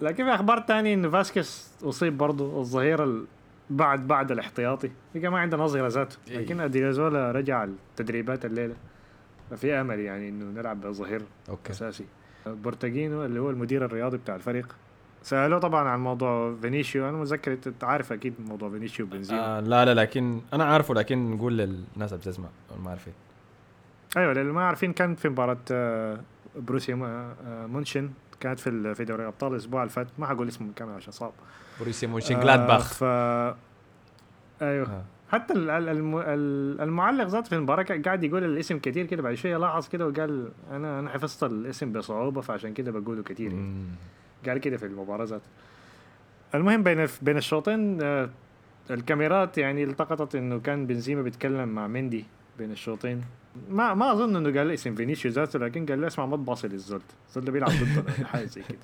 لكن 0.00 0.24
في 0.24 0.34
أخبار 0.34 0.58
تانية 0.60 0.94
انه 0.94 1.10
فاسكس 1.10 1.70
أصيب 1.82 2.18
برضه 2.18 2.60
الظهير 2.60 3.04
ال... 3.04 3.24
بعد 3.70 4.06
بعد 4.08 4.30
الاحتياطي. 4.30 4.90
بقى 5.14 5.30
ما 5.30 5.38
عندنا 5.38 5.66
ظهير 5.66 5.88
ذاته. 5.88 6.16
إيه. 6.30 6.38
لكن 6.38 6.60
اودريوزولا 6.60 7.32
رجع 7.32 7.64
التدريبات 7.64 8.44
الليلة. 8.44 8.74
ففي 9.50 9.72
أمل 9.80 10.00
يعني 10.00 10.28
إنه 10.28 10.60
نلعب 10.60 10.80
بظهير 10.80 11.22
أساسي. 11.70 12.04
بوتراجينيو 12.46 13.24
اللي 13.24 13.40
هو 13.40 13.50
المدير 13.50 13.84
الرياضي 13.84 14.16
بتاع 14.16 14.34
الفريق 14.34 14.76
سألوه 15.24 15.58
طبعا 15.58 15.88
عن 15.88 16.00
موضوع 16.00 16.54
فينيسيو. 16.62 17.08
أنا 17.08 17.16
متذكر 17.18 17.52
أنت 17.66 17.84
عارف 17.84 18.12
أكيد 18.12 18.34
موضوع 18.48 18.70
فينيسيو 18.70 19.06
وبنزيما. 19.06 19.40
آه 19.58 19.60
لا 19.60 19.84
لا 19.84 19.94
لكن 19.94 20.40
أنا 20.52 20.64
عارفه 20.64 20.94
لكن 20.94 21.30
نقول 21.30 21.58
للناس 21.58 22.12
اللي 22.12 22.16
بتسمع 22.18 22.48
ما 22.84 22.90
عارفين. 22.90 23.12
أيوه 24.16 24.32
للي 24.32 24.52
ما 24.52 24.62
عارفين 24.64 24.92
كانت 24.92 25.18
في 25.20 25.28
مباراة 25.28 25.56
آه، 25.70 26.20
بروسيا 26.56 26.94
آه، 27.46 27.66
مونشن 27.66 28.10
كانت 28.40 28.58
في 28.60 28.94
في 28.94 29.04
دوري 29.04 29.22
الابطال 29.22 29.52
الأسبوع 29.52 29.82
اللي 29.82 29.92
فات. 29.92 30.06
ما 30.18 30.26
حقول 30.26 30.48
اسمه 30.48 30.68
كامل 30.76 30.92
عشان 30.92 31.12
صعب. 31.12 31.32
بروسيا 31.80 32.08
مونشن 32.08 32.40
جلادباخ. 32.40 32.92
ف 32.94 33.04
أيوه. 34.62 34.86
آه. 34.86 35.04
حتى 35.28 35.52
ال- 35.54 35.70
ال- 35.70 35.88
الم- 35.88 36.16
ال- 36.18 36.80
المعلق 36.80 37.24
ذاته 37.26 37.48
في 37.48 37.54
المباراة 37.54 37.82
كان 37.82 38.02
قاعد 38.02 38.24
يقول 38.24 38.44
الاسم 38.44 38.78
كثير 38.78 39.06
كده 39.06 39.22
بعد 39.22 39.34
شوية 39.34 39.56
لاحظ 39.56 39.88
كده 39.88 40.06
وقال 40.06 40.48
أنا 40.70 41.00
أنا 41.00 41.10
حفظت 41.10 41.44
الاسم 41.44 41.92
بصعوبة 41.92 42.40
فعشان 42.40 42.74
كده 42.74 42.90
بقوله 42.90 43.22
كثير 43.22 43.52
يعني. 43.52 43.84
قال 44.48 44.58
كده 44.58 44.76
في 44.76 44.86
المباراة 44.86 45.40
المهم 46.54 46.82
بين 46.82 47.06
بين 47.22 47.36
الشوطين 47.36 47.98
آه، 48.02 48.30
الكاميرات 48.90 49.58
يعني 49.58 49.84
التقطت 49.84 50.34
إنه 50.34 50.60
كان 50.60 50.86
بنزيما 50.86 51.22
بيتكلم 51.22 51.68
مع 51.68 51.86
مندي 51.86 52.24
بين 52.58 52.70
الشوطين. 52.72 53.22
ما 53.70 53.94
ما 53.94 54.12
أظن 54.12 54.36
إنه 54.36 54.58
قال 54.58 54.70
اسم 54.70 54.94
فينيسيو 54.94 55.30
ذاته 55.30 55.58
لكن 55.58 55.86
قال 55.86 56.00
له 56.00 56.06
اسمع 56.06 56.26
ما 56.26 56.36
تباصي 56.36 56.68
للزول 56.68 57.00
الزول 57.28 57.50
بيلعب 57.50 57.70
ضدنا 57.70 58.26
حاجة 58.32 58.44
زي 58.44 58.62
كده. 58.68 58.78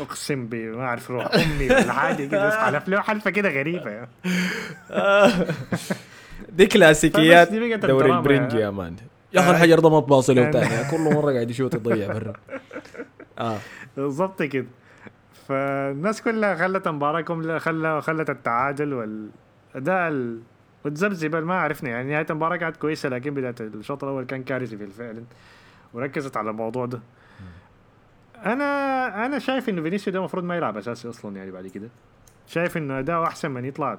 أقسم 0.00 0.46
ب 0.46 0.54
ما 0.54 0.82
أعرف 0.84 1.10
روح 1.10 1.34
أمي 1.34 1.66
ولا 1.66 1.92
حاجة 1.92 2.24
كده 2.28 2.46
بس 2.48 2.54
حلف 2.54 2.88
له 2.88 3.00
حلفة 3.00 3.30
كده 3.30 3.48
غريبة 3.48 3.90
يعني. 3.90 4.08
دي 6.56 6.66
كلاسيكيات 6.66 7.52
دوري 7.52 8.12
البرنج 8.12 8.52
يا- 8.52 8.60
يا 8.60 8.70
man. 8.70 8.96
يا 9.32 9.40
أخي 9.40 9.50
الحجر 9.50 9.78
ده 9.78 9.90
ما 9.90 10.00
تباصي 10.00 10.34
له 10.34 10.50
أنا- 10.50 10.52
تاني. 10.52 10.90
كل 10.90 11.14
مرة 11.14 11.32
قاعد 11.32 11.50
يشوط 11.50 11.74
يضيع 11.74 12.12
برا. 12.12 12.32
آه. 13.38 13.58
بالضبط 13.96 14.42
كده. 14.42 14.66
فالناس 15.48 16.22
كلها 16.22 16.54
خلت 16.54 16.86
المباراة 16.86 17.20
كلها 17.20 17.58
خلى 17.58 18.02
خلت 18.02 18.30
التعادل 18.30 18.92
والأداء 18.94 20.08
ال... 20.08 20.40
ما 21.46 21.54
عرفنا 21.54 21.90
يعني 21.90 22.10
نهاية 22.10 22.26
المباراة 22.30 22.56
كانت 22.56 22.76
كويسة 22.76 23.08
لكن 23.08 23.34
بداية 23.34 23.54
الشوط 23.60 24.04
الأول 24.04 24.24
كان 24.24 24.42
كارثي 24.42 24.76
في 24.76 24.84
الفعل 24.84 25.24
وركزت 25.94 26.36
على 26.36 26.50
الموضوع 26.50 26.86
ده. 26.86 27.00
أنا 28.44 29.26
أنا 29.26 29.38
شايف 29.38 29.68
إنه 29.68 29.82
فينيسيو 29.82 30.12
ده 30.12 30.18
المفروض 30.18 30.44
ما 30.44 30.56
يلعب 30.56 30.76
أساسي 30.76 31.08
أصلا 31.08 31.36
يعني 31.36 31.50
بعد 31.50 31.66
كده. 31.66 31.88
شايف 32.46 32.76
إنه 32.76 32.98
أداؤه 32.98 33.26
أحسن 33.26 33.50
من 33.50 33.64
يطلع 33.64 33.98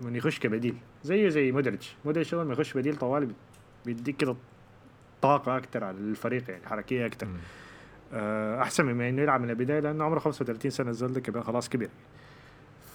من 0.00 0.16
يخش 0.16 0.38
كبديل. 0.38 0.76
زيه 1.04 1.28
زي 1.28 1.52
مودريتش. 1.52 1.96
مودريتش 2.04 2.34
أول 2.34 2.46
ما 2.46 2.52
يخش 2.52 2.74
بديل 2.74 2.96
طوالي 2.96 3.28
بيديك 3.86 4.16
كده 4.16 4.36
طاقة 5.22 5.56
أكتر 5.56 5.84
على 5.84 5.96
الفريق 5.96 6.50
يعني 6.50 6.62
مم. 7.26 7.34
آه، 7.34 7.40
أحسن 8.62 8.84
مما 8.86 9.08
انه 9.08 9.22
يلعب 9.22 9.40
من 9.40 9.50
البداية 9.50 9.80
لأنه 9.80 10.04
عمره 10.04 10.18
35 10.18 10.70
سنة 10.70 10.90
الزول 10.90 11.12
ده 11.12 11.20
كبير 11.20 11.42
خلاص 11.42 11.68
كبير. 11.68 11.88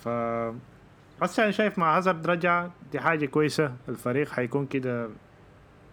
ف 0.03 0.07
هسه 1.21 1.43
أنا 1.43 1.51
شايف 1.51 1.79
مع 1.79 1.97
هازارد 1.97 2.27
رجع 2.27 2.67
دي 2.91 2.99
حاجة 2.99 3.25
كويسة. 3.25 3.73
الفريق 3.89 4.29
حيكون 4.29 4.65
كده 4.65 5.09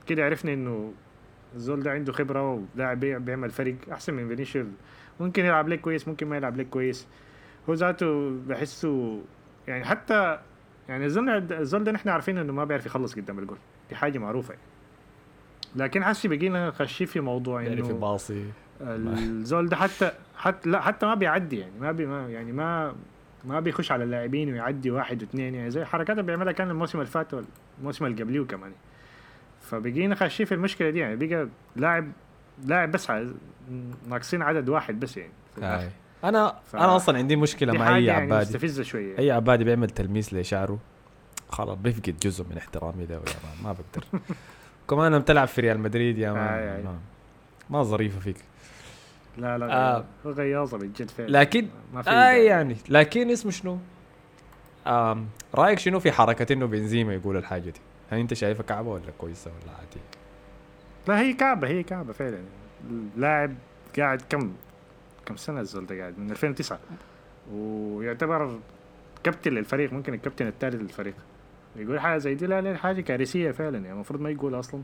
كده 0.07 0.25
عرفنا 0.25 0.53
إنه 0.53 0.93
الزول 1.55 1.83
ده 1.83 1.91
عنده 1.91 2.12
خبرة 2.12 2.62
ولاعب 2.75 3.01
بي- 3.01 3.18
بيعمل 3.18 3.51
فرق 3.51 3.75
أحسن 3.93 4.14
من 4.14 4.29
فينيسيوس. 4.29 4.66
ممكن 5.20 5.45
يلعب 5.45 5.68
لك 5.68 5.81
كويس 5.81 6.09
ممكن 6.09 6.27
ما 6.27 6.37
يلعب 6.37 6.57
لك 6.57 6.68
كويس. 6.68 7.07
هو 7.68 7.75
ذاته 7.75 8.31
بحسه 8.49 9.20
يعني 9.68 9.85
حتى 9.85 10.39
يعني 10.89 11.05
الزول 11.07 11.29
الزول 11.53 11.85
ده 11.85 11.93
نحن 11.93 12.09
عارفين 12.09 12.39
إنه 12.39 12.53
ما 12.53 12.64
بيعرف 12.64 12.87
يخلص 12.87 13.14
قدام 13.14 13.39
الجول. 13.39 13.59
دي 13.91 13.97
حاجة 13.97 14.18
معروفة 14.18 14.55
يعني. 14.55 14.64
لكن 15.77 16.05
حسي 16.05 16.29
بقينا 16.29 16.70
خشي 16.70 17.07
في 17.07 17.20
موضوع 17.20 17.62
يعني 17.62 17.83
في 17.83 17.91
إنه 17.91 17.99
باصي 17.99 18.45
الزول 18.83 19.68
ده 19.68 19.76
حتى 19.76 20.12
حتى 20.37 20.70
لا 20.70 20.80
حتى 20.80 21.07
ما 21.07 21.14
بيعدي 21.14 21.59
يعني 21.59 21.72
ما 21.80 21.93
بي 21.93 22.07
ما 22.07 22.28
يعني 22.28 22.53
ما 22.53 22.95
ما 23.45 23.61
بيخش 23.61 23.93
على 23.93 24.05
اللاعبين 24.05 24.53
ويعدي 24.53 24.91
واحد 24.91 25.22
واثنين 25.22 25.55
يعني 25.55 25.70
زي 25.70 25.83
الحركات 25.83 26.11
اللي 26.11 26.22
بيعملها 26.22 26.53
كان 26.53 26.70
الموسم 26.70 26.99
اللي 26.99 27.11
فات 27.11 27.35
والموسم 27.78 28.05
اللي 28.05 28.22
قبليه 28.22 28.43
كمان. 28.45 28.72
فبقينا 29.61 30.14
خاشين 30.14 30.47
في 30.47 30.55
المشكلة 30.55 30.91
دي 30.91 30.99
يعني 30.99 31.16
بقى 31.16 31.49
لاعب 31.76 32.09
لاعب 32.64 32.93
بس 32.93 33.12
ناقصين 34.09 34.43
عدد 34.43 34.68
واحد 34.68 35.01
بس 35.01 35.16
يعني 35.16 35.33
في. 35.55 35.89
أنا 36.24 36.55
ف- 36.72 36.76
أنا 36.76 36.97
أصلا 36.97 37.18
عندي 37.18 37.37
مشكلة 37.37 37.72
مع 37.72 37.97
أي 37.97 38.05
يعني 38.05 38.22
عبادي. 38.33 38.49
مستفزه 38.49 38.83
شوية. 38.83 39.18
أي 39.18 39.30
عبادي 39.30 39.64
بيعمل 39.64 39.91
تلميس 39.91 40.35
لشعره 40.35 40.78
خلاص 41.49 41.78
بيفقد 41.78 42.16
جزء 42.22 42.45
من 42.51 42.57
احترامي 42.59 43.07
ده 43.07 43.20
ما 43.64 43.72
بقدر. 43.72 44.05
كمان 44.91 45.12
لما 45.12 45.20
تلعب 45.22 45.49
في 45.49 45.61
ريال 45.61 45.80
مدريد 45.80 46.18
يا 46.18 46.33
مان. 46.33 46.85
ما, 46.85 46.99
ما 47.70 47.83
ظريفة 47.83 48.20
فيك. 48.20 48.37
لا 49.39 49.59
لا 49.59 49.72
آه. 49.72 49.97
آه. 49.97 50.28
غياظة 50.28 50.78
بالجد 50.78 51.11
فعلا 51.11 51.28
لكن 51.28 51.68
ما 51.95 52.03
في 52.03 52.11
داعي. 52.11 52.45
يعني 52.45 52.76
لكن 52.89 53.30
اسمه 53.30 53.51
شنو؟ 53.51 53.78
آم 54.87 55.28
رأيك 55.55 55.78
شنو 55.78 56.01
في 56.01 56.12
حركة 56.12 56.53
إنه 56.53 56.66
بنزيما 56.66 57.14
يقول 57.14 57.37
الحاجة 57.37 57.70
دي؟ 57.70 57.80
هل 58.11 58.18
أنت 58.18 58.35
شايفها 58.35 58.62
كعبة 58.62 58.89
ولا 58.91 59.11
كويسة 59.18 59.51
ولا 59.51 59.72
عادي؟ 59.76 60.01
لا 61.09 61.20
هي 61.20 61.33
كعبة 61.33 61.68
هي 61.68 61.83
كعبة 61.83 62.12
فعلا 62.12 62.39
اللاعب 62.91 63.55
قاعد 63.99 64.22
كم 64.30 64.53
كم 65.26 65.37
سنة 65.37 65.61
الزول 65.61 65.87
ده 65.87 65.99
قاعد 66.01 66.18
من 66.18 66.30
2009 66.30 66.78
ويعتبر 67.53 68.59
كابتن 69.24 69.53
للفريق 69.53 69.93
ممكن 69.93 70.14
الكابتن 70.14 70.47
الثالث 70.47 70.74
للفريق 70.74 71.14
يقول 71.76 72.01
حاجة 72.01 72.18
زي 72.18 72.35
دي 72.35 72.47
لا 72.47 72.61
لا 72.61 72.76
حاجة 72.76 73.01
كارثية 73.01 73.51
فعلا 73.51 73.78
يعني 73.78 73.93
المفروض 73.93 74.20
ما 74.20 74.30
يقول 74.30 74.59
أصلا 74.59 74.83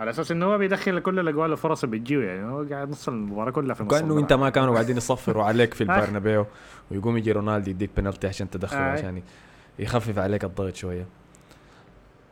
على 0.00 0.10
أساس 0.10 0.30
انه 0.30 0.46
هو 0.46 0.58
بيدخل 0.58 0.98
كل 0.98 1.18
الاجوال 1.18 1.52
الفرص 1.52 1.84
اللي 1.84 1.98
بتجيه 1.98 2.24
يعني 2.24 2.50
هو 2.50 2.66
قاعد 2.70 2.90
نص 2.90 3.08
المباراة 3.08 3.50
كلها 3.50 3.74
في 3.74 3.84
كانه. 3.84 4.18
أنت 4.18 4.32
ما 4.32 4.50
كانوا 4.50 4.74
قاعدين 4.74 4.96
يصفروا 4.96 5.44
عليك 5.44 5.74
في 5.74 5.84
آه. 5.90 5.96
البرنابيو 5.96 6.46
ويقوم 6.90 7.16
يجي 7.16 7.32
رونالدو 7.32 7.70
يديك 7.70 7.90
بنالتي 7.96 8.26
عشان 8.26 8.50
تدخل 8.50 8.76
آه. 8.76 8.92
عشان 8.92 9.22
يخفف 9.78 10.18
عليك 10.18 10.44
الضغط 10.44 10.74
شوية 10.74 11.06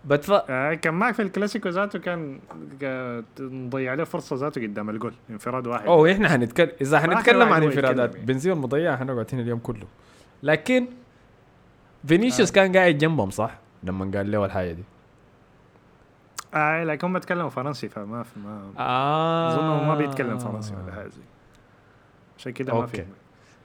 بتف 0.05 0.31
آه 0.31 0.75
كان 0.75 0.95
معك 0.95 1.15
في 1.15 1.23
الكلاسيكو 1.23 1.69
ذاته 1.69 1.99
كان 1.99 2.39
مضيع 3.41 3.91
عليه 3.91 4.05
فرصة 4.05 4.37
ذاته 4.37 4.63
قدام 4.63 4.91
الجول 4.91 5.15
انفراد 5.31 5.67
واحد 5.67 5.87
أوه 5.87 6.13
إحنا 6.13 6.29
حنتكلم 6.29 6.71
إذا 6.81 7.09
واحد 7.09 7.29
عن 7.29 7.63
انفرادات 7.63 8.15
يعني. 8.15 8.27
بنزيما 8.27 8.57
المضيع 8.57 8.97
حنقعد 8.97 9.27
هنا 9.33 9.43
اليوم 9.43 9.59
كله 9.59 9.87
لكن 10.43 10.87
فينيسيوس 12.07 12.51
آه. 12.51 12.55
كان 12.55 12.77
قاعد 12.77 12.99
جنبهم 12.99 13.31
صح؟ 13.31 13.59
لما 13.83 14.11
قال 14.15 14.31
له 14.31 14.45
الحاجة 14.45 14.73
دي 14.73 14.85
آه 16.55 16.85
لكن 16.85 17.07
هم 17.07 17.19
تكلموا 17.19 17.49
فرنسي 17.51 17.89
فما 17.89 18.23
في 18.23 18.39
ما 18.41 18.71
آه. 18.79 19.55
أظن 19.55 19.87
ما 19.87 19.95
بيتكلم 19.95 20.39
فرنسي 20.39 20.75
ولا 20.75 20.93
حاجة 20.93 21.11
عشان 22.39 22.53
كده 22.53 22.75
ما. 22.81 22.87
في 22.87 23.05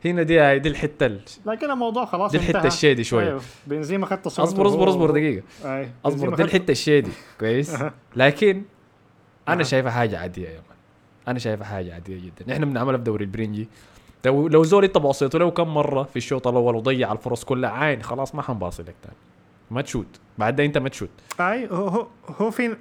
هنا 0.06 0.24
دي 0.24 0.40
هاي 0.40 0.60
دي 0.60 0.70
الحتة 0.70 1.06
ال- 1.06 1.22
لكن 1.46 1.72
الموضوع 1.72 2.06
خلاص 2.06 2.32
دي 2.32 2.38
الحتة. 2.38 2.68
الشيدي 2.68 3.04
شوية. 3.04 3.28
أيوه. 3.28 3.42
بنزيما 3.68 4.06
خد 4.06 4.22
تصريح 4.22 4.48
أصبر 4.48 4.68
أصبر 4.68 4.90
أصبر 4.90 5.12
دقيقة. 5.12 5.44
أي. 5.66 5.90
أصبر 6.06 6.36
دي 6.36 6.44
الحتة 6.44 6.72
الشيدي 6.72 7.12
كويس. 7.40 7.78
لكن 8.16 8.64
أنا. 9.48 9.64
شايفها 9.64 9.92
حاجة 9.92 10.20
عادية 10.20 10.48
يا 10.50 10.54
مان. 10.56 10.78
أنا 11.28 11.40
شايفها 11.40 11.66
حاجة 11.66 11.94
عادية 11.94 12.16
جدا. 12.26 12.54
إحنا 12.54 12.66
بنعملها 12.66 12.98
في 12.98 13.04
دوري 13.04 13.26
البرنجي. 13.26 13.68
لو 14.26 14.48
لو 14.48 14.64
زول 14.64 14.84
انت 14.84 14.98
باصيته 14.98 15.40
له 15.40 15.52
كم 15.52 15.68
مرة 15.74 16.04
في 16.04 16.16
الشوط 16.16 16.48
الأول 16.48 16.76
وضيع 16.76 17.12
الفرص 17.12 17.44
كلها 17.44 17.70
عين 17.70 18.04
خلاص 18.04 18.36
ما 18.36 18.42
حنباصي 18.42 18.84
لك 18.84 18.96
تاني. 19.04 19.16
ما 19.74 19.82
تشوت 19.82 20.20
بعد 20.38 20.56
ده 20.56 20.66
انت 20.66 20.78
ما 20.78 20.90
تشوت 20.90 21.10
أي 21.40 21.68
هو 21.68 21.88
هو 21.88 22.08
هو 22.28 22.52
في 22.52 22.78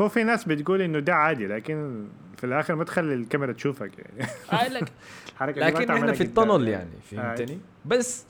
هو 0.00 0.08
في 0.08 0.24
ناس 0.24 0.44
بتقول 0.44 0.82
إنه 0.82 0.98
ده 0.98 1.14
عادي 1.14 1.46
لكن 1.46 2.06
في 2.36 2.44
الآخر 2.44 2.74
ما 2.74 2.84
تخلي 2.84 3.14
الكاميرا 3.14 3.52
تشوفك 3.52 3.90
يعني. 3.98 4.30
ما 5.40 5.46
لكن 5.46 5.90
إحنا 5.90 6.12
في 6.12 6.20
ال 6.20 6.27
tunnel 6.27 6.68
يعني. 6.68 6.90
فهمتني؟ 7.10 7.58
بس 7.84 8.24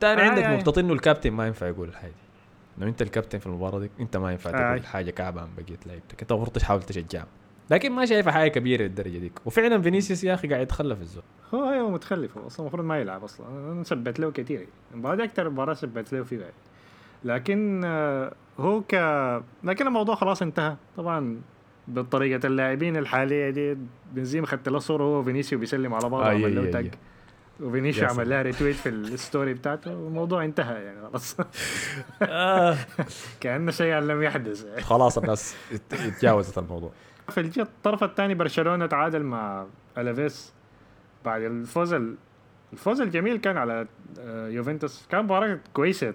تاني 0.00 0.22
آي 0.22 0.28
عندك. 0.28 0.44
نقطة 0.44 0.80
انه 0.80 0.92
الكابتن 0.92 1.30
ما 1.30 1.46
ينفع 1.46 1.66
يقول 1.66 1.88
الحاجة. 1.88 2.12
لو 2.78 2.88
أنت 2.88 3.02
الكابتن 3.02 3.38
في 3.38 3.46
المباراة 3.46 3.78
دي 3.78 3.90
أنت 4.00 4.16
ما 4.16 4.32
ينفع. 4.32 4.50
تقول 4.50 4.86
حاجة 4.86 5.10
كعبة 5.10 5.40
عن 5.40 5.48
بقية 5.56 5.78
لعيبتك. 5.86 6.20
أنت 6.22 6.32
المفروض 6.32 6.56
تحاول 6.56 6.82
تشجعهم. 6.82 7.26
لكن 7.70 7.92
ما 7.92 8.06
شايفها 8.06 8.32
حاجة 8.32 8.50
كبيرة 8.50 8.82
للدرجة 8.82 9.18
ديك. 9.18 9.32
وفعلا 9.46 9.82
فينيسيوس 9.82 10.24
يا 10.24 10.34
أخي 10.34 10.48
قاعد 10.48 10.62
يتخلى 10.62 10.96
في 10.96 11.02
الزول. 11.02 11.22
هو 11.54 11.64
هو 11.64 11.90
متخلف. 11.90 12.38
هو 12.38 12.46
أصلا 12.46 12.60
المفروض 12.60 12.84
ما 12.84 12.98
يلعب 12.98 13.24
أصلا. 13.24 13.46
أنا 13.72 13.84
سبت 13.84 14.20
له 14.20 14.30
كثير 14.30 14.66
المباراه 14.94 15.14
دي 15.16 15.24
أكثر 15.24 15.50
مباراة 15.50 15.74
سبت 15.74 16.12
له 16.12 16.22
فيها. 16.22 16.50
لكن 17.24 17.82
آه، 17.84 18.32
هو 18.60 18.80
ك 18.82 18.94
لكن 19.64 19.86
الموضوع 19.86 20.14
خلاص 20.14 20.42
انتهى. 20.42 20.76
طبعا 20.96 21.40
بطريقه 21.88 22.46
اللاعبين 22.46 22.96
الحالية 22.96 23.50
دي 23.50 23.76
بنزيما 24.12 24.46
خدت 24.46 24.68
له 24.68 24.78
صورة 24.78 25.04
هو 25.04 25.18
وفينيسيو 25.20 25.58
بيسلم 25.58 25.94
على 25.94 26.08
بعض 26.08 26.22
آي 26.22 26.42
وعمل 26.42 26.44
آي 26.58 26.64
له 26.64 26.70
tag. 26.70 26.90
وفينيسيو 27.60 28.08
عمل 28.08 28.28
لها 28.30 28.42
retweet 28.42 28.74
في 28.76 28.88
ال 28.88 28.99
story 28.99 29.54
بتاعته 29.54 29.96
والموضوع 29.96 30.44
انتهى 30.44 30.82
يعني 30.84 30.98
خلاص. 31.10 31.36
آه. 32.22 32.76
كأنه 33.40 33.70
شيء 33.70 33.94
لم 33.94 34.22
يحدث. 34.22 34.80
خلاص 34.80 35.18
الناس 35.18 35.56
ات- 35.72 35.94
اتجاوزت 36.00 36.58
الموضوع. 36.58 36.90
في 37.28 37.40
الجهه 37.40 37.62
الطرف 37.62 38.04
الثاني 38.04 38.34
برشلونة 38.34 38.86
تعادل 38.86 39.22
مع 39.22 39.66
ألافيس 39.98 40.52
بعد 41.24 41.42
الفوز 41.42 41.92
ال- 41.92 42.16
الفوز 42.72 43.00
الجميل 43.00 43.36
كان 43.36 43.56
على 43.56 43.86
آه، 44.20 44.48
يوفنتوس. 44.48 45.06
كان 45.10 45.24
مباراة 45.24 45.58
كويسة. 45.74 46.14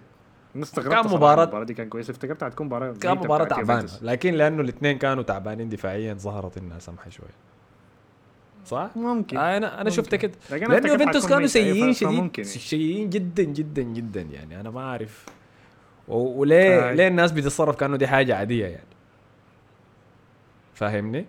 الناس 0.55 0.67
استغربت 0.69 0.93
كان 0.93 1.03
مباراة- 1.03 1.13
المباراة 1.39 1.63
دي 1.63 1.73
كان 1.73 1.89
كويسة. 1.89 2.11
افتكرتها 2.11 2.47
هتكون 2.47 2.67
مباراة 2.67 2.93
كان 2.93 3.17
مباراة 3.17 3.45
تعبانة. 3.45 3.89
لكن 4.01 4.33
لأنه 4.33 4.61
الاثنين 4.61 4.97
كانوا 4.97 5.23
تعبانين 5.23 5.69
دفاعيا 5.69 6.13
ظهرت 6.13 6.57
إنها 6.57 6.79
سمحة 6.79 7.09
شوية 7.09 7.29
صح؟ 8.65 8.89
ممكن. 8.95 9.37
آه 9.37 9.57
أنا 9.57 9.67
أنا 9.73 9.77
ممكن. 9.77 9.89
شفتها 9.89 10.17
كده. 10.17 10.31
لأنه 10.51 10.75
يوفنتوس 10.75 11.07
حتكون 11.07 11.21
كانوا 11.21 11.37
أيوة، 11.37 11.47
سيئين 11.47 11.93
شديد. 11.93 12.11
يعني. 12.37 12.43
سيئين 12.43 13.09
جدا 13.09 13.43
جدا 13.43 13.81
جدا 13.81 14.21
يعني. 14.21 14.59
أنا 14.59 14.69
ما 14.69 14.81
أعرف. 14.81 15.25
وليه 16.07 16.89
آه. 16.89 16.93
ليه 16.93 17.07
الناس 17.07 17.31
بتتصرف 17.31 17.75
كأنه 17.75 17.97
دي 17.97 18.07
حاجة 18.07 18.35
عادية 18.35 18.65
يعني؟ 18.65 18.87
فاهمني؟ 20.73 21.25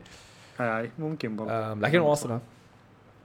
هاي 0.60 0.90
ممكن 0.98 1.36
برضه. 1.36 1.72
آم 1.72 1.80
لكن 1.80 1.98
واصلة. 1.98 2.40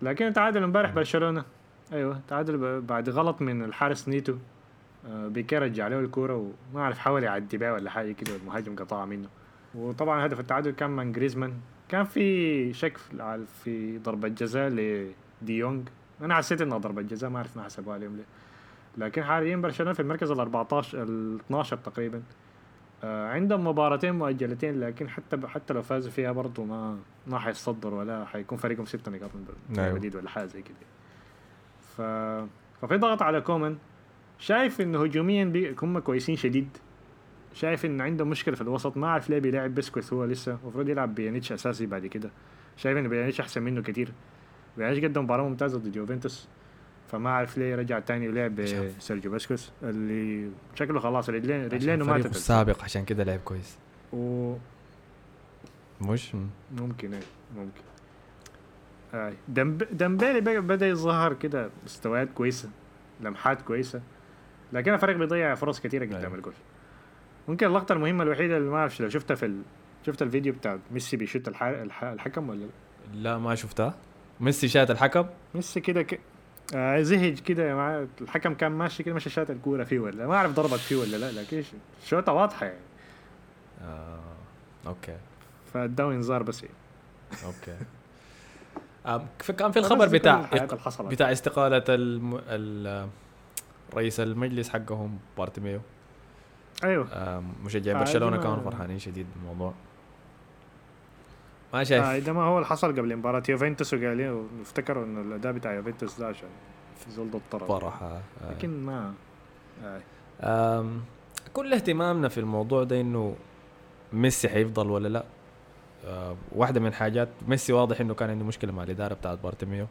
لكن 0.01 0.33
تعادل 0.33 0.63
امبارح 0.63 0.91
برشلونة. 0.95 1.45
أيوه 1.93 2.19
تعادل 2.27 2.81
بعد 2.81 3.09
غلط 3.09 3.41
من 3.41 3.63
الحارس 3.63 4.07
نيتو. 4.09 4.33
آه، 5.05 5.27
بيكي 5.27 5.57
رجع 5.57 5.87
له 5.87 5.99
الكورة 5.99 6.35
وما 6.73 6.81
أعرف 6.81 6.97
حاول 6.97 7.23
يعدي 7.23 7.57
بيها 7.57 7.73
ولا 7.73 7.89
حاجة 7.89 8.11
كده 8.11 8.35
المهاجم 8.35 8.75
قطعها 8.75 9.05
منه. 9.05 9.27
وطبعا 9.75 10.25
هدف 10.25 10.39
التعادل 10.39 10.71
كان 10.71 10.89
من 10.89 11.11
جريزمان. 11.11 11.53
كان 11.89 12.03
في 12.05 12.73
شك 12.73 12.97
في- 13.63 13.97
ضربة 13.97 14.27
جزاء 14.27 14.69
لديونج 15.41 15.87
أنا 16.21 16.35
حسيت 16.35 16.61
إنها 16.61 16.77
ضربة 16.77 17.01
جزاء 17.01 17.29
ما 17.29 17.37
أعرف 17.37 17.57
ما 17.57 17.63
حسبوها 17.63 17.95
عليهم 17.95 18.15
ليه. 18.15 18.25
لكن 18.97 19.23
حاليا 19.23 19.55
برشلونة 19.55 19.93
في 19.93 19.99
المركز 19.99 20.31
ال 20.31 20.39
14 20.39 21.03
ال 21.03 21.35
12 21.39 21.77
تقريبا. 21.77 22.21
آه 23.03 23.27
عندهم 23.29 23.67
مباراتين 23.67 24.15
مؤجلتين 24.15 24.79
لكن 24.79 25.09
حتى 25.09 25.47
حتى 25.47 25.73
لو 25.73 25.81
فازوا 25.81 26.11
فيها 26.11 26.31
برضه 26.31 26.63
ما 26.63 26.97
ما 27.27 27.39
حيتصدر 27.39 27.93
ولا 27.93 28.25
حيكون 28.25 28.57
فرقهم 28.57 28.85
ست 28.85 29.09
نقاط 29.09 29.29
من 29.35 29.45
أيوه. 29.69 29.83
ريال 29.85 29.95
مدريد 29.95 30.15
ولا 30.15 30.29
حاجة 30.29 30.45
زي 30.45 30.61
كده. 30.61 30.75
ف... 31.97 32.01
ففي 32.81 32.97
ضغط 32.97 33.21
على 33.21 33.41
كومان. 33.41 33.77
شايف 34.39 34.81
انه 34.81 35.03
هجوميا. 35.03 35.75
هم 35.81 35.99
كويسين 35.99 36.35
شديد. 36.35 36.69
شايف 37.53 37.85
انه 37.85 38.03
عندهم 38.03 38.29
مشكلة 38.29 38.55
في 38.55 38.61
الوسط 38.61 38.97
ما 38.97 39.07
اعرف 39.07 39.29
ليه 39.29 39.39
بيلاعب 39.39 39.75
بوسكيتس 39.75 40.13
هو 40.13 40.25
لسه. 40.25 40.57
المفروض 40.63 40.89
يلعب 40.89 41.15
بيانيتش 41.15 41.51
أساسي 41.51 41.85
بعد 41.85 42.05
كده. 42.05 42.29
شايف 42.77 42.97
انه 42.97 43.09
بيانيتش 43.09 43.39
أحسن 43.39 43.63
منه 43.63 43.81
كتير. 43.81 44.11
بيانيتش 44.77 45.03
قدم 45.03 45.23
مباراة 45.23 45.43
ممتازة 45.43 45.79
ضد 45.79 45.95
يوفنتوس. 45.95 46.47
فما 47.11 47.29
اعرف 47.29 47.57
ليه 47.57 47.75
رجع 47.75 47.99
تاني 47.99 48.29
ولعب 48.29 48.65
شاف. 48.65 48.97
بسيرجيو 48.97 49.31
بوسكيتس 49.31 49.71
اللي 49.83 50.49
شكله 50.75 50.99
خلاص 50.99 51.29
رجلين 51.29 51.65
رجلينه 51.65 52.05
فريقه 52.05 52.17
ماتت. 52.17 52.35
السابق 52.35 52.83
عشان 52.83 53.05
كده 53.05 53.23
لعب 53.23 53.39
كويس. 53.39 53.77
وممكن 54.13 54.59
مش 56.01 56.35
إيه 56.35 56.41
ممكن. 56.77 57.19
آه. 59.13 59.33
دمب... 59.47 59.83
دمبيلي 59.91 60.41
بدأ 60.61 60.87
يظهر 60.87 61.33
كده 61.33 61.69
مستويات 61.85 62.29
كويسة 62.35 62.69
لمحات 63.21 63.61
كويسة. 63.61 64.01
لكن 64.73 64.93
الفريق 64.93 65.17
بيضيع 65.17 65.55
فرص 65.55 65.79
كثيره 65.79 66.05
قدام 66.05 66.21
أيوة. 66.21 66.35
الجول 66.35 66.53
ممكن 67.47 67.67
اللقطة 67.67 67.93
المهمة 67.93 68.23
الوحيدة 68.23 68.57
اللي 68.57 68.69
ما 68.69 68.77
أعرفش 68.77 69.01
لو 69.01 69.09
شفتها 69.09 69.35
في 69.35 69.45
ال... 69.45 69.61
شفت 70.05 70.21
الفيديو 70.21 70.53
بتاع 70.53 70.79
ميسي 70.91 71.17
بيشوت 71.17 71.47
الح... 71.47 71.63
الح... 71.63 72.03
الحكم 72.03 72.49
ولا 72.49 72.67
لا 73.13 73.37
ما 73.37 73.55
شفتها 73.55 73.95
ميسي 74.39 74.67
شات 74.67 74.91
الحكم 74.91 75.25
ميسي 75.55 75.79
كده 75.79 76.01
ك... 76.01 76.19
آه 76.75 77.01
زهج 77.01 77.39
كده 77.39 77.75
مع 77.75 78.05
الحكم 78.21 78.53
كان 78.53 78.71
ماشي 78.71 79.03
كده 79.03 79.15
مشى 79.15 79.27
شات 79.33 79.49
الكورة 79.49 79.83
فيه 79.83 79.99
ولا 79.99 80.27
ما 80.27 80.35
أعرف 80.35 80.51
ضربت 80.51 80.73
فيه 80.79 80.95
ولا 80.95 81.17
لا 81.17 81.31
لكن 81.41 81.63
شوطة 82.05 82.33
واضحة 82.33 82.65
يعني 82.65 82.79
آه. 83.81 84.19
okay 84.87 85.17
فاداه 85.73 86.11
انذار 86.11 86.43
بس 86.43 86.63
يعني. 86.63 86.75
okay 87.45 87.77
ف- 89.39 89.51
كان 89.51 89.71
في 89.71 89.79
الخبر 89.79 90.07
بتاع. 90.07 90.49
بتاع 90.99 91.31
استقالة 91.31 91.83
الم... 91.89 92.41
ال... 92.49 93.07
رئيس 93.95 94.19
المجلس 94.19 94.69
حقهم 94.69 95.17
بارتيميو. 95.37 95.79
أيوه. 96.83 97.07
آم، 97.13 97.43
مشجعي 97.63 97.95
آه، 97.95 97.99
ما- 98.29 98.37
كانوا 98.37 98.59
فرحانين 98.71 98.99
شديد 98.99 99.25
بالموضوع. 99.35 99.73
ما 101.73 101.83
شايف. 101.83 102.03
آه 102.03 102.19
ده 102.19 102.33
ما 102.33 102.43
هو 102.43 102.55
اللي 102.57 102.67
حصل 102.67 102.91
قبل 102.91 103.15
مباراة 103.15 103.43
يوفنتوس 103.49 103.93
وقالوا 103.93 104.43
افتكروا 104.61 105.05
انه 105.05 105.21
الأداء 105.21 105.51
بتاع 105.51 105.73
يوفنتوس 105.73 106.19
ده 106.19 106.27
عشان 106.27 106.47
زول 107.09 107.31
ضد 107.31 107.41
طرف. 107.51 107.63
فرح 107.67 108.03
آه. 108.03 108.21
آه. 108.43 108.51
لكن 108.51 108.85
ما 108.85 109.13
آه. 109.83 110.01
آم، 110.41 111.01
كل 111.53 111.73
اهتمامنا 111.73 112.27
في 112.29 112.39
الموضوع 112.39 112.83
ده 112.83 113.01
إنه 113.01 113.35
ميسي 114.13 114.49
حيفضل 114.49 114.89
ولا 114.91 115.07
لا؟ 115.07 115.23
آه 116.05 116.35
واحدة 116.51 116.79
من 116.79 116.93
حاجات 116.93 117.29
ميسي 117.47 117.73
واضح 117.73 118.01
إنه 118.01 118.13
كان 118.13 118.29
عنده 118.29 118.45
مشكلة 118.45 118.71
مع 118.71 118.83
الإدارة 118.83 119.13
بتاعت 119.13 119.39
بارتيميو. 119.43 119.87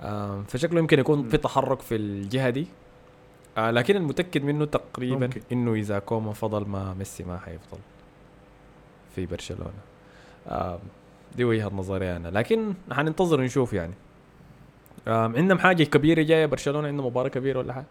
آه 0.00 0.42
فشكله 0.48 0.78
يمكن 0.78 0.98
يكون 0.98 1.28
في 1.28 1.36
تحرك 1.36 1.80
في 1.80 1.96
الجهة 1.96 2.50
دي. 2.50 2.66
آه 3.58 3.70
لكن 3.70 3.96
المتأكد 3.96 4.44
منه 4.44 4.64
تقريبا 4.64 5.26
ممكن. 5.26 5.40
إنه 5.52 5.74
إذا 5.74 5.98
كومان 5.98 6.32
فضل 6.32 6.68
ما 6.68 6.94
ميسي 6.94 7.24
ما 7.24 7.38
حيفضل 7.38 7.78
في 9.14 9.26
برشلونة. 9.26 9.70
آه 10.48 10.78
دي 11.36 11.44
وجهة 11.44 11.68
نظري 11.74 12.16
أنا. 12.16 12.28
لكن 12.28 12.74
حننتظر 12.92 13.40
نشوف 13.40 13.72
يعني. 13.72 13.94
آه 15.08 15.24
عندهم 15.36 15.58
حاجة 15.58 15.84
كبيرة 15.84 16.22
جاية 16.22 16.46
برشلونة؟ 16.46 16.88
عندهم 16.88 17.06
مباراة 17.06 17.28
كبيرة 17.28 17.58
ولا 17.58 17.72
حاجة؟ 17.72 17.86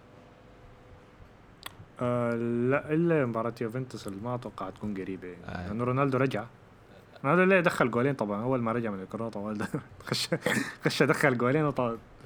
آه 2.02 2.34
لا 2.70 2.94
إلا 2.94 3.26
مباراة 3.26 3.54
يوفنتوس 3.62 4.08
اللي 4.08 4.22
ما 4.24 4.36
أتوقع 4.36 4.70
تكون 4.70 4.94
قريبة. 4.94 5.28
يعني 5.28 5.66
آه. 5.66 5.68
لأنه 5.68 5.84
رونالدو 5.84 6.18
رجع. 6.18 6.44
رونالدو 7.26 7.44
اللي 7.44 7.62
دخل 7.62 7.92
جولين؟ 7.92 8.14
طبعا 8.14 8.44
أول 8.44 8.62
ما 8.62 8.72
رجع 8.72 8.90
من 8.92 9.02
الكره 9.02 9.30
طوال 9.30 9.66
خش 10.08 10.30
خش 10.86 11.04
دخل 11.04 11.38
جولين 11.38 11.72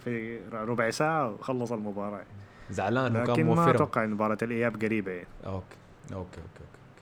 في 0.04 0.40
ربع 0.54 0.90
ساعة 0.90 1.32
وخلص 1.32 1.72
المباراة. 1.72 2.22
زعلان 2.72 3.12
وكان 3.18 3.24
لكن 3.34 3.44
ما 3.46 3.50
موفرهم. 3.56 3.70
أتوقع 3.76 4.04
إن 4.04 4.10
مباراة 4.10 4.38
الإياب 4.42 4.82
قريبة 4.82 5.12
يعني. 5.12 5.28
okay 5.46 5.56
okay 5.56 6.16
okay 6.16 6.16
okay, 6.16 6.42
okay. 6.42 7.02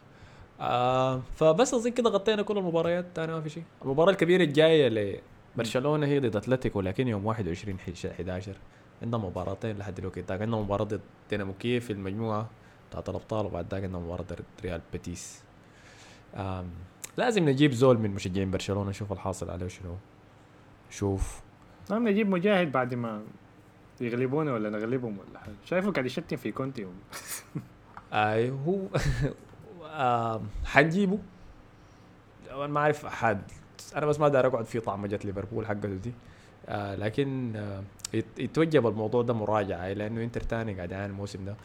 آه 0.62 1.22
فبس 1.36 1.74
أظن 1.74 1.92
كده 1.92 2.10
غطينا 2.10 2.42
كل 2.42 2.58
المباريات. 2.58 3.06
تاني 3.16 3.32
ما 3.34 3.42
في 3.42 3.50
شيء. 3.50 3.64
المباراة 3.86 4.12
الكبيرة 4.12 4.44
الجاية 4.44 5.20
لبرشلونه 5.56 6.06
هي 6.08 6.20
ضد 6.20 6.36
أتلتيكو 6.36 6.82
لكن 6.82 7.08
يوم 7.08 7.26
21 7.26 7.80
حش- 7.80 8.06
11 8.06 8.56
عندنا 9.02 9.18
مباراتين 9.22 9.78
لحد 9.78 9.96
دلوقتي 9.96 10.22
ذاك 10.22 10.42
عندنا 10.42 10.58
مباراة 10.58 10.84
ضد 10.86 11.02
دينامو 11.30 11.54
كييف 11.54 11.86
في 11.86 11.94
المجموعة 11.94 12.50
بتاعت 12.90 13.10
الأبطال 13.10 13.46
وبعد 13.46 13.66
ذاك 13.72 13.84
عندنا 13.84 14.00
مباراة 14.00 14.24
ضد 14.24 14.40
ريال 14.64 14.82
بيتيس. 14.92 15.44
لازم 17.18 17.50
نجيب 17.50 17.72
زول 17.72 17.98
من 17.98 18.12
مشجعين 18.12 18.52
برشلونة 18.52 18.90
نشوف 18.90 19.12
الحاصل 19.12 19.50
عليه 19.50 19.68
شنو. 19.68 19.96
شوف. 20.90 21.40
نعم 21.92 22.08
نجيب 22.08 22.30
مجاهد 22.30 22.72
بعد 22.72 22.94
ما 22.94 23.22
يغلبونا 24.02 24.54
ولا 24.54 24.70
نغلبهم 24.70 25.18
ولا 25.18 25.40
حاجة؟ 25.40 25.54
شايفه 25.66 25.92
قاعد 25.92 26.06
يشتم 26.06 26.38
في 26.38 26.52
كونتي 26.52 26.88
اي 28.14 28.50
هو 28.52 28.78
آه 29.86 30.42
حنجيبه. 30.66 31.20
أنا 32.52 32.68
ما 32.68 32.80
أعرف 32.80 33.06
أحد. 33.06 33.42
أنا 33.96 34.06
بس 34.06 34.20
ما 34.20 34.28
داير 34.28 34.48
أقعد 34.48 34.66
في 34.66 34.80
طعمجة 34.80 35.20
ليفربول 35.26 35.66
حقته 35.68 35.88
دي. 35.96 36.14
آه 36.68 36.96
لكن 36.96 37.56
آه 37.56 37.84
يت- 38.14 38.40
يتوجب 38.40 38.88
الموضوع 38.88 39.22
ده 39.22 39.34
مراجعة 39.34 39.88
لأنه 39.94 40.24
إنتر 40.24 40.42
تاني 40.42 40.74
قاعد 40.76 40.92
يعاني 40.92 41.06
الموسم 41.14 41.46
ده. 41.46 41.56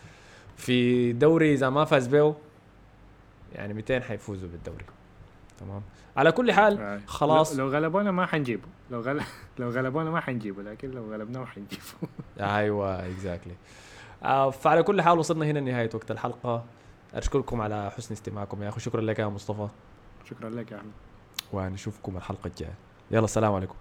في 0.56 1.12
دوري 1.12 1.52
إذا 1.54 1.70
ما 1.70 1.84
فاز 1.84 2.06
به 2.06 2.34
يعني 3.54 3.74
200 3.74 4.00
حيفوزوا 4.00 4.48
بالدوري. 4.48 4.84
تمام؟ 5.60 5.82
على 6.16 6.32
كل 6.32 6.52
حال 6.52 6.78
آه. 6.78 7.00
خلاص. 7.06 7.56
لو, 7.56 7.66
لو 7.66 7.72
غلبونا 7.72 8.10
ما 8.10 8.26
حنجيبه. 8.26 8.68
لو 8.90 9.00
غل... 9.00 9.20
لو 9.58 9.70
غلبونا 9.70 10.10
ما 10.10 10.20
حنجيبه 10.20 10.62
لكن 10.62 10.90
لو 10.90 11.12
غلبناه 11.12 11.44
حنجيبه. 11.44 11.82
أيوه 12.56 13.06
اكزاكتلي 13.06 13.54
آه 14.22 14.50
فعلى 14.50 14.82
كل 14.82 15.02
حال 15.02 15.18
وصلنا 15.18 15.44
هنا 15.44 15.58
لنهاية 15.58 15.90
وقت 15.94 16.10
الحلقة. 16.10 16.64
أشكركم 17.14 17.60
على 17.60 17.90
حسن 17.90 18.14
استماعكم 18.14 18.62
يا 18.62 18.68
أخي. 18.68 18.80
شكرا 18.80 19.00
لك 19.00 19.18
يا 19.18 19.26
مصطفى. 19.26 19.68
شكرا 20.30 20.50
لك 20.50 20.72
يا 20.72 20.76
أحمد. 20.76 20.90
ونشوفكم 21.52 22.16
الحلقة 22.16 22.46
الجاية. 22.46 22.74
يلا 23.10 23.24
السلام 23.24 23.54
عليكم. 23.54 23.74